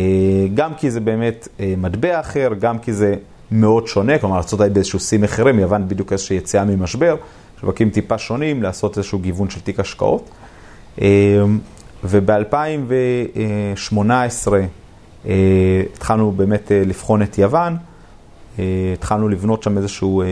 גם 0.55 0.75
כי 0.75 0.91
זה 0.91 1.01
באמת 1.01 1.49
אה, 1.61 1.75
מטבע 1.79 2.21
אחר, 2.21 2.51
גם 2.61 2.79
כי 2.79 2.93
זה 2.93 3.15
מאוד 3.51 3.87
שונה, 3.87 4.19
כלומר, 4.19 4.37
ארה"ב 4.37 4.73
באיזשהו 4.73 5.01
שיא 5.01 5.19
מחירים, 5.19 5.59
יוון 5.59 5.89
בדיוק 5.89 6.13
איזושהי 6.13 6.37
יציאה 6.37 6.65
ממשבר, 6.65 7.17
שווקים 7.61 7.91
טיפה 7.91 8.19
שונים, 8.19 8.63
לעשות 8.63 8.99
איזשהו 8.99 9.19
גיוון 9.19 9.51
של 9.51 9.61
תיק 9.61 9.81
השקעות. 9.81 10.31
וב-2018 12.05 14.53
התחלנו 15.93 16.33
באמת 16.33 16.73
לבחון 16.75 17.23
את 17.23 17.39
יוון, 17.39 17.77
התחלנו 18.93 19.29
לבנות 19.29 19.63
שם 19.63 19.79
איזשהו 19.79 20.23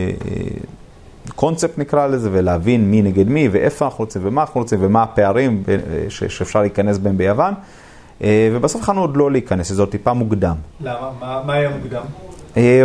קונספט 1.35 1.77
נקרא 1.77 2.07
לזה, 2.07 2.29
ולהבין 2.31 2.91
מי 2.91 3.01
נגד 3.01 3.27
מי, 3.27 3.49
ואיפה 3.51 3.85
אנחנו 3.85 4.03
רוצים, 4.03 4.21
ומה 4.25 4.41
אנחנו 4.41 4.61
רוצים, 4.61 4.79
ומה 4.81 5.03
הפערים 5.03 5.63
שאפשר 6.09 6.61
להיכנס 6.61 6.97
בהם 6.97 7.17
ביוון. 7.17 7.53
אה, 8.23 8.49
ובסוף 8.53 8.81
יכולנו 8.81 9.01
עוד 9.01 9.17
לא 9.17 9.31
להיכנס, 9.31 9.71
זה 9.71 9.81
עוד 9.81 9.89
טיפה 9.89 10.13
מוקדם. 10.13 10.55
למה? 10.81 11.11
מה, 11.19 11.41
מה 11.45 11.53
היה 11.53 11.69
מוקדם? 11.69 12.03
אה, 12.57 12.83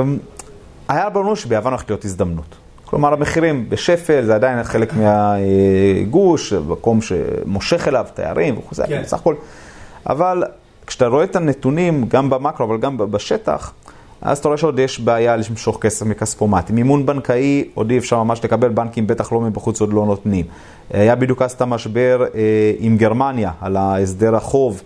היה 0.88 1.10
ברור 1.10 1.36
שביוון 1.36 1.72
הולכת 1.72 1.90
להיות 1.90 2.04
הזדמנות. 2.04 2.56
כלומר, 2.94 3.12
המחירים 3.12 3.66
בשפל, 3.68 4.24
זה 4.24 4.34
עדיין 4.34 4.62
חלק 4.62 4.92
מהגוש, 4.92 6.52
מקום 6.52 7.00
שמושך 7.02 7.88
אליו 7.88 8.06
תיירים 8.14 8.58
וכו', 8.58 8.74
כן. 8.88 9.02
בסך 9.02 9.20
הכל. 9.20 9.34
אבל 10.06 10.44
כשאתה 10.86 11.06
רואה 11.06 11.24
את 11.24 11.36
הנתונים, 11.36 12.04
גם 12.08 12.30
במקרו, 12.30 12.66
אבל 12.66 12.78
גם 12.78 12.96
בשטח, 12.96 13.72
אז 14.22 14.38
אתה 14.38 14.48
רואה 14.48 14.58
שעוד 14.58 14.78
יש 14.78 15.00
בעיה 15.00 15.36
למשוך 15.36 15.78
כסף 15.80 16.06
מכספומטים. 16.06 16.76
מימון 16.76 17.06
בנקאי, 17.06 17.64
עוד 17.74 17.90
אי 17.90 17.98
אפשר 17.98 18.22
ממש 18.22 18.44
לקבל, 18.44 18.68
בנקים 18.68 19.06
בטח 19.06 19.32
לא 19.32 19.40
מבחוץ 19.40 19.80
עוד 19.80 19.92
לא 19.92 20.06
נותנים. 20.06 20.44
היה 20.90 21.14
בדיוק 21.14 21.42
אז 21.42 21.52
את 21.52 21.60
המשבר 21.60 22.24
אה, 22.34 22.72
עם 22.78 22.96
גרמניה, 22.96 23.50
על 23.60 23.76
ההסדר 23.76 24.36
החוב. 24.36 24.82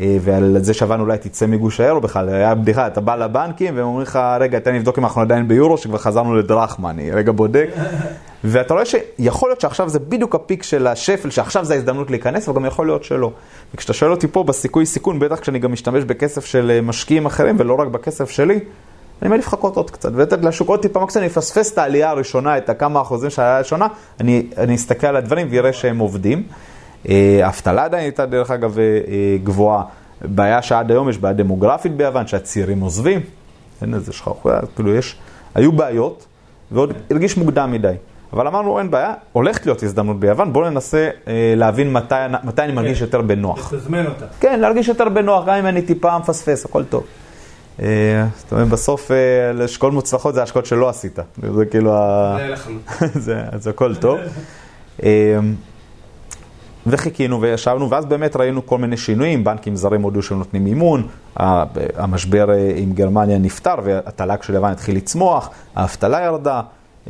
אה, 0.00 0.16
ועל 0.20 0.56
זה 0.60 0.74
שוון 0.74 1.00
אולי 1.00 1.18
תצא 1.18 1.46
מגוש 1.46 1.80
האירו 1.80 2.00
בכלל, 2.00 2.28
היה 2.28 2.54
בדיחה, 2.54 2.86
אתה 2.86 3.00
בא 3.00 3.16
לבנקים 3.16 3.76
והם 3.76 3.84
אומרים 3.84 4.02
לך, 4.02 4.18
רגע, 4.40 4.58
תן 4.58 4.74
לבדוק 4.74 4.98
אם 4.98 5.04
אנחנו 5.04 5.20
עדיין 5.20 5.48
ביורו, 5.48 5.78
שכבר 5.78 5.98
חזרנו 5.98 6.34
לדרחמה, 6.34 6.90
אני 6.90 7.10
רגע 7.10 7.32
בודק. 7.32 7.68
ואתה 8.44 8.74
רואה 8.74 8.84
שיכול 8.84 9.48
להיות 9.48 9.60
שעכשיו 9.60 9.88
זה 9.88 9.98
בדיוק 9.98 10.34
הפיק 10.34 10.62
של 10.62 10.86
השפל, 10.86 11.30
שעכשיו 11.30 11.64
זה 11.64 11.74
ההזדמנות 11.74 12.10
להיכנס, 12.10 12.48
אבל 12.48 12.56
גם 12.56 12.66
יכול 12.66 12.86
להיות 12.86 13.04
שלא. 13.04 13.30
וכשאתה 13.74 13.92
שואל 13.92 14.10
אותי 14.10 14.28
פה 14.28 14.44
בסיכוי 14.44 14.86
סיכון, 14.86 15.18
בטח 15.18 15.40
כשאני 15.40 15.58
גם 15.58 15.72
משתמש 15.72 16.04
בכסף 16.04 16.44
של 16.44 16.70
אה, 16.74 16.80
משקיעים 16.80 17.26
אחרים 17.26 17.56
ולא 17.58 17.74
רק 17.74 17.88
בכסף 17.88 18.30
שלי, 18.30 18.60
אני 19.22 19.30
מעדיף 19.30 19.46
לחכות 19.46 19.76
עוד 19.76 19.90
קצת, 19.90 20.10
ולתת 20.14 20.44
לשוק 20.44 20.68
עוד 20.68 20.82
טיפה 20.82 21.00
מקסימום, 21.00 21.24
אני 21.24 21.32
אפספס 21.32 21.72
את 21.72 21.78
העלייה 21.78 22.10
הראשונה, 22.10 22.58
את 22.58 22.68
הכמה 22.68 23.00
אחוזים 23.00 23.30
של 23.30 23.42
העלייה 23.42 23.56
הראשונה, 23.56 23.86
אני, 24.20 24.46
אני 24.56 24.74
אסתכל 24.74 25.06
על 25.06 25.16
הדברים 25.16 25.46
ויראה 25.50 25.72
שהם 25.72 25.98
עובדים. 25.98 26.42
אה, 27.08 27.40
האבטלה 27.42 27.84
עדיין 27.84 28.02
הייתה 28.02 28.26
דרך 28.26 28.50
אגב 28.50 28.78
אה, 28.78 28.84
גבוהה. 29.44 29.82
בעיה 30.24 30.62
שעד 30.62 30.90
היום 30.90 31.08
יש 31.08 31.18
בעיה 31.18 31.34
דמוגרפית 31.34 31.96
ביוון, 31.96 32.26
שהצעירים 32.26 32.80
עוזבים, 32.80 33.20
אין 33.82 33.94
איזה 33.94 34.12
שכחה, 34.12 34.60
כאילו 34.74 34.94
יש, 34.94 35.16
היו 35.54 35.72
בעיות, 35.72 36.26
ועוד 36.70 36.92
הרגיש 37.10 37.36
מוקדם 37.36 37.72
מדי. 37.72 37.94
אבל 38.32 38.46
אמרנו, 38.46 38.78
אין 38.78 38.90
בעיה, 38.90 39.14
הולכת 39.32 39.66
להיות 39.66 39.82
הזדמנות 39.82 40.20
ביוון, 40.20 40.52
בואו 40.52 40.70
ננסה 40.70 41.10
אה, 41.28 41.54
להבין 41.56 41.92
מתי, 41.92 42.14
מתי 42.44 42.62
אני 42.62 42.72
מרגיש 42.72 42.98
כן. 42.98 43.04
יותר 43.04 43.20
בנוח. 43.20 43.72
לתזמן 43.72 44.06
אותה. 44.06 44.24
כן, 44.40 44.60
להרגיש 44.60 44.88
יותר 44.88 45.08
בנוח, 45.08 45.44
גם 45.46 45.54
אם 45.54 45.66
אני 45.66 45.82
טיפה 45.82 46.18
מפספס, 46.18 46.64
הכל 46.64 46.84
טוב. 46.84 47.04
אה, 47.82 48.26
זאת 48.36 48.52
אומרת, 48.52 48.68
בסוף 48.68 49.10
אה, 49.10 49.64
השקעות 49.64 49.92
מוצלחות 49.92 50.34
זה 50.34 50.42
השקעות 50.42 50.66
שלא 50.66 50.88
עשית. 50.88 51.18
זה 51.56 51.66
כאילו 51.66 51.94
ה... 51.94 52.36
זה, 53.14 53.42
זה 53.62 53.70
הכל 53.70 53.94
טוב. 53.94 54.18
אה, 55.02 55.38
וחיכינו 56.86 57.40
וישבנו, 57.40 57.90
ואז 57.90 58.06
באמת 58.06 58.36
ראינו 58.36 58.66
כל 58.66 58.78
מיני 58.78 58.96
שינויים, 58.96 59.44
בנקים 59.44 59.76
זרים 59.76 60.02
הודיעו 60.02 60.22
שהם 60.22 60.38
נותנים 60.38 60.64
מימון, 60.64 61.06
המשבר 61.96 62.48
עם 62.76 62.92
גרמניה 62.92 63.38
נפתר 63.38 63.74
והתל"ג 63.84 64.42
של 64.42 64.54
יוון 64.54 64.72
התחיל 64.72 64.96
לצמוח, 64.96 65.50
האבטלה 65.74 66.20
ירדה, 66.20 66.60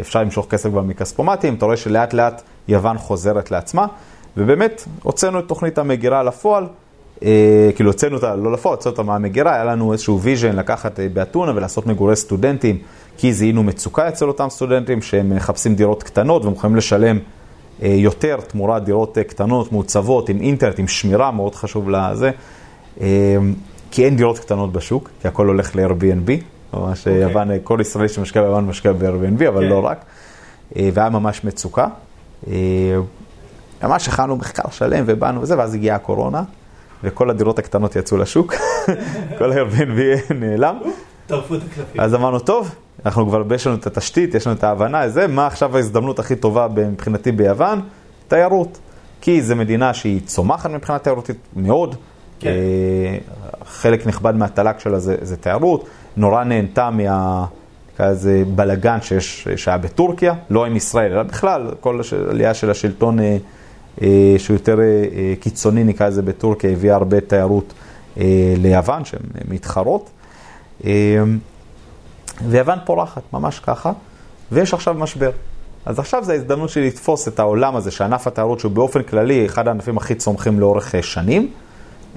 אפשר 0.00 0.22
למשוך 0.22 0.46
כסף 0.50 0.68
כבר 0.68 0.82
מכספומטים, 0.82 1.54
אתה 1.54 1.64
רואה 1.64 1.76
שלאט 1.76 2.14
לאט 2.14 2.42
יוון 2.68 2.98
חוזרת 2.98 3.50
לעצמה, 3.50 3.86
ובאמת 4.36 4.84
הוצאנו 5.02 5.38
את 5.38 5.48
תוכנית 5.48 5.78
המגירה 5.78 6.22
לפועל, 6.22 6.66
אה, 7.24 7.70
כאילו 7.74 7.90
הוצאנו 7.90 8.16
אותה, 8.16 8.36
לא 8.36 8.52
לפועל, 8.52 8.74
הוצאנו 8.74 8.92
אותה 8.92 9.02
מהמגירה, 9.02 9.54
היה 9.54 9.64
לנו 9.64 9.92
איזשהו 9.92 10.20
vision 10.20 10.56
לקחת 10.56 11.00
אה, 11.00 11.06
באתונה 11.12 11.52
ולעשות 11.54 11.86
מגורי 11.86 12.16
סטודנטים, 12.16 12.78
כי 13.16 13.32
זיהינו 13.32 13.62
מצוקה 13.62 14.08
אצל 14.08 14.28
אותם 14.28 14.48
סטודנטים 14.50 15.02
שהם 15.02 15.36
מחפשים 15.36 15.74
דירות 15.74 16.02
קטנות 16.02 16.44
ומוכנים 16.44 16.76
לשלם 16.76 17.16
אה, 17.16 17.22
יותר 17.88 18.36
תמורת 18.46 18.84
דירות 18.84 19.18
אה, 19.18 19.24
קטנות, 19.24 19.72
מעוצבות, 19.72 20.28
עם 20.28 20.40
אינטרנט, 20.40 20.78
עם 20.78 20.88
שמירה, 20.88 21.30
מאוד 21.30 21.54
חשוב 21.54 21.90
לזה, 21.90 22.30
אה, 23.00 23.36
כי 23.90 24.04
אין 24.04 24.16
דירות 24.16 24.38
קטנות 24.38 24.72
בשוק, 24.72 25.10
כי 25.22 25.28
הכל 25.28 25.46
הולך 25.46 25.76
ל-Airbnb. 25.76 26.30
ממש 26.74 26.98
okay. 26.98 27.10
אוקיי. 27.10 27.22
יוון, 27.22 27.48
כל 27.64 27.78
ישראלי 27.80 28.08
שמשקיע 28.08 28.42
ביוון 28.42 28.66
משקיע 28.66 28.92
ב-Airbnb, 28.92 29.48
אבל 29.48 29.64
okay. 29.64 29.70
לא 29.70 29.80
כן. 29.80 29.86
רק. 29.86 30.04
אה, 30.76 30.88
והיה 30.94 31.10
ממש 31.10 31.44
מצוקה. 31.44 31.86
אה, 32.48 32.54
ממש 33.82 34.08
הכנו 34.08 34.36
מחקר 34.36 34.70
שלם 34.70 35.04
ובאנו 35.06 35.42
וזה, 35.42 35.58
ואז 35.58 35.74
הגיעה 35.74 35.96
הקורונה, 35.96 36.42
וכל 37.04 37.30
הדירות 37.30 37.58
הקטנות 37.58 37.96
יצאו 37.96 38.16
לשוק, 38.16 38.54
כל 39.38 39.52
ה-Airbnb 39.52 40.34
נעלם. 40.34 40.78
טרפו 41.26 41.54
את 41.54 41.60
הקלפים. 41.72 42.00
אז 42.00 42.14
אמרנו, 42.14 42.38
טוב, 42.38 42.74
אנחנו 43.07 43.26
כבר, 43.26 43.55
יש 43.55 43.66
לנו 43.66 43.76
את 43.76 43.86
התשתית, 43.86 44.34
יש 44.34 44.47
לנו 44.47 44.57
את 44.57 44.64
ההבנה, 44.64 45.09
זה, 45.09 45.26
מה 45.26 45.47
עכשיו 45.47 45.76
ההזדמנות 45.76 46.18
הכי 46.18 46.36
טובה 46.36 46.68
מבחינתי 46.76 47.32
ביוון? 47.32 47.80
תיירות. 48.28 48.78
כי 49.20 49.43
זו 49.43 49.57
מדינה 49.57 49.95
שהיא 49.95 50.20
צומחת 50.26 50.70
מבחינה 50.70 50.99
תיירותית 50.99 51.36
מאוד. 51.57 51.95
כן. 52.40 52.51
אה, 52.51 53.18
חלק 53.64 54.07
נכבד 54.07 54.36
מהתל"ג 54.36 54.74
שלה 54.78 54.99
זה, 54.99 55.16
זה 55.22 55.36
תיירות. 55.36 55.88
נורא 56.16 56.45
נהנתה 56.45 56.90
מה... 56.90 57.47
כזה 57.97 58.43
בלגן 58.55 58.99
שיש, 59.01 59.49
שהיה 59.57 59.78
בטורקיה, 59.78 60.34
לא 60.51 60.64
עם 60.64 60.76
ישראל, 60.76 61.12
אלא 61.12 61.22
בכלל, 61.22 61.70
כל 61.80 62.01
עלייה 62.30 62.55
של 62.55 62.70
השלטון 62.70 63.20
אה, 63.20 63.36
אה, 64.03 64.34
שהוא 64.38 64.55
יותר 64.55 64.80
אה, 64.80 64.84
אה, 64.84 65.34
קיצוני, 65.40 65.84
נקרא 65.84 66.09
לזה 66.09 66.22
בטורקיה, 66.22 66.70
הביאה 66.70 66.95
הרבה 66.95 67.20
תיירות 67.20 67.72
אה, 68.18 68.55
ליוון, 68.59 69.05
שהן 69.05 69.20
מתחרות. 69.49 70.11
אה, 70.84 70.90
ויוון 72.48 72.78
פורחת, 72.84 73.22
ממש 73.32 73.60
ככה, 73.60 73.92
ויש 74.52 74.74
עכשיו 74.74 74.94
משבר. 74.94 75.30
אז 75.86 75.98
עכשיו 75.98 76.24
זו 76.24 76.32
ההזדמנות 76.32 76.70
שלי 76.70 76.86
לתפוס 76.86 77.28
את 77.28 77.38
העולם 77.38 77.76
הזה, 77.76 77.90
שענף 77.90 78.26
התיירות 78.26 78.60
שהוא 78.60 78.72
באופן 78.72 79.02
כללי 79.02 79.46
אחד 79.46 79.68
הענפים 79.68 79.96
הכי 79.96 80.14
צומחים 80.14 80.60
לאורך 80.60 80.94
אה, 80.94 81.02
שנים, 81.02 81.50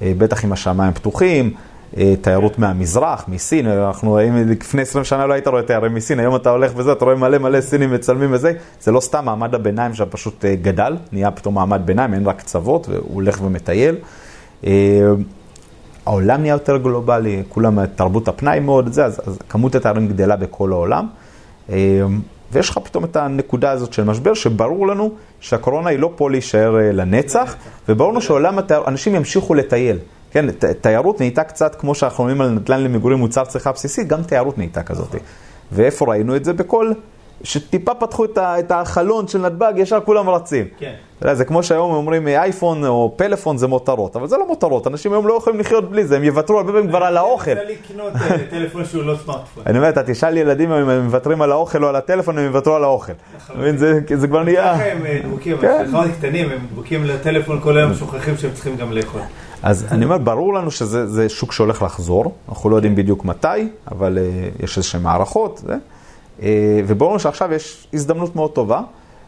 אה, 0.01 0.13
בטח 0.17 0.43
עם 0.43 0.51
השמיים 0.51 0.93
פתוחים, 0.93 1.53
אה, 1.97 2.13
תיירות 2.21 2.59
מהמזרח, 2.59 3.25
מסין, 3.27 3.67
אנחנו, 3.67 4.21
אם 4.21 4.49
לפני 4.49 4.81
20 4.81 5.05
שנה 5.05 5.25
לא 5.25 5.33
היית 5.33 5.47
רואה 5.47 5.63
תיירים 5.63 5.93
מסין, 5.93 6.19
היום 6.19 6.35
אתה 6.35 6.49
הולך 6.49 6.71
וזה, 6.75 6.91
אתה 6.91 7.05
רואה 7.05 7.15
מלא 7.15 7.37
מלא 7.37 7.61
סינים 7.61 7.93
מצלמים 7.93 8.33
וזה, 8.33 8.53
זה 8.81 8.91
לא 8.91 8.99
סתם, 8.99 9.25
מעמד 9.25 9.55
הביניים 9.55 9.93
שם 9.93 10.05
פשוט 10.09 10.45
גדל, 10.45 10.97
נהיה 11.11 11.31
פתאום 11.31 11.55
מעמד 11.55 11.81
ביניים, 11.85 12.13
אין 12.13 12.27
רק 12.27 12.37
קצוות, 12.37 12.89
והוא 12.89 13.13
הולך 13.13 13.41
ומטייל. 13.41 13.95
אה, 16.07 16.11
העולם 16.11 16.41
נהיה 16.41 16.51
יותר 16.51 16.77
גלובלי, 16.77 17.43
כולם 17.49 17.85
תרבות 17.85 18.27
הפנאי 18.27 18.59
מאוד, 18.59 18.93
זה, 18.93 19.05
אז, 19.05 19.21
אז 19.27 19.37
כמות 19.49 19.75
התיירים 19.75 20.07
גדלה 20.07 20.35
בכל 20.35 20.71
העולם. 20.71 21.07
ויש 22.51 22.69
לך 22.69 22.77
פתאום 22.77 23.03
את 23.03 23.15
הנקודה 23.15 23.71
הזאת 23.71 23.93
של 23.93 24.03
משבר, 24.03 24.33
שברור 24.33 24.87
לנו 24.87 25.11
שהקורונה 25.39 25.89
היא 25.89 25.99
לא 25.99 26.11
פה 26.15 26.29
להישאר 26.29 26.75
לנצח, 26.93 27.55
וברור 27.89 28.11
לנו 28.11 28.21
שעולם 28.21 28.59
התיירות, 28.59 28.87
אנשים 28.87 29.15
ימשיכו 29.15 29.53
לטייל. 29.53 29.97
כן, 30.31 30.45
תיירות 30.81 31.19
נהייתה 31.19 31.43
קצת, 31.43 31.75
כמו 31.75 31.95
שאנחנו 31.95 32.23
אומרים 32.23 32.41
על 32.41 32.49
נדל"ן 32.49 32.81
למגורים 32.81 33.17
מוצר 33.17 33.45
צריכה 33.45 33.71
בסיסית, 33.71 34.07
גם 34.07 34.23
תיירות 34.23 34.57
נהייתה 34.57 34.83
כזאת. 34.83 35.15
ואיפה 35.71 36.05
ראינו 36.05 36.35
את 36.35 36.45
זה? 36.45 36.53
בכל 36.53 36.91
שטיפה 37.43 37.93
פתחו 37.93 38.25
את 38.39 38.71
החלון 38.71 39.27
של 39.27 39.39
נתב"ג, 39.39 39.73
ישר 39.77 39.99
כולם 40.05 40.29
רצים. 40.29 40.65
כן. 40.79 40.93
זה 41.33 41.45
כמו 41.45 41.63
שהיום 41.63 41.91
אומרים 41.91 42.27
אייפון 42.27 42.85
או 42.85 43.13
פלאפון 43.15 43.57
זה 43.57 43.67
מותרות, 43.67 44.15
אבל 44.15 44.27
זה 44.27 44.37
לא 44.37 44.47
מותרות, 44.47 44.87
אנשים 44.87 45.13
היום 45.13 45.27
לא 45.27 45.33
יכולים 45.33 45.59
לחיות 45.59 45.91
בלי 45.91 46.05
זה, 46.05 46.15
הם 46.15 46.23
יוותרו 46.23 46.57
הרבה 46.57 46.71
פעמים 46.71 46.89
כבר 46.89 47.03
על 47.03 47.17
האוכל. 47.17 47.51
אני 47.51 47.59
רוצה 47.59 47.73
לקנות 47.91 48.13
אה, 48.15 48.37
טלפון 48.51 48.85
שהוא 48.85 49.03
לא 49.03 49.15
סמארטפון. 49.23 49.63
אני 49.65 49.77
אומר, 49.77 49.89
אתה 49.89 50.03
תשאל 50.03 50.37
ילדים 50.37 50.71
אם 50.71 50.89
הם 50.89 51.03
מוותרים 51.03 51.41
על 51.41 51.51
האוכל 51.51 51.83
או 51.83 51.89
על 51.89 51.95
הטלפון, 51.95 52.37
הם 52.37 52.45
יוותרו 52.45 52.75
על 52.75 52.83
האוכל. 52.83 53.13
זה 54.15 54.27
כבר 54.27 54.43
נהיה... 54.43 54.73
ככה 54.73 54.91
הם 54.91 55.05
אה, 55.05 55.19
דבוקים, 55.23 55.57
כן. 55.57 55.85
הם 55.93 56.11
קטנים, 56.11 56.49
הם 56.49 56.59
דבוקים 56.71 57.03
לטלפון 57.03 57.59
כל 57.61 57.77
היום, 57.77 57.93
שוכחים 57.93 58.37
שהם 58.37 58.51
צריכים 58.53 58.75
גם 58.75 58.91
לאכול. 58.91 59.21
אז 59.63 59.85
אני 59.91 60.05
אומר, 60.05 60.17
ברור 60.17 60.53
לנו 60.53 60.71
שזה 60.71 61.29
שוק 61.29 61.51
שהולך 61.51 61.81
לחזור, 61.81 62.35
אנחנו 62.49 62.69
לא 62.69 62.75
יודעים 62.75 62.95
בדיוק 62.95 63.25
מתי, 63.25 63.47
אבל 63.91 64.17
יש 64.59 64.77
איזשהן 64.77 65.01
מערכות, 65.01 65.61
uh, 65.67 65.71
וברור 66.87 67.11
לנו 67.11 67.19
שעכשיו 67.19 67.53
יש 67.53 67.87
הזדמנות 67.93 68.35
מאוד 68.35 68.51
טובה, 68.51 68.81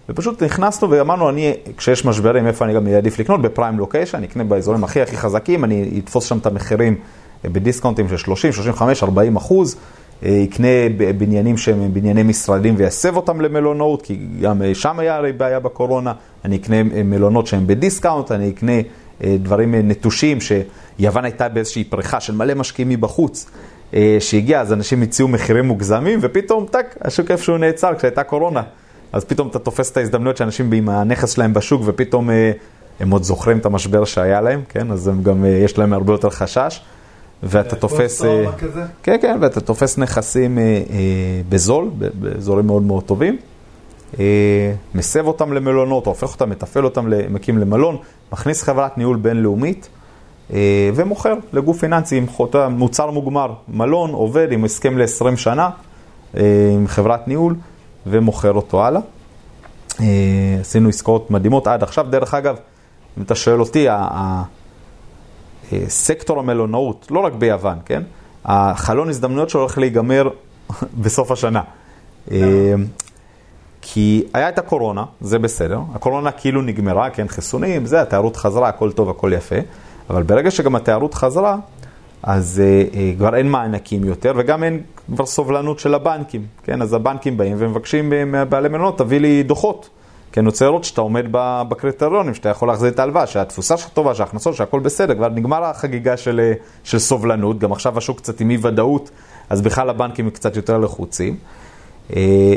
ופשוט 0.09 0.43
נכנסנו 0.43 0.89
ואמרנו, 0.89 1.29
אני, 1.29 1.53
כשיש 1.77 2.05
משברים, 2.05 2.47
איפה 2.47 2.65
אני 2.65 2.73
גם 2.73 2.87
אעדיף 2.87 3.19
לקנות? 3.19 3.41
בפריים 3.41 3.77
לוקיישן, 3.77 4.17
אני 4.17 4.27
אקנה 4.27 4.43
באזורים 4.43 4.83
הכי 4.83 5.01
הכי 5.01 5.17
חזקים, 5.17 5.63
אני 5.63 6.01
אתפוס 6.03 6.25
שם 6.25 6.37
את 6.37 6.45
המחירים 6.45 6.95
אה, 7.45 7.49
בדיסקאונטים 7.49 8.09
של 8.09 8.17
30, 8.17 8.51
35, 8.51 9.03
40 9.03 9.35
אחוז. 9.35 9.75
יקנה 10.21 10.67
בניינים 11.17 11.57
שהם 11.57 11.93
בנייני 11.93 12.23
משרדים 12.23 12.75
ויסב 12.77 13.15
אותם 13.15 13.41
למלונאות, 13.41 14.01
כי 14.01 14.19
גם 14.41 14.61
שם 14.73 14.99
היה 14.99 15.15
הרי 15.15 15.33
בעיה 15.33 15.59
בקורונה. 15.59 16.13
אני 16.45 16.55
אקנה 16.55 16.83
מלונות 16.83 17.47
שהם 17.47 17.67
בדיסקאונט, 17.67 18.31
אני 18.31 18.49
אקנה 18.49 18.81
אה, 19.23 19.35
דברים 19.39 19.75
אה, 19.75 19.81
נטושים, 19.81 20.37
שיוון 20.41 21.25
הייתה 21.25 21.49
באיזושהי 21.49 21.83
פריחה 21.83 22.19
של 22.19 22.35
מלא 22.35 22.53
משקיעים 22.53 22.89
מבחוץ, 22.89 23.45
אה, 23.45 23.51
שהגיע, 24.19 24.61
אז 24.61 24.73
אנשים 24.73 25.01
הציעו 25.01 25.27
מחירים 25.27 25.65
מוגזמים, 25.65 26.19
ופתאום, 26.21 26.65
טאק, 26.71 26.95
השוק 27.01 27.31
איפשהו 27.31 27.57
נעצר 27.57 27.95
כשהייתה 27.95 28.23
קורונה. 28.23 28.61
אז 29.13 29.25
פתאום 29.25 29.47
אתה 29.47 29.59
תופס 29.59 29.91
את 29.91 29.97
ההזדמנויות 29.97 30.37
שאנשים 30.37 30.71
עם 30.71 30.89
הנכס 30.89 31.33
שלהם 31.33 31.53
בשוק, 31.53 31.81
ופתאום 31.85 32.29
הם 32.99 33.11
עוד 33.11 33.23
זוכרים 33.23 33.57
את 33.57 33.65
המשבר 33.65 34.05
שהיה 34.05 34.41
להם, 34.41 34.61
כן? 34.69 34.91
אז 34.91 35.07
הם 35.07 35.23
גם, 35.23 35.45
יש 35.45 35.77
להם 35.77 35.93
הרבה 35.93 36.13
יותר 36.13 36.29
חשש. 36.29 36.81
ואתה 37.43 37.75
תופס... 37.75 38.21
כן, 39.03 39.17
כן, 39.21 39.37
ואתה 39.41 39.61
תופס 39.61 39.97
נכסים 39.97 40.57
בזול, 41.49 41.89
באזורים 42.13 42.67
מאוד 42.67 42.83
מאוד 42.83 43.03
טובים. 43.03 43.37
אה, 44.19 44.73
מסב 44.95 45.27
אותם 45.27 45.53
למלונות, 45.53 46.05
או 46.05 46.11
הופך 46.11 46.33
אותם, 46.33 46.49
מתפעל 46.49 46.85
אותם, 46.85 47.11
מקים 47.29 47.57
למלון, 47.57 47.97
מכניס 48.31 48.63
חברת 48.63 48.97
ניהול 48.97 49.17
בינלאומית 49.17 49.89
אה, 49.91 49.96
ומוכר 50.95 51.33
לגוף 51.53 51.79
פיננסי 51.79 52.17
עם 52.17 52.25
מוצר 52.69 53.11
מוגמר. 53.11 53.53
מלון 53.67 54.11
עובד 54.11 54.51
עם 54.51 54.65
הסכם 54.65 54.97
ל-20 54.97 55.37
שנה 55.37 55.69
אה, 56.37 56.71
עם 56.73 56.87
חברת 56.87 57.27
ניהול 57.27 57.55
ומוכר 58.07 58.53
אותו 58.53 58.85
הלאה. 58.85 59.01
עשינו 60.59 60.89
עסקאות 60.89 61.31
מדהימות 61.31 61.67
עד 61.67 61.83
עכשיו. 61.83 62.05
דרך 62.09 62.33
אגב, 62.33 62.55
אם 63.17 63.23
אתה 63.23 63.35
שואל 63.35 63.59
אותי, 63.59 63.87
סקטור 65.87 66.39
המלונאות, 66.39 67.07
לא 67.11 67.19
רק 67.19 67.33
ביוון, 67.33 67.77
כן? 67.85 68.03
החלון 68.45 69.09
הזדמנויות 69.09 69.49
שלו 69.49 69.61
הולך 69.61 69.77
להיגמר 69.77 70.29
בסוף 71.01 71.31
השנה. 71.31 71.61
כי 73.81 74.23
היה 74.33 74.49
את 74.49 74.59
הקורונה, 74.59 75.05
זה 75.21 75.39
בסדר, 75.39 75.79
הקורונה 75.93 76.31
כאילו 76.31 76.61
נגמרה, 76.61 77.09
כן, 77.09 77.27
חיסונים, 77.27 77.85
זה, 77.85 78.01
התיירות 78.01 78.35
חזרה, 78.35 78.69
הכל 78.69 78.91
טוב, 78.91 79.09
הכל 79.09 79.31
יפה, 79.33 79.55
אבל 80.09 80.23
ברגע 80.23 80.51
שגם 80.51 80.75
התיירות 80.75 81.13
חזרה, 81.13 81.57
אז 82.23 82.61
uh, 82.61 82.93
uh, 82.93 82.97
כבר 83.17 83.35
אין 83.35 83.51
מענקים 83.51 84.03
יותר, 84.03 84.33
וגם 84.35 84.63
אין 84.63 84.81
כבר 85.15 85.25
סובלנות 85.25 85.79
של 85.79 85.93
הבנקים, 85.93 86.45
כן, 86.63 86.81
אז 86.81 86.93
הבנקים 86.93 87.37
באים 87.37 87.55
ומבקשים 87.59 88.09
מבעלי 88.09 88.69
מלונות, 88.69 88.97
תביא 88.97 89.19
לי 89.19 89.43
דוחות. 89.43 89.89
כן, 90.31 90.45
רוצה 90.45 90.65
לראות 90.65 90.83
שאתה 90.83 91.01
עומד 91.01 91.25
בקריטריונים, 91.69 92.33
שאתה 92.33 92.49
יכול 92.49 92.67
להחזיר 92.67 92.89
את 92.89 92.99
ההלוואה, 92.99 93.27
שהתפוסה 93.27 93.77
שלך 93.77 93.89
טובה, 93.89 94.15
שההכנסות, 94.15 94.55
שהכל 94.55 94.79
בסדר, 94.79 95.15
כבר 95.15 95.29
נגמר 95.29 95.63
החגיגה 95.63 96.17
של, 96.17 96.39
אה, 96.39 96.53
של 96.83 96.99
סובלנות, 96.99 97.59
גם 97.59 97.71
עכשיו 97.71 97.97
השוק 97.97 98.17
קצת 98.17 98.41
עם 98.41 98.49
אי 98.49 98.57
ודאות, 98.61 99.11
אז 99.49 99.61
בכלל 99.61 99.89
הבנקים 99.89 100.29
קצת 100.29 100.55
יותר 100.55 100.77
לחוצים, 100.77 101.37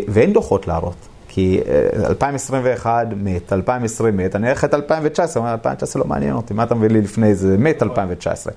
ואין 0.08 0.32
דוחות 0.32 0.66
להראות. 0.66 1.09
כי 1.32 1.60
2021 2.04 3.06
אה, 3.10 3.14
מת, 3.16 3.52
2020 3.52 4.16
מת, 4.16 4.36
אני 4.36 4.50
אלך 4.50 4.64
את 4.64 4.74
2019, 4.74 5.42
אומר, 5.42 5.52
2019 5.52 6.02
לא 6.02 6.08
מעניין 6.08 6.34
אותי, 6.34 6.54
מה 6.54 6.62
אתה 6.62 6.74
מביא 6.74 6.88
לי 6.88 7.00
לפני 7.00 7.34
זה? 7.34 7.56
מת 7.58 7.82
2019. 7.82 8.52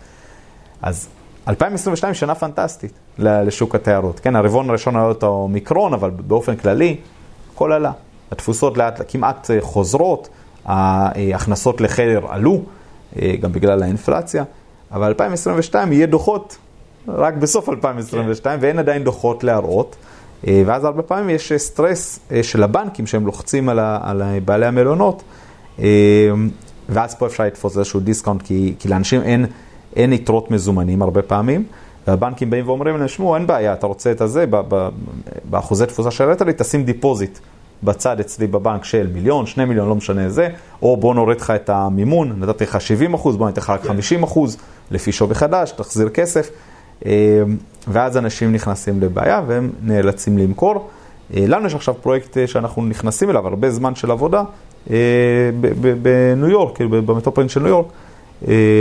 אז 0.81 1.07
2022 1.47 2.13
שנה 2.13 2.35
פנטסטית 2.35 2.91
לשוק 3.17 3.75
התיירות. 3.75 4.19
כן, 4.19 4.35
הרבעון 4.35 4.69
הראשון 4.69 4.95
היה 4.95 5.05
אותו 5.05 5.27
אומיקרון, 5.27 5.93
אבל 5.93 6.09
באופן 6.09 6.55
כללי, 6.55 6.97
הכל 7.53 7.71
עלה. 7.71 7.91
התפוסות 8.31 8.77
לאט 8.77 9.01
כמעט 9.07 9.49
חוזרות, 9.61 10.29
ההכנסות 10.65 11.81
לחדר 11.81 12.21
עלו, 12.29 12.61
גם 13.15 13.51
בגלל 13.51 13.83
האינפלציה, 13.83 14.43
אבל 14.91 15.07
2022 15.07 15.91
יהיה 15.91 16.05
דוחות 16.05 16.57
רק 17.07 17.33
בסוף 17.33 17.69
2022, 17.69 18.59
כן. 18.59 18.65
ואין 18.65 18.79
עדיין 18.79 19.03
דוחות 19.03 19.43
להראות. 19.43 19.95
ואז 20.47 20.85
הרבה 20.85 21.01
פעמים 21.01 21.29
יש 21.29 21.53
סטרס 21.53 22.19
של 22.41 22.63
הבנקים 22.63 23.07
שהם 23.07 23.25
לוחצים 23.25 23.69
על, 23.69 23.79
על 23.79 24.21
בעלי 24.45 24.65
המלונות, 24.65 25.23
ואז 26.89 27.15
פה 27.15 27.27
אפשר 27.27 27.43
לתפוס 27.43 27.77
איזשהו 27.77 27.99
דיסקאונט, 27.99 28.41
כי, 28.41 28.73
כי 28.79 28.87
לאנשים 28.87 29.21
אין, 29.21 29.45
אין 29.95 30.13
יתרות 30.13 30.51
מזומנים 30.51 31.01
הרבה 31.01 31.21
פעמים, 31.21 31.63
והבנקים 32.07 32.49
באים 32.49 32.67
ואומרים 32.67 32.97
להם, 32.97 33.07
שמעו, 33.07 33.35
אין 33.35 33.47
בעיה, 33.47 33.73
אתה 33.73 33.87
רוצה 33.87 34.11
את 34.11 34.21
הזה, 34.21 34.45
באחוזי 35.49 35.85
תפוסה 35.85 36.11
שהראית 36.11 36.41
לי, 36.41 36.53
תשים 36.57 36.83
deposit 36.83 37.39
בצד 37.83 38.19
אצלי 38.19 38.47
בבנק 38.47 38.83
של 38.83 39.07
מיליון, 39.13 39.45
שני 39.45 39.65
מיליון, 39.65 39.89
לא 39.89 39.95
משנה 39.95 40.23
איזה, 40.23 40.49
או 40.81 40.97
בוא 40.97 41.15
נוריד 41.15 41.41
לך 41.41 41.51
את 41.51 41.69
המימון, 41.69 42.39
נתתי 42.39 42.63
לך 42.63 42.81
70 42.81 43.13
אחוז, 43.13 43.37
בוא 43.37 43.47
ניתן 43.47 43.61
לך 43.61 43.69
רק 43.69 43.85
50 43.85 44.17
כן. 44.17 44.23
אחוז, 44.23 44.57
לפי 44.91 45.11
שווי 45.11 45.35
חדש, 45.35 45.71
תחזיר 45.71 46.09
כסף, 46.09 46.49
אה, 46.49 46.72
ואז 47.87 48.17
אנשים 48.17 48.51
נכנסים 48.51 49.01
לבעיה 49.01 49.41
והם 49.47 49.69
נאלצים 49.83 50.37
למכור. 50.37 50.89
אה, 51.33 51.45
לנו 51.47 51.67
יש 51.67 51.75
עכשיו 51.75 51.93
פרויקט 52.01 52.37
אה, 52.37 52.47
שאנחנו 52.47 52.85
נכנסים 52.85 53.29
אליו, 53.29 53.47
הרבה 53.47 53.71
זמן 53.71 53.95
של 53.95 54.11
עבודה, 54.11 54.43
בניו 56.01 56.49
יורק, 56.49 56.75
כאילו 56.75 56.89
במטרופולין 56.89 57.49
של 57.49 57.59
ניו 57.59 57.69
יורק, 57.69 57.87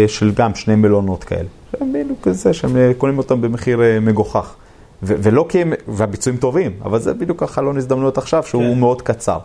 של 0.06 0.32
גם 0.34 0.54
שני 0.54 0.74
מלונות 0.76 1.24
כאלה. 1.24 1.48
שהם 1.72 1.92
בדיוק 1.92 2.18
כזה, 2.22 2.52
שהם 2.52 2.76
קונים 2.98 3.18
אותם 3.18 3.40
במחיר 3.40 3.80
מגוחך. 4.00 4.54
ולא 5.02 5.46
כי 5.48 5.62
הם, 5.62 5.72
והביצועים 5.88 6.38
טובים, 6.38 6.72
אבל 6.84 6.98
זה 6.98 7.14
בדיוק 7.14 7.42
החלון 7.42 7.76
הזדמנויות 7.76 8.18
עכשיו, 8.18 8.42
שהוא 8.42 8.74
כן. 8.74 8.80
מאוד 8.80 9.02
קצר. 9.02 9.38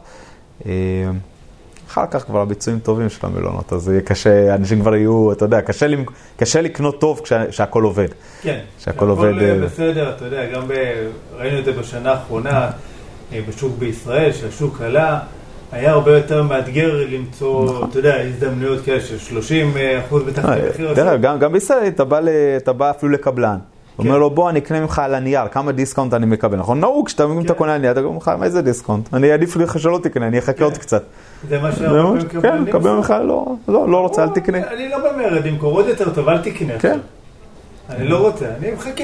אחר 1.87 2.05
כך 2.11 2.23
כבר 2.23 2.41
הביצועים 2.41 2.79
טובים 2.79 3.09
של 3.09 3.27
המלונות, 3.27 3.73
אז 3.73 3.89
יהיה 3.89 4.01
קשה, 4.01 4.55
אנשים 4.55 4.81
כבר 4.81 4.95
יהיו, 4.95 5.31
אתה 5.31 5.45
יודע, 5.45 5.61
קשה, 5.61 5.85
קשה 6.37 6.61
לקנות 6.61 7.01
טוב 7.01 7.21
כשהכול 7.49 7.83
עובד. 7.83 8.07
כן, 8.41 8.59
כשהכול 8.79 9.09
עובד... 9.09 9.33
בסדר, 9.63 10.09
אתה 10.15 10.25
יודע, 10.25 10.45
גם 10.53 10.67
ב, 10.67 10.73
ראינו 11.37 11.59
את 11.59 11.65
זה 11.65 11.71
בשנה 11.71 12.11
האחרונה 12.11 12.69
בשוק 13.49 13.77
בישראל, 13.79 14.31
שהשוק 14.31 14.81
עלה. 14.81 15.19
היה 15.71 15.91
הרבה 15.91 16.17
יותר 16.17 16.43
מאתגר 16.43 17.05
למצוא, 17.09 17.65
נכון. 17.65 17.89
אתה 17.89 17.99
יודע, 17.99 18.15
הזדמנויות 18.21 18.85
כאלה 18.85 19.01
של 19.01 19.17
30 19.17 19.73
אחוז 20.05 20.23
בתחתית 20.23 20.63
מחיר. 20.69 20.93
תראה, 20.95 21.17
גם 21.17 21.53
בישראל 21.53 21.91
אתה 22.57 22.73
בא 22.73 22.89
אפילו 22.89 23.11
לקבלן. 23.11 23.57
הוא 23.97 24.05
אומר 24.05 24.17
לו, 24.17 24.29
בוא, 24.29 24.49
אני 24.49 24.59
אקנה 24.59 24.81
ממך 24.81 24.99
על 24.99 25.15
הנייר, 25.15 25.47
כמה 25.47 25.71
דיסקאונט 25.71 26.13
אני 26.13 26.25
מקבל, 26.25 26.57
נכון? 26.57 26.79
נהוג, 26.79 27.05
כשאתה 27.05 27.25
אתה 27.45 27.53
קונה 27.53 27.73
על 27.75 27.81
נייר, 27.81 27.91
אתה 27.91 27.99
אומר 27.99 28.17
לך, 28.17 28.27
מה 28.27 28.45
איזה 28.45 28.61
דיסקאונט? 28.61 29.13
אני 29.13 29.31
אעדיף 29.31 29.55
לך 29.55 29.79
שלא 29.79 29.99
תקנה, 30.03 30.27
אני 30.27 30.39
אחכה 30.39 30.63
עוד 30.63 30.77
קצת. 30.77 31.03
זה 31.49 31.59
מה 31.59 31.71
שהרבה 31.71 32.13
מקבלים. 32.13 32.41
כן, 32.41 32.61
מקבל 32.61 32.91
ממך, 32.91 33.13
לא, 33.23 33.55
לא 33.67 33.97
רוצה, 33.97 34.23
אל 34.23 34.29
תקנה. 34.29 34.57
אני 34.57 34.89
לא 34.89 34.97
במרד, 34.97 35.45
למכור 35.45 35.73
עוד 35.73 35.87
יותר 35.87 36.13
טוב, 36.13 36.29
אל 36.29 36.37
תקנה. 36.37 36.79
כן. 36.79 36.99
אני 37.89 38.07
לא 38.07 38.17
רוצה, 38.17 38.45
אני 38.59 38.71
מחכה. 38.71 39.03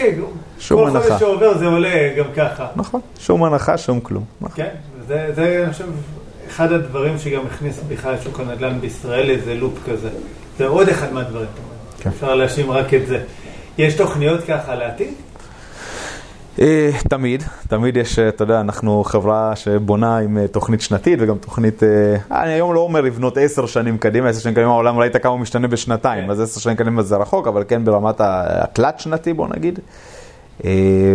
שום 0.59 0.87
הנחה. 0.87 0.99
כל 0.99 1.07
חודש 1.07 1.19
שעובר 1.19 1.57
זה 1.57 1.65
עולה 1.65 2.13
גם 2.17 2.25
ככה. 2.35 2.67
נכון, 2.75 3.01
שום 3.19 3.43
הנחה, 3.43 3.77
שום 3.77 3.99
כלום. 3.99 4.23
כן, 4.55 4.69
זה, 5.07 5.63
אני 5.63 5.71
חושב, 5.71 5.85
אחד 6.49 6.71
הדברים 6.71 7.17
שגם 7.17 7.41
הכניס 7.45 7.79
בכלל 7.87 8.15
שוק 8.23 8.39
הנדל"ן 8.39 8.79
בישראל 8.81 9.27
לאיזה 9.27 9.55
loop 9.55 9.74
כזה. 9.85 10.09
זה 10.57 10.67
עוד 10.67 10.89
אחד 10.89 11.13
מהדברים. 11.13 11.47
כן. 11.99 12.09
אפשר 12.09 12.35
להאשים 12.35 12.71
רק 12.71 12.93
את 12.93 13.07
זה. 13.07 13.19
יש 13.78 13.93
תוכניות 13.93 14.41
ככה 14.47 14.76
לעתיד? 14.76 15.13
אה, 16.59 16.89
תמיד, 17.09 17.43
תמיד 17.67 17.97
יש, 17.97 18.19
אה, 18.19 18.28
אתה 18.28 18.43
יודע, 18.43 18.61
אנחנו 18.61 19.03
חברה 19.03 19.55
שבונה 19.55 20.17
עם 20.17 20.38
אה, 20.38 20.47
תוכנית 20.47 20.82
שנתית 20.82 21.19
וגם 21.21 21.38
תוכנית, 21.38 21.84
אני 22.32 22.53
היום 22.53 22.74
לא 22.74 22.80
אומר 22.80 23.01
לבנות 23.01 23.38
עשר 23.38 23.65
שנים 23.65 23.97
קדימה, 23.97 24.30
עשר 24.30 24.39
שנים 24.39 24.55
קדימה 24.55 24.71
העולם 24.71 24.97
ראית 24.97 25.17
כמה 25.17 25.32
הוא 25.32 25.39
משתנה 25.39 25.67
בשנתיים, 25.67 26.24
כן. 26.24 26.30
אז 26.30 26.41
עשר 26.41 26.59
שנים 26.59 26.76
קדימה 26.76 27.01
זה 27.03 27.15
רחוק, 27.15 27.47
אבל 27.47 27.63
כן 27.67 27.86
ברמת 27.86 28.15
התלת 28.19 28.99
שנתי 28.99 29.34
בוא 29.34 29.47
נגיד. 29.55 29.80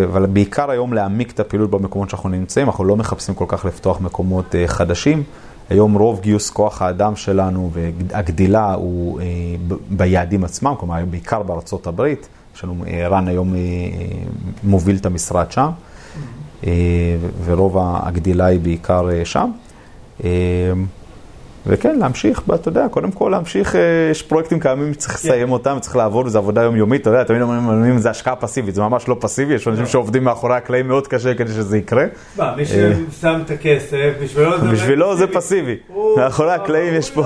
אבל 0.04 0.26
בעיקר 0.26 0.70
היום 0.70 0.92
להעמיק 0.92 1.30
את 1.30 1.40
הפעילות 1.40 1.70
במקומות 1.70 2.11
שאנחנו 2.11 2.28
נמצאים, 2.28 2.66
אנחנו 2.66 2.84
לא 2.84 2.96
מחפשים 2.96 3.34
כל 3.34 3.44
כך 3.48 3.64
לפתוח 3.64 4.00
מקומות 4.00 4.54
חדשים. 4.66 5.22
היום 5.70 5.94
רוב 5.94 6.20
גיוס 6.20 6.50
כוח 6.50 6.82
האדם 6.82 7.16
שלנו 7.16 7.70
והגדילה 7.72 8.74
הוא 8.74 9.20
ביעדים 9.90 10.44
עצמם, 10.44 10.74
כלומר 10.78 11.04
בעיקר 11.11 11.42
בארצות 11.42 11.86
הברית. 11.86 12.28
לנו, 12.64 12.84
אה, 12.86 13.09
רן 13.09 13.28
היום 13.28 13.54
אה, 13.54 13.61
מוביל 14.64 14.96
את 14.96 15.06
המשרד 15.06 15.52
שם, 15.52 15.70
אה, 16.66 17.16
ורוב 17.44 17.76
הגדילה 17.80 18.44
היא 18.44 18.61
בעיקר 18.61 19.24
שם. 19.24 19.50
וכן, 21.68 21.98
להמשיך, 21.98 22.42
אתה 22.54 22.68
יודע, 22.68 22.86
קודם 22.90 23.10
כל 23.10 23.28
להמשיך, 23.32 23.74
יש 24.10 24.22
פרויקטים 24.22 24.60
קיימים, 24.60 24.94
צריך 24.94 25.12
כן. 25.12 25.28
לסיים 25.28 25.50
אותם, 25.52 25.76
צריך 25.80 25.96
לעבוד, 25.96 26.26
וזו 26.26 26.38
עבודה 26.38 26.62
יומיומית, 26.62 27.00
אתה 27.00 27.10
יודע, 27.10 27.24
תמיד 27.24 27.42
אומרים, 27.42 27.98
זה 27.98 28.10
השקעה 28.10 28.36
פסיבית, 28.36 28.74
זה 28.74 28.82
ממש 28.82 29.08
לא 29.08 29.16
פסיבי, 29.20 29.54
יש 29.54 29.68
אנשים 29.68 29.84
לא. 29.84 29.88
שעובדים 29.90 30.24
מאחורי 30.24 30.54
הקלעים 30.54 30.88
מאוד 30.88 31.06
קשה 31.06 31.34
כדי 31.34 31.52
שזה 31.52 31.78
יקרה. 31.78 32.04
מה, 32.36 32.54
מי 32.56 32.64
ששם 32.64 33.40
את 33.44 33.50
הכסף, 33.50 34.12
בשבילו 34.22 34.60
זה 34.60 34.68
בשבילו 34.68 35.16
זה 35.16 35.26
פסיבי, 35.26 35.76
מאחורי 36.16 36.52
הקלעים 36.52 36.94
יש 36.94 37.10
פה 37.10 37.22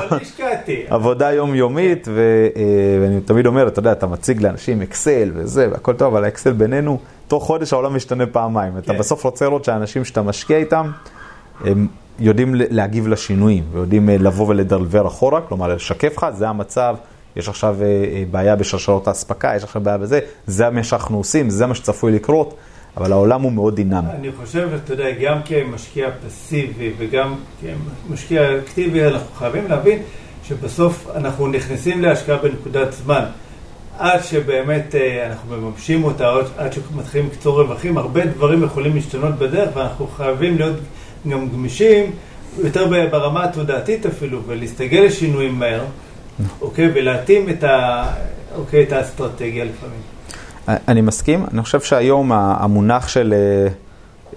עבודה 0.88 1.32
יומיומית, 1.32 2.08
ואני 2.14 3.20
תמיד 3.20 3.46
אומר, 3.46 3.68
אתה 3.68 3.78
יודע, 3.78 3.92
אתה 3.92 4.06
מציג 4.06 4.42
לאנשים 4.42 4.82
אקסל 4.82 5.30
וזה, 5.34 5.68
והכל 5.72 5.92
טוב, 5.92 6.14
אבל 6.14 6.24
האקסל 6.24 6.52
בינינו, 6.52 6.98
תוך 7.28 7.44
חודש 7.44 7.72
העולם 7.72 7.96
משתנה 7.96 8.26
פעמיים, 8.26 8.78
אתה 8.78 8.92
כן. 8.92 8.98
בסוף 8.98 9.24
רוצה 9.24 9.44
לראות 9.44 9.64
שהאנשים 9.64 10.04
שאתה 10.04 10.22
משקיע 10.22 10.56
איתם, 10.56 10.90
הם 11.64 11.86
יודעים 12.18 12.54
להגיב 12.54 13.08
לשינויים, 13.08 13.64
ויודעים 13.72 14.10
אה, 14.10 14.16
לבוא 14.18 14.48
ולדלבר 14.48 15.06
אחורה, 15.06 15.40
כלומר 15.40 15.74
לשקף 15.74 16.16
לך, 16.16 16.26
זה 16.32 16.48
המצב, 16.48 16.96
יש 17.36 17.48
עכשיו 17.48 17.76
אה, 17.82 17.86
אה, 17.86 18.24
בעיה 18.30 18.56
בשרשרות 18.56 19.08
האספקה, 19.08 19.52
יש 19.56 19.64
עכשיו 19.64 19.82
בעיה 19.82 19.98
בזה, 19.98 20.20
זה 20.46 20.70
מה 20.70 20.84
שאנחנו 20.84 21.16
עושים, 21.16 21.50
זה 21.50 21.66
מה 21.66 21.74
שצפוי 21.74 22.12
לקרות, 22.12 22.56
אבל 22.96 23.12
העולם 23.12 23.42
הוא 23.42 23.52
מאוד 23.52 23.76
דינמי. 23.76 24.10
אני 24.10 24.28
חושב, 24.32 24.68
אתה 24.84 24.92
יודע, 24.92 25.10
גם 25.22 25.38
כמשקיע 25.44 26.08
פסיבי 26.26 26.92
וגם 26.98 27.34
כמשקיע 28.08 28.58
אקטיבי, 28.58 29.04
אנחנו 29.04 29.34
חייבים 29.34 29.68
להבין 29.68 29.98
שבסוף 30.44 31.08
אנחנו 31.14 31.48
נכנסים 31.48 32.02
להשקעה 32.02 32.36
בנקודת 32.36 32.92
זמן. 32.92 33.24
עד 33.98 34.24
שבאמת 34.24 34.94
אנחנו 35.26 35.56
מממשים 35.56 36.04
אותה, 36.04 36.32
עד 36.56 36.72
שמתחילים 36.72 37.26
לקצור 37.26 37.62
רווחים, 37.62 37.98
הרבה 37.98 38.26
דברים 38.26 38.62
יכולים 38.62 38.94
להשתנות 38.94 39.34
בדרך 39.34 39.76
ואנחנו 39.76 40.06
חייבים 40.06 40.56
להיות 40.56 40.76
גם 41.28 41.48
גמישים, 41.48 42.10
יותר 42.58 43.06
ברמה 43.10 43.44
התודעתית 43.44 44.06
אפילו, 44.06 44.42
ולהסתגל 44.46 45.00
לשינויים 45.00 45.58
מהר, 45.58 45.84
אוקיי? 46.60 46.90
ולהתאים 46.94 47.48
את, 47.48 47.64
ה, 47.64 48.06
אוקיי, 48.56 48.82
את 48.82 48.92
האסטרטגיה 48.92 49.64
לפעמים. 49.64 50.00
אני 50.68 51.00
מסכים, 51.00 51.44
אני 51.52 51.62
חושב 51.62 51.80
שהיום 51.80 52.32
המונח 52.32 53.08
של 53.08 53.34
אה, 53.36 53.68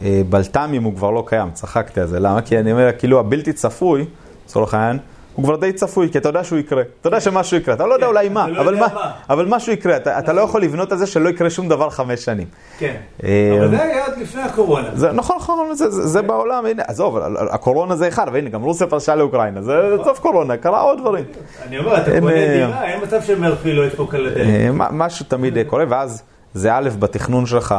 אה, 0.01 0.21
בלת"מים 0.29 0.83
הוא 0.83 0.95
כבר 0.95 1.11
לא 1.11 1.23
קיים, 1.27 1.51
צחקתי 1.53 2.01
על 2.01 2.07
זה, 2.07 2.19
למה? 2.19 2.41
כי 2.41 2.59
אני 2.59 2.71
אומר, 2.71 2.89
כאילו 2.97 3.19
הבלתי 3.19 3.53
צפוי, 3.53 4.05
לצורך 4.45 4.73
העניין, 4.73 4.97
הוא 5.35 5.45
כבר 5.45 5.55
די 5.55 5.73
צפוי, 5.73 6.09
כי 6.11 6.17
אתה 6.17 6.29
יודע 6.29 6.43
שהוא 6.43 6.59
יקרה. 6.59 6.83
אתה 7.01 7.07
יודע 7.07 7.19
שמשהו 7.21 7.57
יקרה, 7.57 7.73
אתה 7.75 7.85
לא 7.85 7.93
יודע 7.93 8.07
אולי 8.07 8.29
מה, 8.29 8.47
לא 8.47 8.61
אבל 9.29 9.45
משהו 9.45 9.73
יקרה. 9.73 9.97
אתה 9.97 10.33
לא 10.33 10.41
יכול 10.41 10.61
לבנות 10.61 10.91
על 10.91 10.97
זה 10.97 11.07
שלא 11.07 11.29
יקרה 11.29 11.49
שום 11.49 11.69
דבר 11.69 11.89
חמש 11.89 12.25
שנים. 12.25 12.47
כן, 12.77 12.95
אה, 13.23 13.57
אבל 13.59 13.69
זה 13.69 13.83
היה 13.83 14.05
עד 14.05 14.17
לפני 14.17 14.41
הקורונה. 14.41 14.89
נכון, 15.13 15.35
נכון, 15.35 15.73
זה 15.89 16.19
כן. 16.21 16.27
בעולם, 16.27 16.65
הנה, 16.65 16.83
עזוב, 16.87 17.17
הקורונה 17.51 17.95
זה 17.95 18.07
אחד, 18.07 18.27
והנה, 18.33 18.49
גם 18.49 18.61
רוסיה 18.61 18.87
פרשה 18.87 19.15
לאוקראינה, 19.15 19.61
זה 19.61 19.73
סוף 19.97 20.19
נכון. 20.19 20.31
קורונה, 20.31 20.57
קרה 20.57 20.81
עוד 20.81 20.99
דברים. 20.99 21.25
אני 21.67 21.77
אומר, 21.77 21.97
אתה 21.97 22.19
קונה 22.19 22.35
אה, 22.35 22.53
דירה, 22.53 22.85
אין 22.85 23.03
מצב 23.03 23.21
שמרפי 23.21 23.73
לא 23.73 23.85
ידפוק 23.85 24.15
על 24.15 24.25
הדלת. 24.25 24.47
אה, 24.47 24.69
משהו 24.91 25.25
תמיד 25.27 25.57
קורה, 25.67 25.83
ואז 25.89 26.23
זה 26.53 26.75
א', 26.75 26.89
בתכנון 26.99 27.45
שלך. 27.45 27.75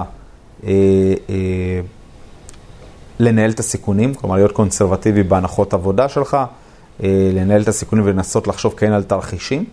לנהל 3.21 3.51
את 3.51 3.59
הסיכונים, 3.59 4.15
כלומר 4.15 4.37
להיות 4.37 4.53
קונסרבטיבי 4.53 5.23
בהנחות 5.23 5.75
עבודה 5.75 6.09
שלך, 6.09 6.35
אה, 6.35 6.45
לנהל 7.01 7.63
את 7.63 7.69
הסיכונים 7.69 8.05
ולנסות 8.07 8.47
לחשוב 8.47 8.75
כן 8.77 8.93
על 8.93 9.03
תרחישים. 9.03 9.65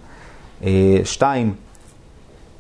אה, 0.64 0.98
שתיים, 1.04 1.54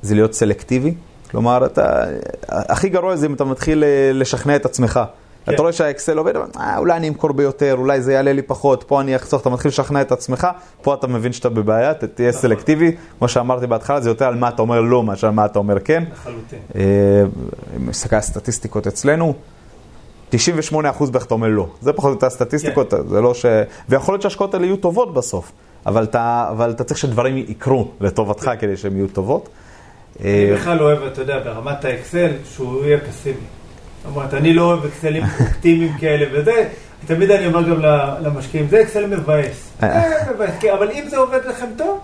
זה 0.01 0.16
להיות 0.16 0.34
סלקטיבי. 0.34 0.93
כלומר, 1.32 1.66
אתה, 1.66 2.03
הכי 2.47 2.89
גרוע 2.89 3.16
זה 3.16 3.26
אם 3.26 3.34
אתה 3.34 3.43
מתחיל 3.43 3.84
אה, 3.84 4.11
לשכנע 4.14 4.55
את 4.55 4.66
עצמך. 4.66 4.99
כן. 5.45 5.53
אתה 5.53 5.61
רואה 5.61 5.74
שהאקסל 5.74 6.18
עובד, 6.18 6.34
אה, 6.36 6.78
אולי 6.78 6.97
אני 6.97 7.09
אמכור 7.09 7.32
ביותר, 7.32 7.76
אולי 7.78 8.01
זה 8.01 8.14
יעלה 8.14 8.34
לי 8.34 8.41
פחות, 8.41 8.84
פה 8.88 9.01
אני 9.01 9.16
אחסוך, 9.16 9.41
אתה 9.41 9.49
מתחיל 9.49 9.70
לשכנע 9.70 10.01
את 10.01 10.11
עצמך, 10.11 10.47
פה 10.82 10.93
אתה 10.93 11.07
מבין 11.07 11.34
שאתה 11.34 11.49
בבעיה, 11.49 11.93
תהיה 11.93 12.30
נכון. 12.30 12.41
סלקטיבי, 12.41 12.95
כמו 13.20 13.28
שאמרתי 13.28 13.68
בהתחלה, 13.68 14.01
זה 14.01 14.09
יותר 14.09 14.26
על 14.26 14.36
מה 14.36 14.49
אתה 14.49 14.61
אומר 14.61 14.82
לא, 14.82 15.03
מאשר 15.03 15.28
על 15.28 15.34
מה 15.34 15.45
אתה 15.45 15.59
אומר 15.59 15.80
כן. 15.80 16.03
לחלוטין. 16.11 16.59
מסתכל 17.80 18.16
על 18.16 18.22
סטטיסטיקות 18.22 18.88
אצלנו, 18.88 19.34
98% 20.34 21.11
בערך 21.11 21.25
אתה 21.25 21.34
אומר 21.34 21.47
לא. 21.47 21.67
זה 21.81 21.93
פחות 21.93 22.09
או 22.09 22.13
יותר 22.13 22.27
הסטטיסטיקות, 22.27 22.93
כן. 22.93 23.07
זה 23.07 23.21
לא 23.21 23.34
ש... 23.34 23.45
ויכול 23.89 24.13
להיות 24.13 24.21
שההשקעות 24.21 24.53
האלה 24.53 24.65
יהיו 24.65 24.77
טובות 24.77 25.13
בסוף, 25.13 25.51
אבל 25.86 26.03
אתה, 26.03 26.47
אבל 26.51 26.71
אתה 26.71 26.84
צריך 26.84 26.99
שדברים 26.99 27.38
יקרו 27.38 27.91
לטובתך 28.01 28.45
כן. 28.45 28.55
כדי 28.57 28.77
שהן 28.77 28.95
יהיו 28.95 29.07
טובות. 29.07 29.49
אני 30.19 30.53
בכלל 30.53 30.77
לא 30.77 30.84
אוהב, 30.84 31.03
אתה 31.03 31.21
יודע, 31.21 31.39
ברמת 31.39 31.86
האקסל, 31.86 32.31
שהוא 32.55 32.86
יהיה 32.86 32.97
פסימי. 32.99 33.36
זאת 34.03 34.15
אומרת, 34.15 34.34
אני 34.34 34.53
לא 34.53 34.61
אוהב 34.61 34.86
אקסלים 34.86 35.23
אופטימיים 35.39 35.93
כאלה 35.99 36.25
וזה, 36.31 36.69
תמיד 37.05 37.31
אני 37.31 37.47
אומר 37.47 37.69
גם 37.69 37.81
למשקיעים, 38.21 38.67
זה 38.69 38.81
אקסל 38.81 39.07
מבאס. 39.07 39.69
אבל 40.73 40.91
אם 40.91 41.03
זה 41.09 41.17
עובד 41.17 41.39
לכם 41.45 41.67
טוב, 41.77 41.99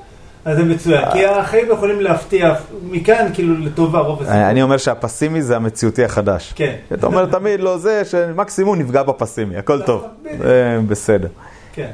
אז 0.46 0.58
זה 0.58 0.64
מצוין, 0.64 1.02
כי 1.12 1.26
החיים 1.26 1.68
יכולים 1.72 2.02
להפתיע 2.02 2.54
מכאן, 2.84 3.28
כאילו, 3.34 3.58
לטובה 3.58 4.00
רוב 4.00 4.22
הסיכוי. 4.22 4.46
אני 4.46 4.62
אומר 4.62 4.78
שהפסימי 4.78 5.42
זה 5.42 5.56
המציאותי 5.56 6.04
החדש. 6.04 6.54
כן. 6.56 6.76
אתה 6.94 7.08
אומר 7.08 7.26
תמיד, 7.26 7.60
לא 7.60 7.78
זה, 7.78 8.06
שמקסימום 8.06 8.80
נפגע 8.80 9.04
בפסימי, 9.04 9.58
הכל 9.58 9.82
טוב. 9.82 10.04
בסדר. 10.90 11.28
כן. 11.74 11.90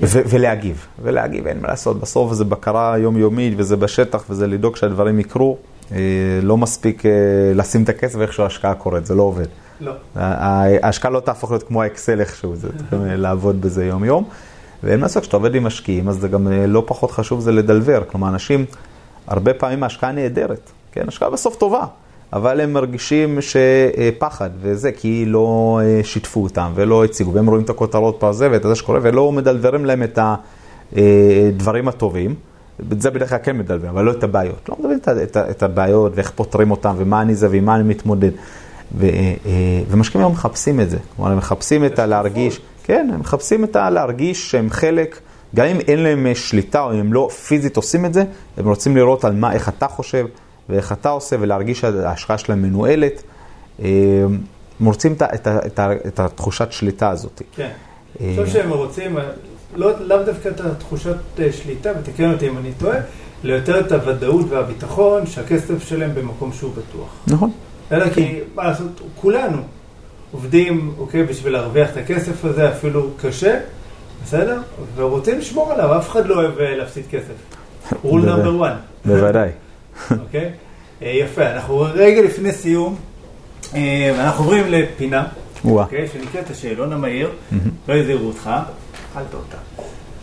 ולהגיב, 0.00 0.86
ולהגיב, 1.02 1.46
אין 1.46 1.60
מה 1.60 1.68
לעשות, 1.68 2.00
בסוף 2.00 2.32
זה 2.32 2.44
בקרה 2.44 2.98
יומיומית 2.98 3.54
וזה 3.56 3.76
בשטח 3.76 4.24
וזה 4.30 4.46
לדאוג 4.46 4.76
שהדברים 4.76 5.20
יקרו. 5.20 5.56
לא 6.42 6.56
מספיק 6.56 7.02
לשים 7.54 7.82
את 7.82 7.88
הכסף 7.88 8.18
ואיכשהו 8.18 8.44
ההשקעה 8.44 8.74
קורית, 8.74 9.06
זה 9.06 9.14
לא 9.14 9.22
עובד. 9.22 9.46
לא. 9.80 9.92
ההשקעה 10.14 11.10
לא 11.10 11.20
תהפוך 11.20 11.50
להיות 11.50 11.62
כמו 11.62 11.82
האקסל 11.82 12.20
איכשהו, 12.20 12.56
זה 12.56 12.68
לעבוד 12.92 13.60
בזה 13.60 13.84
יום-יום. 13.84 14.24
ואין 14.82 15.00
מה 15.00 15.04
לעשות, 15.04 15.22
כשאתה 15.22 15.36
עובד 15.36 15.54
עם 15.54 15.64
משקיעים, 15.64 16.08
אז 16.08 16.16
זה 16.16 16.28
גם 16.28 16.48
לא 16.66 16.82
פחות 16.86 17.10
חשוב 17.10 17.40
זה 17.40 17.52
לדלבר. 17.52 18.02
כלומר, 18.10 18.28
אנשים, 18.28 18.64
הרבה 19.26 19.54
פעמים 19.54 19.82
ההשקעה 19.82 20.12
נהדרת, 20.12 20.70
כן? 20.92 21.04
השקעה 21.08 21.30
בסוף 21.30 21.56
טובה, 21.56 21.84
אבל 22.32 22.60
הם 22.60 22.72
מרגישים 22.72 23.38
שפחד 23.40 24.50
וזה, 24.60 24.92
כי 24.92 25.24
לא 25.26 25.80
שיתפו 26.02 26.42
אותם 26.42 26.72
ולא 26.74 27.04
הציגו, 27.04 27.32
והם 27.34 27.46
רואים 27.46 27.64
את 27.64 27.70
הכותרות 27.70 28.16
פה 28.18 28.32
זה 28.32 28.48
ואת 28.50 28.62
זה 28.62 28.74
שקורה, 28.74 28.98
ולא 29.02 29.32
מדלברים 29.32 29.84
להם 29.84 30.02
את 30.02 30.18
הדברים 30.92 31.88
הטובים. 31.88 32.34
את 32.92 33.02
זה 33.02 33.10
בדרך 33.10 33.28
כלל 33.30 33.38
כן 33.42 33.58
מדלברים, 33.58 33.90
אבל 33.90 34.04
לא 34.04 34.10
את 34.10 34.24
הבעיות. 34.24 34.68
לא 34.68 34.76
מדברים 34.78 34.98
את 35.36 35.62
הבעיות 35.62 36.12
ואיך 36.14 36.30
פותרים 36.30 36.70
אותם 36.70 36.94
ומה 36.98 37.22
אני 37.22 37.34
זה 37.34 37.48
ועם 37.50 37.64
מה 37.64 37.74
אני 37.74 37.82
מתמודד. 37.82 38.30
ומשקיעים 39.90 40.24
היום 40.24 40.32
מחפשים 40.32 40.80
את 40.80 40.90
זה. 40.90 40.98
כלומר, 41.16 41.30
הם 41.30 41.38
מחפשים 41.38 41.84
את 41.84 41.98
הלהרגיש, 41.98 42.60
כן, 42.90 43.10
הם 43.14 43.20
מחפשים 43.20 43.64
את 43.64 43.76
הלהרגיש 43.76 44.50
שהם 44.50 44.70
חלק, 44.70 45.20
גם 45.54 45.66
אם 45.66 45.80
אין 45.80 46.02
להם 46.02 46.26
שליטה 46.34 46.80
או 46.82 46.92
אם 46.92 46.98
הם 46.98 47.12
לא 47.12 47.28
פיזית 47.48 47.76
עושים 47.76 48.04
את 48.04 48.14
זה, 48.14 48.24
הם 48.56 48.68
רוצים 48.68 48.96
לראות 48.96 49.24
על 49.24 49.32
מה, 49.32 49.52
איך 49.52 49.68
אתה 49.68 49.88
חושב 49.88 50.26
ואיך 50.68 50.92
אתה 50.92 51.08
עושה 51.08 51.36
ולהרגיש 51.40 51.80
שההשקעה 51.80 52.38
שלהם 52.38 52.62
מנוהלת. 52.62 53.22
הם 53.78 54.86
רוצים 54.86 55.14
את 56.06 56.18
התחושת 56.20 56.72
שליטה 56.72 57.10
הזאת. 57.10 57.42
כן, 57.56 57.70
אני 58.20 58.36
חושב 58.36 58.52
שהם 58.52 58.70
רוצים, 58.70 59.18
לאו 59.76 60.22
דווקא 60.26 60.48
את 60.48 60.60
התחושת 60.60 61.16
שליטה, 61.50 61.90
ותקן 62.00 62.32
אותי 62.32 62.48
אם 62.48 62.58
אני 62.58 62.72
טועה, 62.78 62.98
אלא 63.44 63.54
יותר 63.54 63.80
את 63.80 63.92
הוודאות 63.92 64.46
והביטחון 64.48 65.26
שהכסף 65.26 65.88
שלהם 65.88 66.14
במקום 66.14 66.52
שהוא 66.52 66.72
בטוח. 66.72 67.08
נכון. 67.26 67.50
אלא 67.92 68.10
כי, 68.10 68.40
מה 68.54 68.64
לעשות, 68.64 69.00
כולנו 69.14 69.62
עובדים, 70.32 70.94
אוקיי, 70.98 71.22
בשביל 71.22 71.52
להרוויח 71.52 71.90
את 71.90 71.96
הכסף 71.96 72.44
הזה, 72.44 72.68
אפילו 72.68 73.10
קשה, 73.20 73.58
בסדר? 74.24 74.58
ורוצים 74.96 75.38
לשמור 75.38 75.72
עליו, 75.72 75.98
אף 75.98 76.08
אחד 76.08 76.26
לא 76.26 76.34
אוהב 76.34 76.58
להפסיד 76.58 77.04
כסף. 77.10 77.32
rule 78.04 78.24
number 78.24 78.60
one. 78.60 79.04
בוודאי. 79.04 79.50
אוקיי? 80.24 80.50
יפה, 81.00 81.46
אנחנו 81.46 81.86
רגע 81.94 82.22
לפני 82.22 82.52
סיום, 82.52 82.96
ואנחנו 83.72 84.44
עוברים 84.44 84.64
לפינה, 84.68 85.26
אוקיי, 85.64 86.08
שנקראת 86.08 86.50
השאלון 86.50 86.92
המהיר, 86.92 87.30
לא 87.88 87.94
יזהירו 87.94 88.26
אותך, 88.26 88.50
אכלת 89.12 89.34
אותה. 89.34 89.56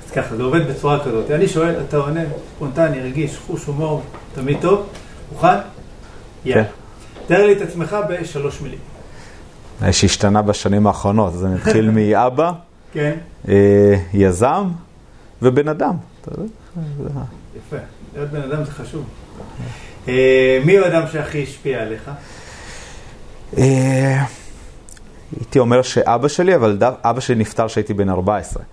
אז 0.05 0.11
ככה, 0.11 0.35
זה 0.35 0.43
עובד 0.43 0.69
בצורה 0.69 0.99
כזאת. 1.05 1.31
אני 1.31 1.47
שואל, 1.47 1.75
אתה 1.87 1.97
עונה, 1.97 2.21
ספונטני, 2.55 2.99
רגיש, 2.99 3.37
חוש 3.47 3.65
הומור, 3.65 4.01
תמיד 4.35 4.57
טוב, 4.61 4.87
מוכן? 5.31 5.47
יאללה. 6.45 6.63
תאר 7.27 7.45
לי 7.45 7.53
את 7.53 7.61
עצמך 7.61 7.97
בשלוש 8.09 8.61
מילים. 8.61 8.79
שהשתנה 9.91 10.41
בשנים 10.41 10.87
האחרונות, 10.87 11.33
אז 11.33 11.45
אני 11.45 11.55
אתחיל 11.55 11.91
מאבא, 11.95 12.51
כן. 12.93 13.15
יזם 14.13 14.67
ובן 15.41 15.67
אדם. 15.67 15.95
יפה, 16.27 17.77
להיות 18.15 18.29
בן 18.29 18.41
אדם 18.41 18.63
זה 18.63 18.71
חשוב. 18.71 19.05
מי 20.65 20.77
הוא 20.77 20.85
האדם 20.85 21.03
שהכי 21.11 21.43
השפיע 21.43 21.81
עליך? 21.81 22.11
הייתי 25.39 25.59
אומר 25.59 25.81
שאבא 25.81 26.27
שלי, 26.27 26.55
אבל 26.55 26.77
אבא 26.81 27.19
שלי 27.19 27.35
נפטר 27.35 27.67
כשהייתי 27.67 27.93
בן 27.93 28.09
14. 28.09 28.63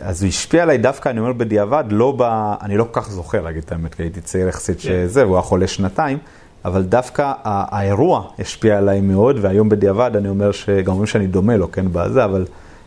אז 0.00 0.22
הוא 0.22 0.28
השפיע 0.28 0.62
עליי 0.62 0.78
דווקא, 0.78 1.08
אני 1.08 1.20
אומר 1.20 1.32
בדיעבד, 1.32 1.84
לא 1.90 2.14
ב... 2.18 2.22
אני 2.62 2.76
לא 2.76 2.84
כל 2.90 3.00
כך 3.00 3.10
זוכר 3.10 3.40
להגיד 3.40 3.62
את 3.66 3.72
האמת, 3.72 3.94
כי 3.94 4.02
הייתי 4.02 4.20
צעיר 4.20 4.48
יחסית 4.48 4.80
שזה, 4.80 5.22
הוא 5.22 5.34
היה 5.36 5.42
חולה 5.42 5.66
שנתיים. 5.66 6.18
אבל 6.64 6.82
דווקא 6.82 7.32
האירוע 7.44 8.28
השפיע 8.38 8.78
עליי 8.78 9.00
מאוד, 9.00 9.36
והיום 9.40 9.68
בדיעבד 9.68 10.10
אני 10.16 10.28
אומר 10.28 10.52
שגם 10.52 10.92
אומרים 10.92 11.06
שאני 11.06 11.26
דומה 11.26 11.56
לו, 11.56 11.72
כן, 11.72 11.86
בזה, 11.92 12.24
אבל 12.24 12.46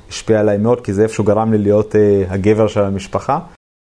השפיע 0.09 0.39
עליי 0.39 0.57
מאוד, 0.57 0.81
כי 0.81 0.93
זה 0.93 1.03
איפשהו 1.03 1.23
גרם 1.23 1.51
לי 1.51 1.57
להיות 1.57 1.95
uh, 1.95 1.97
הגבר 2.33 2.67
של 2.67 2.83
המשפחה. 2.83 3.39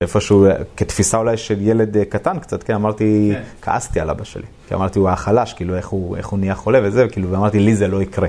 איפשהו, 0.03 0.47
כתפיסה 0.77 1.17
אולי 1.17 1.37
של 1.37 1.61
ילד 1.61 1.97
uh, 1.97 2.05
קטן 2.09 2.39
קצת, 2.39 2.63
כן, 2.63 2.75
אמרתי, 2.75 3.33
כן. 3.35 3.43
כעסתי 3.63 4.01
על 4.01 4.11
אבא 4.11 4.25
שלי. 4.25 4.47
כי 4.69 4.75
אמרתי, 4.75 4.99
הוא 4.99 5.09
היה 5.09 5.17
חלש, 5.17 5.53
כאילו, 5.53 5.77
איך 5.77 5.89
הוא, 5.89 6.17
איך 6.17 6.29
הוא 6.29 6.39
נהיה 6.39 6.55
חולה 6.55 6.81
וזה, 6.83 7.09
כאילו, 7.09 7.31
ואמרתי, 7.31 7.59
לי 7.59 7.77
זה 7.77 7.89
לא 7.89 8.03
יקרה. 8.03 8.29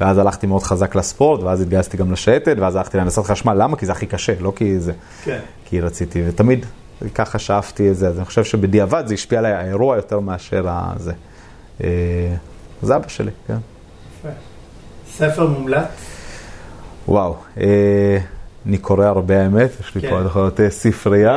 ואז 0.00 0.18
הלכתי 0.18 0.46
מאוד 0.46 0.62
חזק 0.62 0.94
לספורט, 0.94 1.42
ואז 1.42 1.60
התגייסתי 1.60 1.96
גם 1.96 2.12
לשייטת, 2.12 2.56
ואז 2.58 2.76
הלכתי 2.76 2.96
להנדסת 2.98 3.24
חשמל, 3.24 3.54
למה? 3.54 3.76
כי 3.76 3.86
זה 3.86 3.92
הכי 3.92 4.06
קשה, 4.06 4.32
לא 4.40 4.52
כי 4.56 4.80
זה... 4.80 4.92
כן. 5.24 5.38
כי 5.64 5.80
רציתי, 5.80 6.22
ותמיד 6.28 6.66
ככה 7.14 7.38
שאפתי 7.38 7.90
את 7.90 7.96
זה, 7.96 8.08
אז 8.08 8.16
אני 8.16 8.24
חושב 8.24 8.44
שבדיעבד 8.44 9.06
זה 9.06 9.14
השפיע 9.14 9.38
עליי 9.38 9.52
האירוע 9.52 9.96
יותר 9.96 10.20
מאשר 10.20 10.64
הזה. 10.68 11.12
זה 12.82 12.96
אבא 12.96 13.08
שלי, 13.08 13.30
כן. 13.46 13.56
יפה. 14.18 14.28
ספר 15.10 15.46
מומלץ? 15.46 15.86
וואו, 17.08 17.36
אני 18.66 18.78
קורא 18.80 19.04
הרבה 19.04 19.42
האמת, 19.42 19.70
יש 19.80 19.94
לי 19.94 20.10
פה 20.10 20.20
יכול 20.26 20.42
להיות 20.42 20.60
ספרייה. 20.68 21.36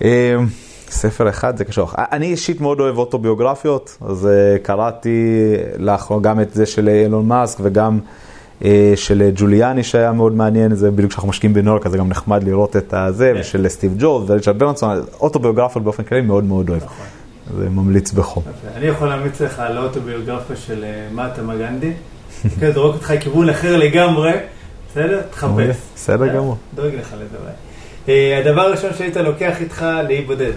ספר 0.92 1.28
אחד 1.28 1.56
זה 1.56 1.64
קשור. 1.64 1.90
אני 1.98 2.26
אישית 2.26 2.60
מאוד 2.60 2.80
אוהב 2.80 2.98
אוטוביוגרפיות, 2.98 3.98
אז 4.00 4.28
קראתי 4.62 5.54
לאחרונה 5.76 6.22
גם 6.22 6.40
את 6.40 6.54
זה 6.54 6.66
של 6.66 6.88
אילון 6.88 7.28
מאסק 7.28 7.58
וגם 7.62 7.98
של 8.96 9.30
ג'וליאני 9.34 9.82
שהיה 9.84 10.12
מאוד 10.12 10.32
מעניין, 10.32 10.74
זה 10.74 10.90
בדיוק 10.90 11.10
כשאנחנו 11.10 11.28
משקיעים 11.28 11.54
בניו 11.54 11.72
יורק, 11.72 11.86
אז 11.86 11.92
זה 11.92 11.98
גם 11.98 12.08
נחמד 12.08 12.42
לראות 12.42 12.76
את 12.76 12.94
הזה, 12.94 13.32
ושל 13.40 13.68
סטיב 13.68 13.94
ג'ובס 13.98 14.30
וריצ'רד 14.30 14.58
ברנסון, 14.58 15.00
אוטוביוגרפיות 15.20 15.84
באופן 15.84 16.02
כללי 16.02 16.20
מאוד 16.20 16.44
מאוד 16.44 16.70
אוהב. 16.70 16.82
זה 17.58 17.70
ממליץ 17.70 18.12
בחום. 18.12 18.42
אני 18.76 18.86
יכול 18.86 19.08
להמליץ 19.08 19.40
לך 19.40 19.58
על 19.58 19.76
האוטוביוגרפיה 19.76 20.56
של 20.56 20.84
מאטה 21.14 21.42
גנדי. 21.58 21.92
כן, 22.60 22.72
זורק 22.72 22.94
אותך 22.94 23.10
לכיוון 23.10 23.48
אחר 23.48 23.76
לגמרי, 23.76 24.32
בסדר? 24.90 25.20
תחפש. 25.30 25.76
בסדר 25.94 26.36
גמור. 26.36 26.56
דואג 26.74 26.94
לך 26.94 27.14
לזה 27.14 27.36
אולי. 27.42 28.34
הדבר 28.34 28.60
הראשון 28.60 28.90
שהיית 28.98 29.16
לוקח 29.16 29.60
איתך 29.60 29.86
לאי 30.08 30.20
בודד? 30.20 30.52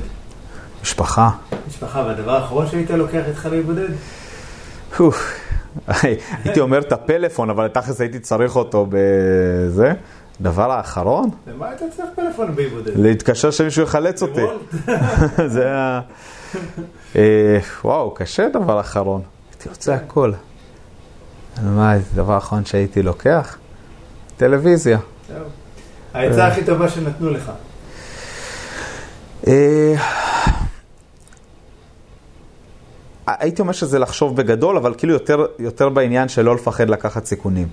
משפחה. 0.84 1.30
משפחה, 1.68 2.04
והדבר 2.08 2.32
האחרון 2.32 2.68
שהיית 2.68 2.90
לוקח 2.92 3.22
איתך 3.28 3.48
לאי 3.52 3.62
בודד? 3.62 3.90
הייתי 5.88 6.60
אומר 6.60 6.80
את 6.80 6.92
הפלאפון, 6.92 7.50
אבל 7.50 7.68
תכלס 7.68 8.02
הייתי 8.02 8.20
צריך 8.20 8.56
אותו 8.56 8.88
בזה. 8.90 9.94
דבר 10.42 10.72
האחרון? 10.72 11.30
למה 11.48 11.70
היית 11.70 11.80
צריך 11.96 12.10
פלאפון 12.16 12.56
באי 12.56 12.68
בודד? 12.68 13.00
להתקשר 13.00 13.52
שמישהו 13.52 13.84
יחלץ 13.84 14.22
אותי. 14.22 14.42
זה 15.54 15.66
היה... 15.66 16.02
וואו, 17.84 18.12
קשה 18.14 18.50
דבר 18.50 18.80
אחרון. 18.80 19.22
הייתי 19.52 19.70
רוצה 19.70 19.96
הכל. 19.96 20.32
מה, 21.64 21.92
הדבר 21.92 22.34
האחרון 22.34 22.66
שהייתי 22.66 23.02
לוקח? 23.02 23.58
טלוויזיה. 24.38 25.00
העצה 26.14 26.48
הכי 26.48 26.66
טובה 26.66 26.90
שנתנו 26.90 27.30
לך. 27.30 27.52
הייתי 33.28 33.62
אומר 33.62 33.72
שזה 33.72 34.00
לחשוב 34.00 34.36
בגדול, 34.36 34.78
אבל 34.78 34.94
כאילו 34.98 35.14
יותר, 35.14 35.46
יותר 35.60 35.90
בעניין 35.90 36.28
של 36.28 36.42
לא 36.42 36.56
לפחד 36.56 36.90
לקחת 36.90 37.26
סיכונים. 37.26 37.68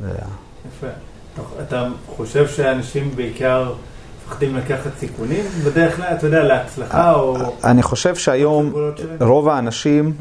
יפה. 0.00 0.86
אתה 1.62 1.88
חושב 2.16 2.48
שאנשים 2.48 3.10
בעיקר 3.16 3.72
מפחדים 4.26 4.56
לקחת 4.56 4.90
סיכונים? 4.98 5.44
בדרך 5.64 5.96
כלל, 5.96 6.06
אתה 6.18 6.26
יודע, 6.26 6.42
להצלחה 6.42 7.14
או... 7.14 7.36
אני 7.64 7.82
חושב 7.82 8.16
שהיום 8.16 8.72
רוב 9.20 9.48
האנשים 9.48 10.12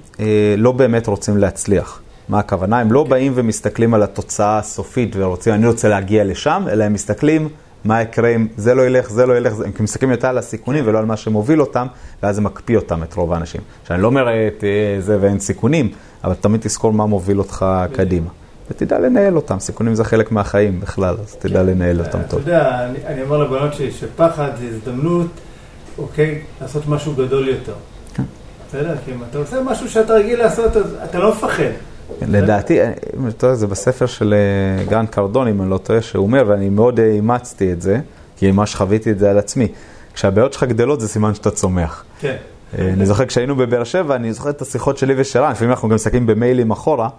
לא 0.58 0.72
באמת 0.72 1.08
רוצים 1.08 1.38
להצליח. 1.38 2.02
מה 2.30 2.39
הכוונה? 2.39 2.80
הם 2.80 2.91
לא 2.91 3.04
באים 3.04 3.32
ומסתכלים 3.36 3.93
על 3.93 4.04
התוצאה 4.04 4.58
הסופית 4.58 5.16
ורוצים, 5.16 5.54
אני 5.54 5.68
רוצה 5.68 5.89
להגיע 5.89 6.24
לשם, 6.24 6.64
אלא 6.72 6.84
הם 6.84 6.93
מסתכלים 6.93 7.50
מה 7.88 8.02
יקרה 8.02 8.30
אם 8.30 8.48
זה 8.58 8.76
לא 8.76 8.82
ילך, 8.82 9.10
זה 9.10 9.26
לא 9.26 9.38
ילך, 9.38 9.54
הם 9.60 9.72
מסתכלים 9.84 10.12
יותר 10.12 10.28
על 10.28 10.38
הסיכונים 10.38 10.84
ולא 10.88 11.00
על 11.00 11.06
מה 11.06 11.18
שמוביל 11.18 11.62
אותם, 11.62 11.88
ואז 12.24 12.36
זה 12.36 12.42
מקפיא 12.42 12.76
אותם, 12.76 13.04
את 13.04 13.14
רוב 13.14 13.34
האנשים. 13.34 13.62
שאני 13.88 14.02
לא 14.02 14.08
אומר 14.08 14.48
את 14.48 14.64
זה 15.00 15.18
ואין 15.22 15.40
סיכונים, 15.40 15.92
אבל 16.24 16.34
תמיד 16.34 16.62
תזכור 16.62 16.94
מה 16.94 17.06
מוביל 17.06 17.40
אותך 17.40 17.66
קדימה. 17.94 18.30
ותדע 18.72 19.00
לנהל 19.00 19.36
אותם, 19.36 19.60
סיכונים 19.60 19.96
זה 19.96 20.04
חלק 20.04 20.32
מהחיים 20.32 20.80
בכלל, 20.80 21.16
אז 21.22 21.36
תדע 21.36 21.64
לנהל 21.64 22.00
אותם 22.00 22.20
טוב. 22.30 22.40
אתה 22.40 22.50
יודע, 22.50 22.88
אני 23.06 23.22
אומר 23.22 23.38
לבנות 23.38 23.74
שלי 23.74 23.92
שפחד 23.92 24.50
זה 24.60 24.66
הזדמנות 24.68 25.28
אוקיי, 25.98 26.42
לעשות 26.62 26.88
משהו 26.88 27.14
גדול 27.14 27.48
יותר. 27.48 27.74
כן. 28.14 28.24
בסדר? 28.68 28.96
כי 29.06 29.12
אם 29.12 29.24
אתה 29.30 29.38
עושה 29.38 29.62
משהו 29.62 29.90
שאתה 29.90 30.14
רגיל 30.14 30.40
לעשות, 30.40 30.78
אז 30.78 30.96
אתה 31.04 31.20
לא 31.20 31.32
מפחד. 31.32 31.64
לדעתי, 32.22 32.80
זה 33.53 33.68
בספר 33.68 34.05
של 34.05 34.34
אה, 34.34 34.86
גרן 34.86 35.05
קרדון, 35.05 35.47
אם 35.47 35.62
אני 35.62 35.70
לא 35.70 35.78
טועה, 35.78 36.01
שהוא 36.01 36.24
אומר, 36.26 36.43
ואני 36.47 36.70
מאוד 36.70 36.99
אימצתי 36.99 37.72
את 37.72 37.82
זה, 37.82 37.99
כי 38.38 38.51
ממש 38.51 38.76
חוויתי 38.76 39.12
את 39.12 39.20
זה 39.20 39.30
על 39.32 39.38
עצמי. 39.38 39.68
כשהבעיות 40.14 40.53
שלך 40.53 40.64
גדלות 40.64 40.99
זה 40.99 41.08
סימן 41.08 41.34
שאתה 41.34 41.51
צומח. 41.51 42.05
כן. 42.20 42.36
אה, 42.78 42.89
אני 42.93 43.05
זוכר 43.05 43.26
כשהיינו 43.26 43.55
בבאר 43.55 43.84
שבע, 43.84 44.16
אני 44.16 44.34
זוכר 44.34 44.49
את 44.49 44.62
השיחות 44.62 44.97
שלי 44.97 45.14
ושלנו, 45.18 45.51
לפעמים 45.51 45.72
אנחנו 45.72 45.89
גם 45.89 45.95
מסתכלים 45.95 46.26
במיילים 46.26 46.72
אחורה. 46.72 47.10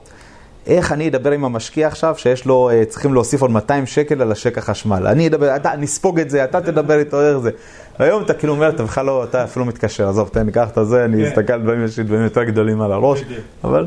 איך 0.66 0.92
אני 0.92 1.08
אדבר 1.08 1.30
עם 1.30 1.44
המשקיע 1.44 1.86
עכשיו 1.86 2.14
שיש 2.18 2.44
לו, 2.44 2.70
אה, 2.70 2.84
צריכים 2.84 3.14
להוסיף 3.14 3.42
עוד 3.42 3.50
200 3.50 3.86
שקל 3.86 4.22
על 4.22 4.32
השק 4.32 4.58
החשמל. 4.58 5.06
אני 5.06 5.28
אדבר, 5.28 5.56
אתה, 5.56 5.70
נספוג 5.78 6.20
את 6.20 6.30
זה, 6.30 6.44
אתה 6.44 6.60
תדבר 6.60 6.98
איתו 6.98 7.20
איך 7.22 7.38
זה. 7.38 7.50
היום 7.98 8.22
אתה 8.22 8.34
כאילו 8.34 8.52
אומר, 8.52 8.68
אתה 8.68 8.82
בכלל 8.82 9.06
לא, 9.06 9.24
אתה 9.24 9.44
אפילו 9.44 9.64
מתקשר, 9.64 10.08
עזוב, 10.08 10.28
תן, 10.28 10.50
קח 10.50 10.68
את 10.78 10.86
זה, 10.86 11.04
אני 11.04 11.22
כן. 11.22 11.28
אסתכל 11.28 11.52
על 11.52 11.62
דברים, 11.62 11.84
יש 11.84 11.98
לי 11.98 12.04
דברים 12.04 12.22
יותר 12.22 12.44
גדולים 12.44 12.80
על 12.80 12.92
הראש, 12.92 13.24
אבל 13.64 13.86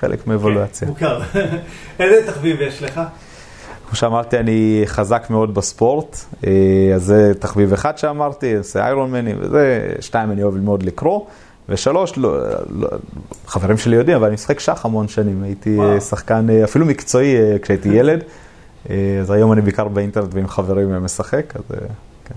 חלק 0.00 0.26
מאבולואציה. 0.26 0.88
כן, 0.88 0.92
מוכר. 0.92 1.20
איזה 2.00 2.32
תחביב 2.32 2.60
יש 2.60 2.82
לך? 2.82 3.00
כמו 3.88 3.96
שאמרתי, 3.96 4.38
אני 4.38 4.82
חזק 4.86 5.26
מאוד 5.30 5.54
בספורט, 5.54 6.16
אה, 6.46 6.50
אז 6.94 7.04
זה 7.04 7.32
תחביב 7.38 7.72
אחד 7.72 7.98
שאמרתי, 7.98 8.56
עושה 8.56 8.84
איירון 8.84 9.10
מני 9.10 9.34
וזה, 9.38 9.92
שתיים, 10.00 10.30
אני 10.30 10.42
אוהב 10.42 10.54
ללמוד 10.54 10.82
לקרוא. 10.82 11.26
ושלוש, 11.68 12.18
לא, 12.18 12.38
לא, 12.70 12.88
חברים 13.46 13.76
שלי 13.76 13.96
יודעים, 13.96 14.16
אבל 14.16 14.26
אני 14.26 14.34
משחק 14.34 14.60
שח 14.60 14.84
המון 14.84 15.08
שנים, 15.08 15.42
הייתי 15.42 15.76
וואו. 15.76 16.00
שחקן 16.00 16.50
אה, 16.50 16.64
אפילו 16.64 16.86
מקצועי 16.86 17.36
אה, 17.36 17.56
כשהייתי 17.62 17.88
ילד, 17.98 18.22
אז 19.20 19.30
היום 19.30 19.52
אני 19.52 19.60
בעיקר 19.60 19.88
באינטרנט 19.88 20.34
ועם 20.34 20.48
חברים 20.48 21.04
משחק, 21.04 21.56
אז 21.56 21.62
כן. 22.24 22.34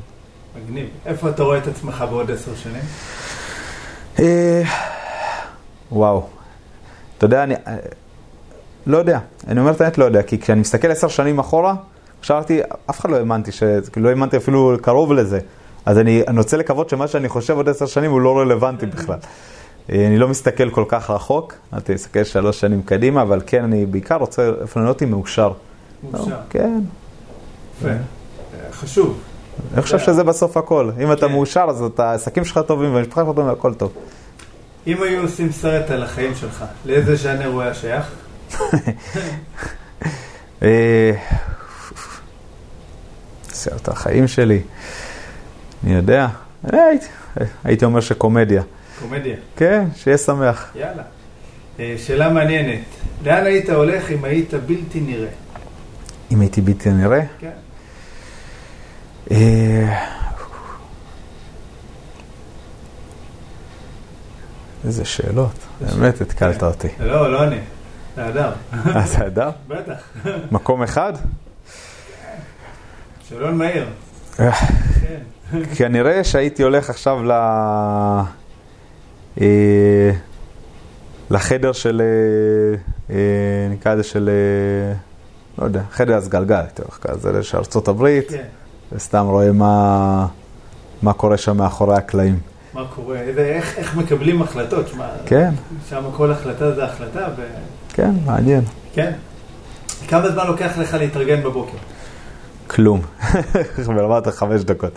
מגניב. 0.64 0.88
איפה 1.06 1.30
אתה 1.30 1.44
רואה 1.44 1.58
את 1.58 1.68
עצמך 1.68 2.06
בעוד 2.10 2.32
עשר 2.32 2.52
שנים? 2.56 2.84
וואו. 5.92 6.28
אתה 7.18 7.26
יודע, 7.26 7.44
אני 7.44 7.56
לא 8.86 8.98
יודע. 8.98 9.20
אני 9.48 9.60
אומר 9.60 9.72
את 9.72 9.82
האמת, 9.82 9.98
לא 9.98 10.06
יודע, 10.06 10.24
כי 10.24 10.40
כשאני 10.40 10.62
מסתכל 10.62 10.92
עשר 10.92 11.08
שנים 11.08 11.40
אחורה, 11.40 11.76
חשבתי, 12.22 12.62
אף 12.90 13.00
אחד 13.00 13.10
לא 13.10 13.18
האמנתי, 13.18 13.52
כאילו 13.92 14.06
לא 14.06 14.10
האמנתי 14.10 14.38
אפילו 14.38 14.78
קרוב 14.82 15.14
לזה. 15.14 15.40
אז 15.86 15.98
אני, 15.98 16.24
אני 16.28 16.38
רוצה 16.38 16.58
לקוות 16.58 16.90
שמה 16.90 17.08
שאני 17.08 17.30
חושב 17.30 17.58
עוד 17.58 17.70
עשר 17.70 17.86
שנים 17.86 18.12
הוא 18.12 18.22
לא 18.22 18.40
רלוונטי 18.40 18.86
בכלל. 18.86 19.18
אה, 19.90 20.08
אני 20.08 20.18
לא 20.18 20.28
מסתכל 20.28 20.70
כל 20.70 20.86
כך 20.88 21.10
רחוק, 21.10 21.54
אל 21.74 21.80
תסתכל 21.84 22.24
שלוש 22.24 22.60
שנים 22.60 22.82
קדימה, 22.82 23.22
אבל 23.22 23.42
כן, 23.46 23.64
אני 23.64 23.86
בעיקר 23.86 24.16
רוצה, 24.16 24.52
לא 24.76 24.90
אותי 24.90 25.06
מאושר. 25.06 25.52
מאושר. 26.12 26.36
כן. 26.50 26.80
יפה. 27.82 27.90
חשוב. 28.72 29.20
אני 29.74 29.82
חושב 29.82 30.00
שזה 30.00 30.24
בסוף 30.24 30.58
הכל. 30.58 30.92
אם 31.04 31.12
אתה 31.12 31.28
כן. 31.28 31.32
מאושר, 31.32 31.66
אז 31.70 31.84
העסקים 31.98 32.46
שלך 32.46 32.60
טובים 32.68 32.96
והמשפחה 32.96 33.22
שלך 33.22 33.28
טובים 33.30 33.46
והכל 33.46 33.74
טוב. 33.74 33.92
אם 34.88 35.04
היו 35.04 35.22
עושים 35.22 35.52
סרט 35.52 35.92
על 35.92 36.04
החיים 36.04 36.36
שלך, 36.36 36.66
לאיזה 36.86 37.16
ז'אנר 37.16 37.48
הוא 37.48 37.62
היה 37.62 37.74
שייך? 37.74 38.06
אה, 40.64 41.12
סרט 43.50 43.88
החיים 43.88 44.28
שלי. 44.28 44.62
אני 45.84 45.94
יודע, 45.94 46.28
הייתי 47.64 47.86
אומר 47.86 48.00
שקומדיה. 48.00 48.64
קומדיה. 49.00 49.36
כן, 49.56 49.86
שיהיה 49.96 50.18
שמח. 50.18 50.72
יאללה. 50.76 51.04
אה, 51.80 51.96
שאלה 51.98 52.30
מעניינת, 52.30 52.84
לאן 53.24 53.46
היית 53.46 53.70
הולך 53.70 54.12
אם 54.12 54.24
היית 54.24 54.54
בלתי 54.54 55.00
נראה? 55.00 55.30
אם 56.32 56.42
הייתי 56.42 56.62
בלתי 56.62 56.90
נראה? 56.90 57.22
כן. 57.40 57.50
איזה 64.86 65.06
שאלות, 65.06 65.56
באמת 65.82 66.22
התקלת 66.22 66.60
כן. 66.60 66.66
אותי. 66.66 66.88
לא, 67.00 67.32
לא 67.32 67.44
אני, 67.44 67.60
זה 68.16 68.28
אדם. 68.28 68.52
אה, 68.96 69.08
זה 69.08 69.28
אדם? 69.28 69.52
בטח. 69.68 70.10
מקום 70.52 70.84
אחד? 70.84 71.14
שאלון 73.30 73.58
מהיר. 73.58 73.86
כנראה 75.78 76.24
שהייתי 76.24 76.64
הולך 76.64 76.90
עכשיו 76.90 77.24
ל... 77.24 77.32
אה, 79.42 80.12
לחדר 81.30 81.72
של, 81.72 82.02
אה, 82.02 83.16
אה, 83.16 83.68
נקרא 83.70 83.94
לזה 83.94 84.04
של, 84.04 84.30
לא 85.58 85.64
יודע, 85.64 85.82
חדר 85.92 86.18
הסגלגל, 86.18 86.56
הייתי 86.56 86.82
הולך 86.82 86.98
כזה 87.02 87.44
של 87.44 87.58
ארצות 87.58 87.88
הברית, 87.88 88.30
כן. 88.30 88.44
וסתם 88.92 89.26
רואה 89.26 89.52
מה, 89.52 90.28
מה 91.02 91.14
קורה 91.14 91.38
שם 91.38 91.58
מאחורי 91.58 91.96
הקלעים. 91.96 92.40
מה 92.74 92.86
קורה, 92.96 93.18
איך, 93.38 93.78
איך 93.78 93.96
מקבלים 93.96 94.42
החלטות, 94.42 94.88
שמה, 94.88 95.08
כן. 95.26 95.50
שם 95.90 96.04
כל 96.16 96.32
החלטה 96.32 96.72
זה 96.72 96.86
החלטה. 96.86 97.28
ו... 97.38 97.42
כן, 97.94 98.12
מעניין. 98.26 98.62
כן. 98.94 99.12
כמה 100.08 100.30
זמן 100.30 100.48
לוקח 100.48 100.78
לך 100.78 100.94
להתארגן 100.94 101.44
בבוקר? 101.44 101.78
כלום. 102.68 103.02
ברמת 103.96 104.28
חמש 104.28 104.62
דקות. 104.62 104.92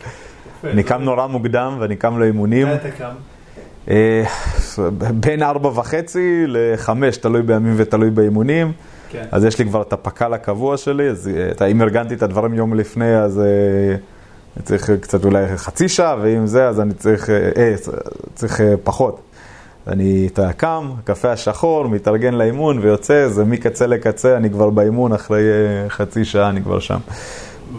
אני 0.64 0.82
קם 0.82 1.02
נורא 1.02 1.26
מוקדם 1.26 1.76
ואני 1.80 1.96
קם 1.96 2.18
לאימונים. 2.18 2.66
מתי 2.66 2.88
אתה 2.88 2.90
קם? 2.90 3.10
אה, 3.90 4.24
בין 5.24 5.42
ארבע 5.42 5.68
וחצי 5.68 6.44
לחמש, 6.46 7.16
תלוי 7.16 7.42
בימים 7.42 7.74
ותלוי 7.76 8.10
באימונים. 8.10 8.72
כן. 9.10 9.24
אז 9.30 9.44
יש 9.44 9.58
לי 9.58 9.64
כבר 9.64 9.82
את 9.82 9.92
הפק"ל 9.92 10.34
הקבוע 10.34 10.76
שלי, 10.76 11.08
אז 11.08 11.30
אה, 11.60 11.66
אם 11.66 11.82
ארגנתי 11.82 12.14
את 12.14 12.22
הדברים 12.22 12.54
יום 12.54 12.74
לפני, 12.74 13.16
אז 13.16 13.42
אני 14.56 14.62
אה, 14.62 14.66
צריך 14.66 14.90
קצת 15.00 15.24
אולי 15.24 15.56
חצי 15.56 15.88
שעה, 15.88 16.16
ואם 16.22 16.46
זה, 16.46 16.68
אז 16.68 16.80
אני 16.80 16.94
צריך, 16.94 17.30
אה, 17.30 17.74
צריך 18.34 18.60
פחות. 18.84 19.20
אני 19.86 20.28
אתה 20.32 20.52
קם, 20.52 20.90
קפה 21.04 21.32
השחור, 21.32 21.88
מתארגן 21.88 22.34
לאימון 22.34 22.78
ויוצא, 22.78 23.28
זה 23.28 23.44
מקצה 23.44 23.86
לקצה, 23.86 24.36
אני 24.36 24.50
כבר 24.50 24.70
באימון, 24.70 25.12
אחרי 25.12 25.42
חצי 25.88 26.24
שעה 26.24 26.48
אני 26.48 26.62
כבר 26.62 26.78
שם. 26.78 26.98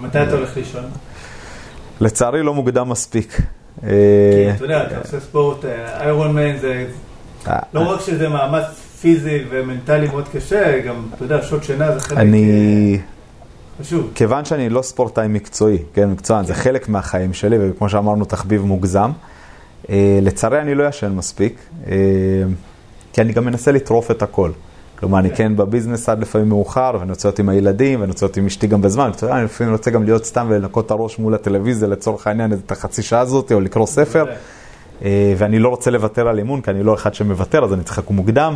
מתי 0.01 0.23
אתה 0.23 0.31
הולך 0.31 0.57
לישון? 0.57 0.83
לצערי 2.01 2.43
לא 2.43 2.53
מוקדם 2.53 2.89
מספיק. 2.89 3.41
כי 3.81 3.87
אתה 4.55 4.65
יודע, 4.65 4.83
אתה 4.83 4.97
עושה 4.97 5.19
ספורט, 5.19 5.65
איירון 5.99 6.35
מן 6.35 6.57
זה, 6.57 6.85
לא 7.73 7.79
רק 7.79 8.01
שזה 8.01 8.29
מאמץ 8.29 8.65
פיזי 9.01 9.43
ומנטלי 9.49 10.07
מאוד 10.07 10.27
קשה, 10.27 10.79
גם, 10.79 11.05
אתה 11.13 11.23
יודע, 11.23 11.41
שעות 11.41 11.63
שינה 11.63 11.91
זה 11.91 11.99
חלק 11.99 12.17
אני... 12.17 12.99
חשוב. 13.81 14.11
כיוון 14.15 14.45
שאני 14.45 14.69
לא 14.69 14.81
ספורטאי 14.81 15.27
מקצועי, 15.27 15.77
כן, 15.93 16.11
מקצוען, 16.11 16.45
זה 16.45 16.53
חלק 16.53 16.89
מהחיים 16.89 17.33
שלי, 17.33 17.57
וכמו 17.59 17.89
שאמרנו, 17.89 18.25
תחביב 18.25 18.65
מוגזם. 18.65 19.11
לצערי 20.21 20.61
אני 20.61 20.75
לא 20.75 20.87
ישן 20.87 21.11
מספיק, 21.11 21.69
כי 23.13 23.21
אני 23.21 23.33
גם 23.33 23.45
מנסה 23.45 23.71
לטרוף 23.71 24.11
את 24.11 24.21
הכל. 24.21 24.51
כלומר, 24.99 25.19
אני 25.19 25.35
כן 25.35 25.55
בביזנס 25.55 26.09
עד 26.09 26.19
לפעמים 26.19 26.49
מאוחר, 26.49 26.91
ואני 26.99 27.11
רוצה 27.11 27.27
להיות 27.27 27.39
עם 27.39 27.49
הילדים, 27.49 28.01
ואני 28.01 28.11
רוצה 28.11 28.25
להיות 28.25 28.37
עם 28.37 28.45
אשתי 28.45 28.67
גם 28.67 28.81
בזמן. 28.81 29.11
אני 29.23 29.43
לפעמים 29.43 29.73
רוצה 29.73 29.91
גם 29.91 30.03
להיות 30.03 30.25
סתם 30.25 30.47
ולנקות 30.49 30.85
את 30.85 30.91
הראש 30.91 31.19
מול 31.19 31.33
הטלוויזיה 31.33 31.87
לצורך 31.87 32.27
העניין, 32.27 32.53
את 32.53 32.71
החצי 32.71 33.01
שעה 33.03 33.19
הזאת, 33.19 33.51
או 33.51 33.59
לקרוא 33.59 33.85
ספר. 33.85 34.25
אה, 35.05 35.33
ואני 35.37 35.59
לא 35.59 35.69
רוצה 35.69 35.91
לוותר 35.91 36.27
על 36.27 36.37
אימון, 36.37 36.61
כי 36.61 36.71
אני 36.71 36.83
לא 36.83 36.93
אחד 36.93 37.13
שמוותר, 37.13 37.63
אז 37.63 37.73
אני 37.73 37.83
צריך 37.83 37.97
לקום 37.97 38.15
מוקדם. 38.15 38.55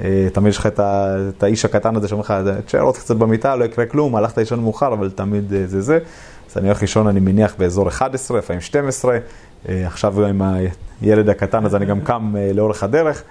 אה, 0.00 0.26
תמיד 0.32 0.48
יש 0.48 0.58
לך 0.58 0.66
את 0.66 1.42
האיש 1.42 1.64
הקטן 1.64 1.96
הזה 1.96 2.08
שאומר 2.08 2.22
לך, 2.22 2.34
תשאר 2.66 2.80
עוד 2.80 2.96
קצת 2.96 3.16
במיטה, 3.16 3.56
לא 3.56 3.64
יקרה 3.64 3.86
כלום, 3.86 4.16
הלכת 4.16 4.38
לישון 4.38 4.60
מאוחר, 4.60 4.92
אבל 4.92 5.10
תמיד 5.10 5.52
אה, 5.52 5.66
זה 5.66 5.80
זה. 5.80 5.98
אז 6.50 6.58
אני 6.58 6.66
הולך 6.66 6.80
לישון, 6.80 7.06
אני 7.06 7.20
מניח, 7.20 7.54
באזור 7.58 7.88
11, 7.88 8.38
לפעמים 8.38 8.60
12. 8.60 9.18
עכשיו 9.68 10.26
עם 10.26 10.42
הילד 11.00 11.28
הקטן, 11.28 11.64
אז 11.64 11.74
אני 11.74 11.86
גם 11.86 12.00
קם 12.08 12.34
לאורך 12.54 12.82
הדרך, 12.82 13.22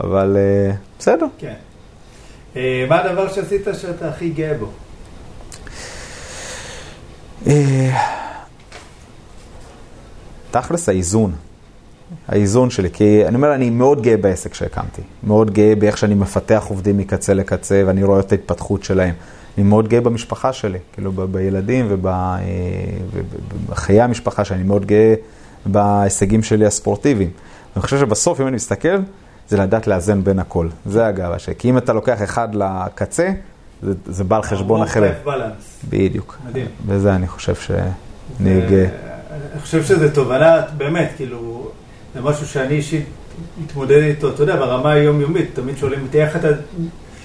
אבל 0.00 0.36
בסדר. 0.98 1.26
כן. 1.38 1.54
אה, 2.56 2.86
מה 2.88 3.00
הדבר 3.00 3.32
שעשית 3.32 3.66
שאתה 3.72 4.08
הכי 4.08 4.30
גאה 4.30 4.54
בו? 4.58 4.70
אה, 7.46 7.90
תכלס 10.50 10.88
האיזון, 10.88 11.32
האיזון 12.28 12.70
שלי, 12.70 12.90
כי 12.90 13.26
אני 13.26 13.36
אומר, 13.36 13.54
אני 13.54 13.70
מאוד 13.70 14.02
גאה 14.02 14.16
בעסק 14.16 14.54
שהקמתי, 14.54 15.02
מאוד 15.22 15.50
גאה 15.50 15.74
באיך 15.74 15.98
שאני 15.98 16.14
מפתח 16.14 16.64
עובדים 16.68 16.98
מקצה 16.98 17.34
לקצה 17.34 17.82
ואני 17.86 18.04
רואה 18.04 18.20
את 18.20 18.32
ההתפתחות 18.32 18.84
שלהם. 18.84 19.14
אני 19.58 19.66
מאוד 19.66 19.88
גאה 19.88 20.00
במשפחה 20.00 20.52
שלי, 20.52 20.78
כאילו 20.92 21.12
ב- 21.12 21.22
בילדים 21.22 21.86
ובחיי 21.88 24.00
אה, 24.00 24.04
המשפחה 24.04 24.44
שלי, 24.44 24.56
אני 24.56 24.64
מאוד 24.64 24.86
גאה 24.86 25.14
בהישגים 25.66 26.42
שלי 26.42 26.66
הספורטיביים. 26.66 27.30
אני 27.76 27.82
חושב 27.82 27.98
שבסוף, 27.98 28.40
אם 28.40 28.46
אני 28.46 28.56
מסתכל, 28.56 28.96
זה 29.48 29.56
לדעת 29.56 29.86
לאזן 29.86 30.24
בין 30.24 30.38
הכל. 30.38 30.68
זה 30.86 31.06
הגאווה 31.06 31.38
שלי. 31.38 31.54
כי 31.58 31.70
אם 31.70 31.78
אתה 31.78 31.92
לוקח 31.92 32.22
אחד 32.22 32.48
לקצה, 32.54 33.30
זה, 33.82 33.92
זה 34.06 34.24
בא 34.24 34.36
על 34.36 34.42
חשבון 34.42 34.82
אחרים. 34.82 35.12
בדיוק. 35.88 36.38
מדהים. 36.48 36.66
וזה 36.86 37.14
אני 37.14 37.28
חושב 37.28 37.54
שאני 37.54 38.66
אגע. 38.66 38.88
אני 39.52 39.60
חושב 39.60 39.84
שזו 39.84 40.08
תובנה, 40.14 40.60
באמת, 40.76 41.10
כאילו, 41.16 41.53
זה 42.14 42.20
משהו 42.20 42.46
שאני 42.46 42.74
אישית 42.74 43.04
מתמודד 43.62 44.02
איתו, 44.02 44.30
אתה 44.30 44.42
יודע, 44.42 44.56
ברמה 44.56 44.92
היומיומית, 44.92 45.50
תמיד 45.54 45.76
שואלים 45.76 46.02
אותי 46.02 46.22
איך 46.22 46.36
אתה 46.36 46.48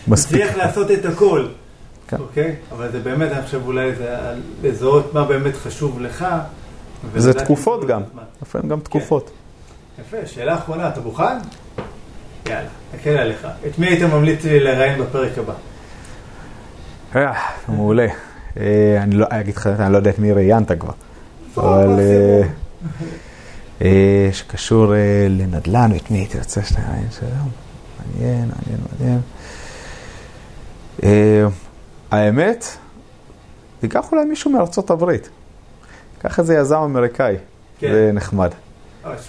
מצליח 0.08 0.56
לעשות 0.56 0.92
את 0.92 1.06
הכל. 1.06 1.48
כן. 2.08 2.18
אוקיי? 2.20 2.56
אבל 2.72 2.92
זה 2.92 3.00
באמת, 3.00 3.32
אני 3.32 3.42
חושב 3.42 3.62
אולי 3.66 3.96
זה 3.96 4.16
לזהות 4.64 5.14
מה 5.14 5.26
באמת 5.26 5.56
חשוב 5.56 6.02
לך, 6.02 6.26
זה 7.16 7.34
תקופות 7.34 7.88
גם, 7.88 8.02
לפעמים 8.42 8.70
גם 8.70 8.80
תקופות. 8.80 9.32
יפה, 10.00 10.18
שאלה 10.26 10.56
אחרונה, 10.56 10.90
אתה 10.90 11.02
מוכן? 11.02 11.38
יאללה, 12.50 12.68
נקל 12.96 13.10
עליך. 13.10 13.48
את 13.68 13.80
מי 13.80 13.88
היית 13.88 14.04
ממליץ 14.04 14.44
לי 14.44 14.60
לראיין 14.60 15.02
בפרק 15.02 15.38
הבא? 15.38 15.54
אה, 17.16 17.34
מעולה. 17.68 18.08
אה, 18.60 19.00
אני 19.04 19.16
לא 19.16 19.26
אגיד 19.30 19.56
לך, 19.56 19.68
אני 19.68 19.94
לא 19.94 19.98
יודע 19.98 20.10
את 20.10 20.20
מי 20.20 20.32
ראיינת 20.32 20.72
כבר. 20.72 20.92
אבל... 21.58 22.00
אה, 23.82 24.30
שקשור 24.32 24.94
לנדל"ן, 25.30 25.92
את 25.96 26.12
מי 26.12 26.18
הייתי 26.18 26.38
רוצה 26.38 26.64
שנראיין 26.64 27.08
שלום. 27.20 27.50
מעניין, 28.00 28.50
מעניין, 28.50 29.22
מעניין. 31.02 31.50
האמת, 32.12 32.66
תיקח 33.80 34.12
אולי 34.12 34.26
מישהו 34.26 34.52
מארצות 34.52 34.90
הברית. 34.90 35.30
קח 36.22 36.40
איזה 36.40 36.56
יזם 36.56 36.76
אמריקאי, 36.76 37.36
זה 37.82 38.12
נחמד. 38.14 38.52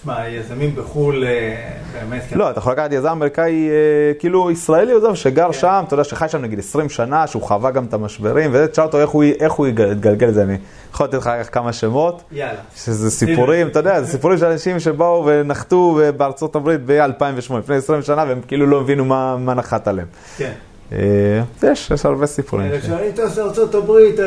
שמע, 0.02 0.28
יזמים 0.28 0.76
בחו"ל, 0.76 1.24
אה, 1.24 1.70
באמת... 1.92 2.22
לא, 2.32 2.50
אתה 2.50 2.58
יכול 2.58 2.72
לקחת 2.72 2.92
יזם 2.92 3.08
אמריקאי, 3.08 3.68
אה, 3.70 3.74
כאילו 4.18 4.50
ישראלי, 4.50 4.92
עוזב, 4.92 5.14
שגר 5.14 5.46
כן. 5.46 5.52
שם, 5.52 5.82
אתה 5.86 5.94
יודע, 5.94 6.04
שחי 6.04 6.28
שם 6.28 6.42
נגיד 6.42 6.58
20 6.58 6.88
שנה, 6.88 7.26
שהוא 7.26 7.42
חווה 7.42 7.70
גם 7.70 7.84
את 7.84 7.94
המשברים, 7.94 8.50
וזה, 8.52 8.68
תשאל 8.68 8.84
אותו 8.84 9.00
איך 9.40 9.52
הוא 9.52 9.66
יגלגל 9.66 10.28
את 10.28 10.34
זה. 10.34 10.42
אני 10.42 10.56
יכול 10.92 11.06
לתת 11.06 11.14
לך 11.14 11.30
כמה 11.52 11.72
שמות. 11.72 12.22
יאללה. 12.32 12.60
שזה 12.76 13.10
סיפורים, 13.10 13.66
אתה 13.66 13.78
יודע, 13.78 14.02
זה 14.02 14.12
סיפורים 14.12 14.38
של 14.38 14.46
אנשים 14.46 14.80
שבאו 14.80 15.24
ונחתו 15.26 16.00
בארצות 16.16 16.56
הברית 16.56 16.80
ב-2008, 16.86 17.54
לפני 17.58 17.76
20 17.76 18.02
שנה, 18.02 18.24
והם 18.28 18.40
כאילו 18.48 18.66
לא 18.66 18.80
הבינו 18.80 19.04
מה 19.04 19.54
נחת 19.54 19.88
עליהם. 19.88 20.06
כן. 20.36 20.52
אה, 20.92 21.42
יש, 21.62 21.90
יש 21.90 22.06
הרבה 22.06 22.26
סיפורים. 22.26 22.70
כשאני 22.80 23.12
טס 23.12 23.38
לארצות 23.38 23.74
הברית, 23.74 24.20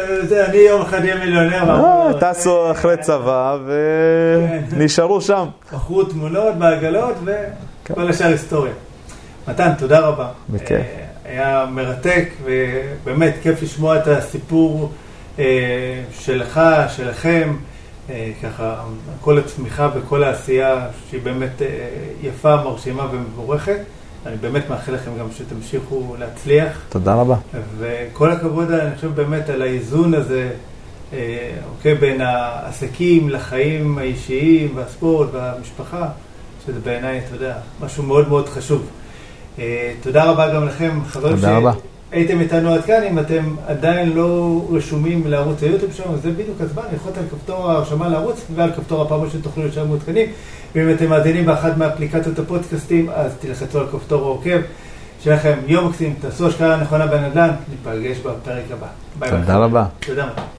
אני 0.50 0.58
יום 0.58 0.82
אחד 0.82 1.00
אהיה 1.00 1.16
מיליונר. 1.16 2.20
טסו 2.20 2.72
אחרי 2.72 2.98
צבא 2.98 3.58
ונשארו 4.72 5.22
שם. 5.22 5.46
בחרו 5.74 6.04
תמונות 6.04 6.56
בעגלות 6.56 7.16
וכל 7.24 8.10
השאר 8.10 8.28
היסטוריה. 8.28 8.74
מתן, 9.48 9.72
תודה 9.78 10.00
רבה. 10.00 10.28
בכיף. 10.50 10.72
אה, 10.72 11.04
היה 11.26 11.66
מרתק 11.72 12.30
ובאמת 12.44 13.34
כיף 13.42 13.62
לשמוע 13.62 13.98
את 13.98 14.08
הסיפור 14.08 14.92
אה, 15.40 15.46
שלך, 16.20 16.62
שלכם. 16.90 17.56
ככה, 18.44 18.76
כל 19.22 19.40
הצמיחה 19.40 19.90
וכל 19.96 20.24
העשייה 20.24 20.88
שהיא 21.10 21.22
באמת 21.24 21.62
יפה, 22.22 22.56
מרשימה 22.56 23.08
ומבורכת. 23.12 23.80
אני 24.26 24.36
באמת 24.38 24.70
מאחל 24.70 24.94
לכם 24.94 25.12
גם 25.20 25.26
שתמשיכו 25.38 26.16
להצליח. 26.20 26.82
תודה 26.90 27.14
רבה. 27.14 27.36
וכל 27.78 28.32
הכבוד, 28.32 28.72
אני 28.72 28.96
חושב 28.96 29.16
באמת 29.16 29.50
על 29.50 29.62
האיזון 29.62 30.14
הזה, 30.14 30.50
אה, 31.14 31.50
אוקיי, 31.76 31.96
בין 31.96 32.22
העסקים 32.22 33.30
לחיים 33.30 33.98
האישיים 33.98 34.72
והספורט 34.76 35.30
והמשפחה, 35.34 36.08
שזה 36.66 36.80
בעיניי, 36.80 37.22
אתה 37.26 37.36
יודע, 37.36 37.56
משהו 37.82 38.04
מאוד 38.04 38.28
מאוד 38.30 38.50
חשוב. 38.50 38.88
אה, 39.60 39.94
תודה 40.02 40.24
רבה 40.24 40.54
גם 40.54 40.68
לכם, 40.68 41.00
חברים 41.08 41.36
תודה 41.36 41.58
רבה. 41.58 41.72
הייתם 42.14 42.40
איתנו 42.40 42.74
עד 42.74 42.86
כאן, 42.86 43.04
אם 43.04 43.20
אתם 43.20 43.56
עדיין 43.68 44.12
לא 44.14 44.62
רשומים 44.72 45.28
לערוץ 45.28 45.64
היוטיוב 45.64 45.94
שלנו, 45.94 46.18
זה 46.18 46.32
בדיוק 46.32 46.62
הזמן, 46.62 46.84
ללחוץ 46.92 47.18
על 47.18 47.24
כפתור 47.32 47.72
ההרשמה 47.72 48.10
לערוץ 48.10 48.46
ועל 48.56 48.72
כפתור 48.72 49.02
הפעם 49.02 49.30
שתוכלו 49.30 49.68
לשלם 49.68 49.88
מעודכנים. 49.88 50.28
ואם 50.76 50.92
אתם 50.92 51.10
מאזינים 51.10 51.46
באחת 51.46 51.78
מאפליקציות 51.78 52.40
הפודקאסטים, 52.40 53.10
אז 53.10 53.32
תלחצו 53.40 53.80
על 53.80 53.88
כפתור 53.92 54.24
העוקב. 54.24 54.60
שיהיה 55.24 55.36
לכם 55.36 55.60
יום 55.68 55.88
מקסים, 55.88 56.14
תעשו 56.22 56.48
השקעה 56.48 56.82
נכונה 56.82 57.08
בנדל"ן, 57.08 57.50
ניפגש 57.70 58.18
בפרק 58.18 58.64
הבא. 58.74 58.88
ביי 59.20 59.30
תודה 59.30 59.58
רבה. 59.58 59.86
תודה. 60.00 60.28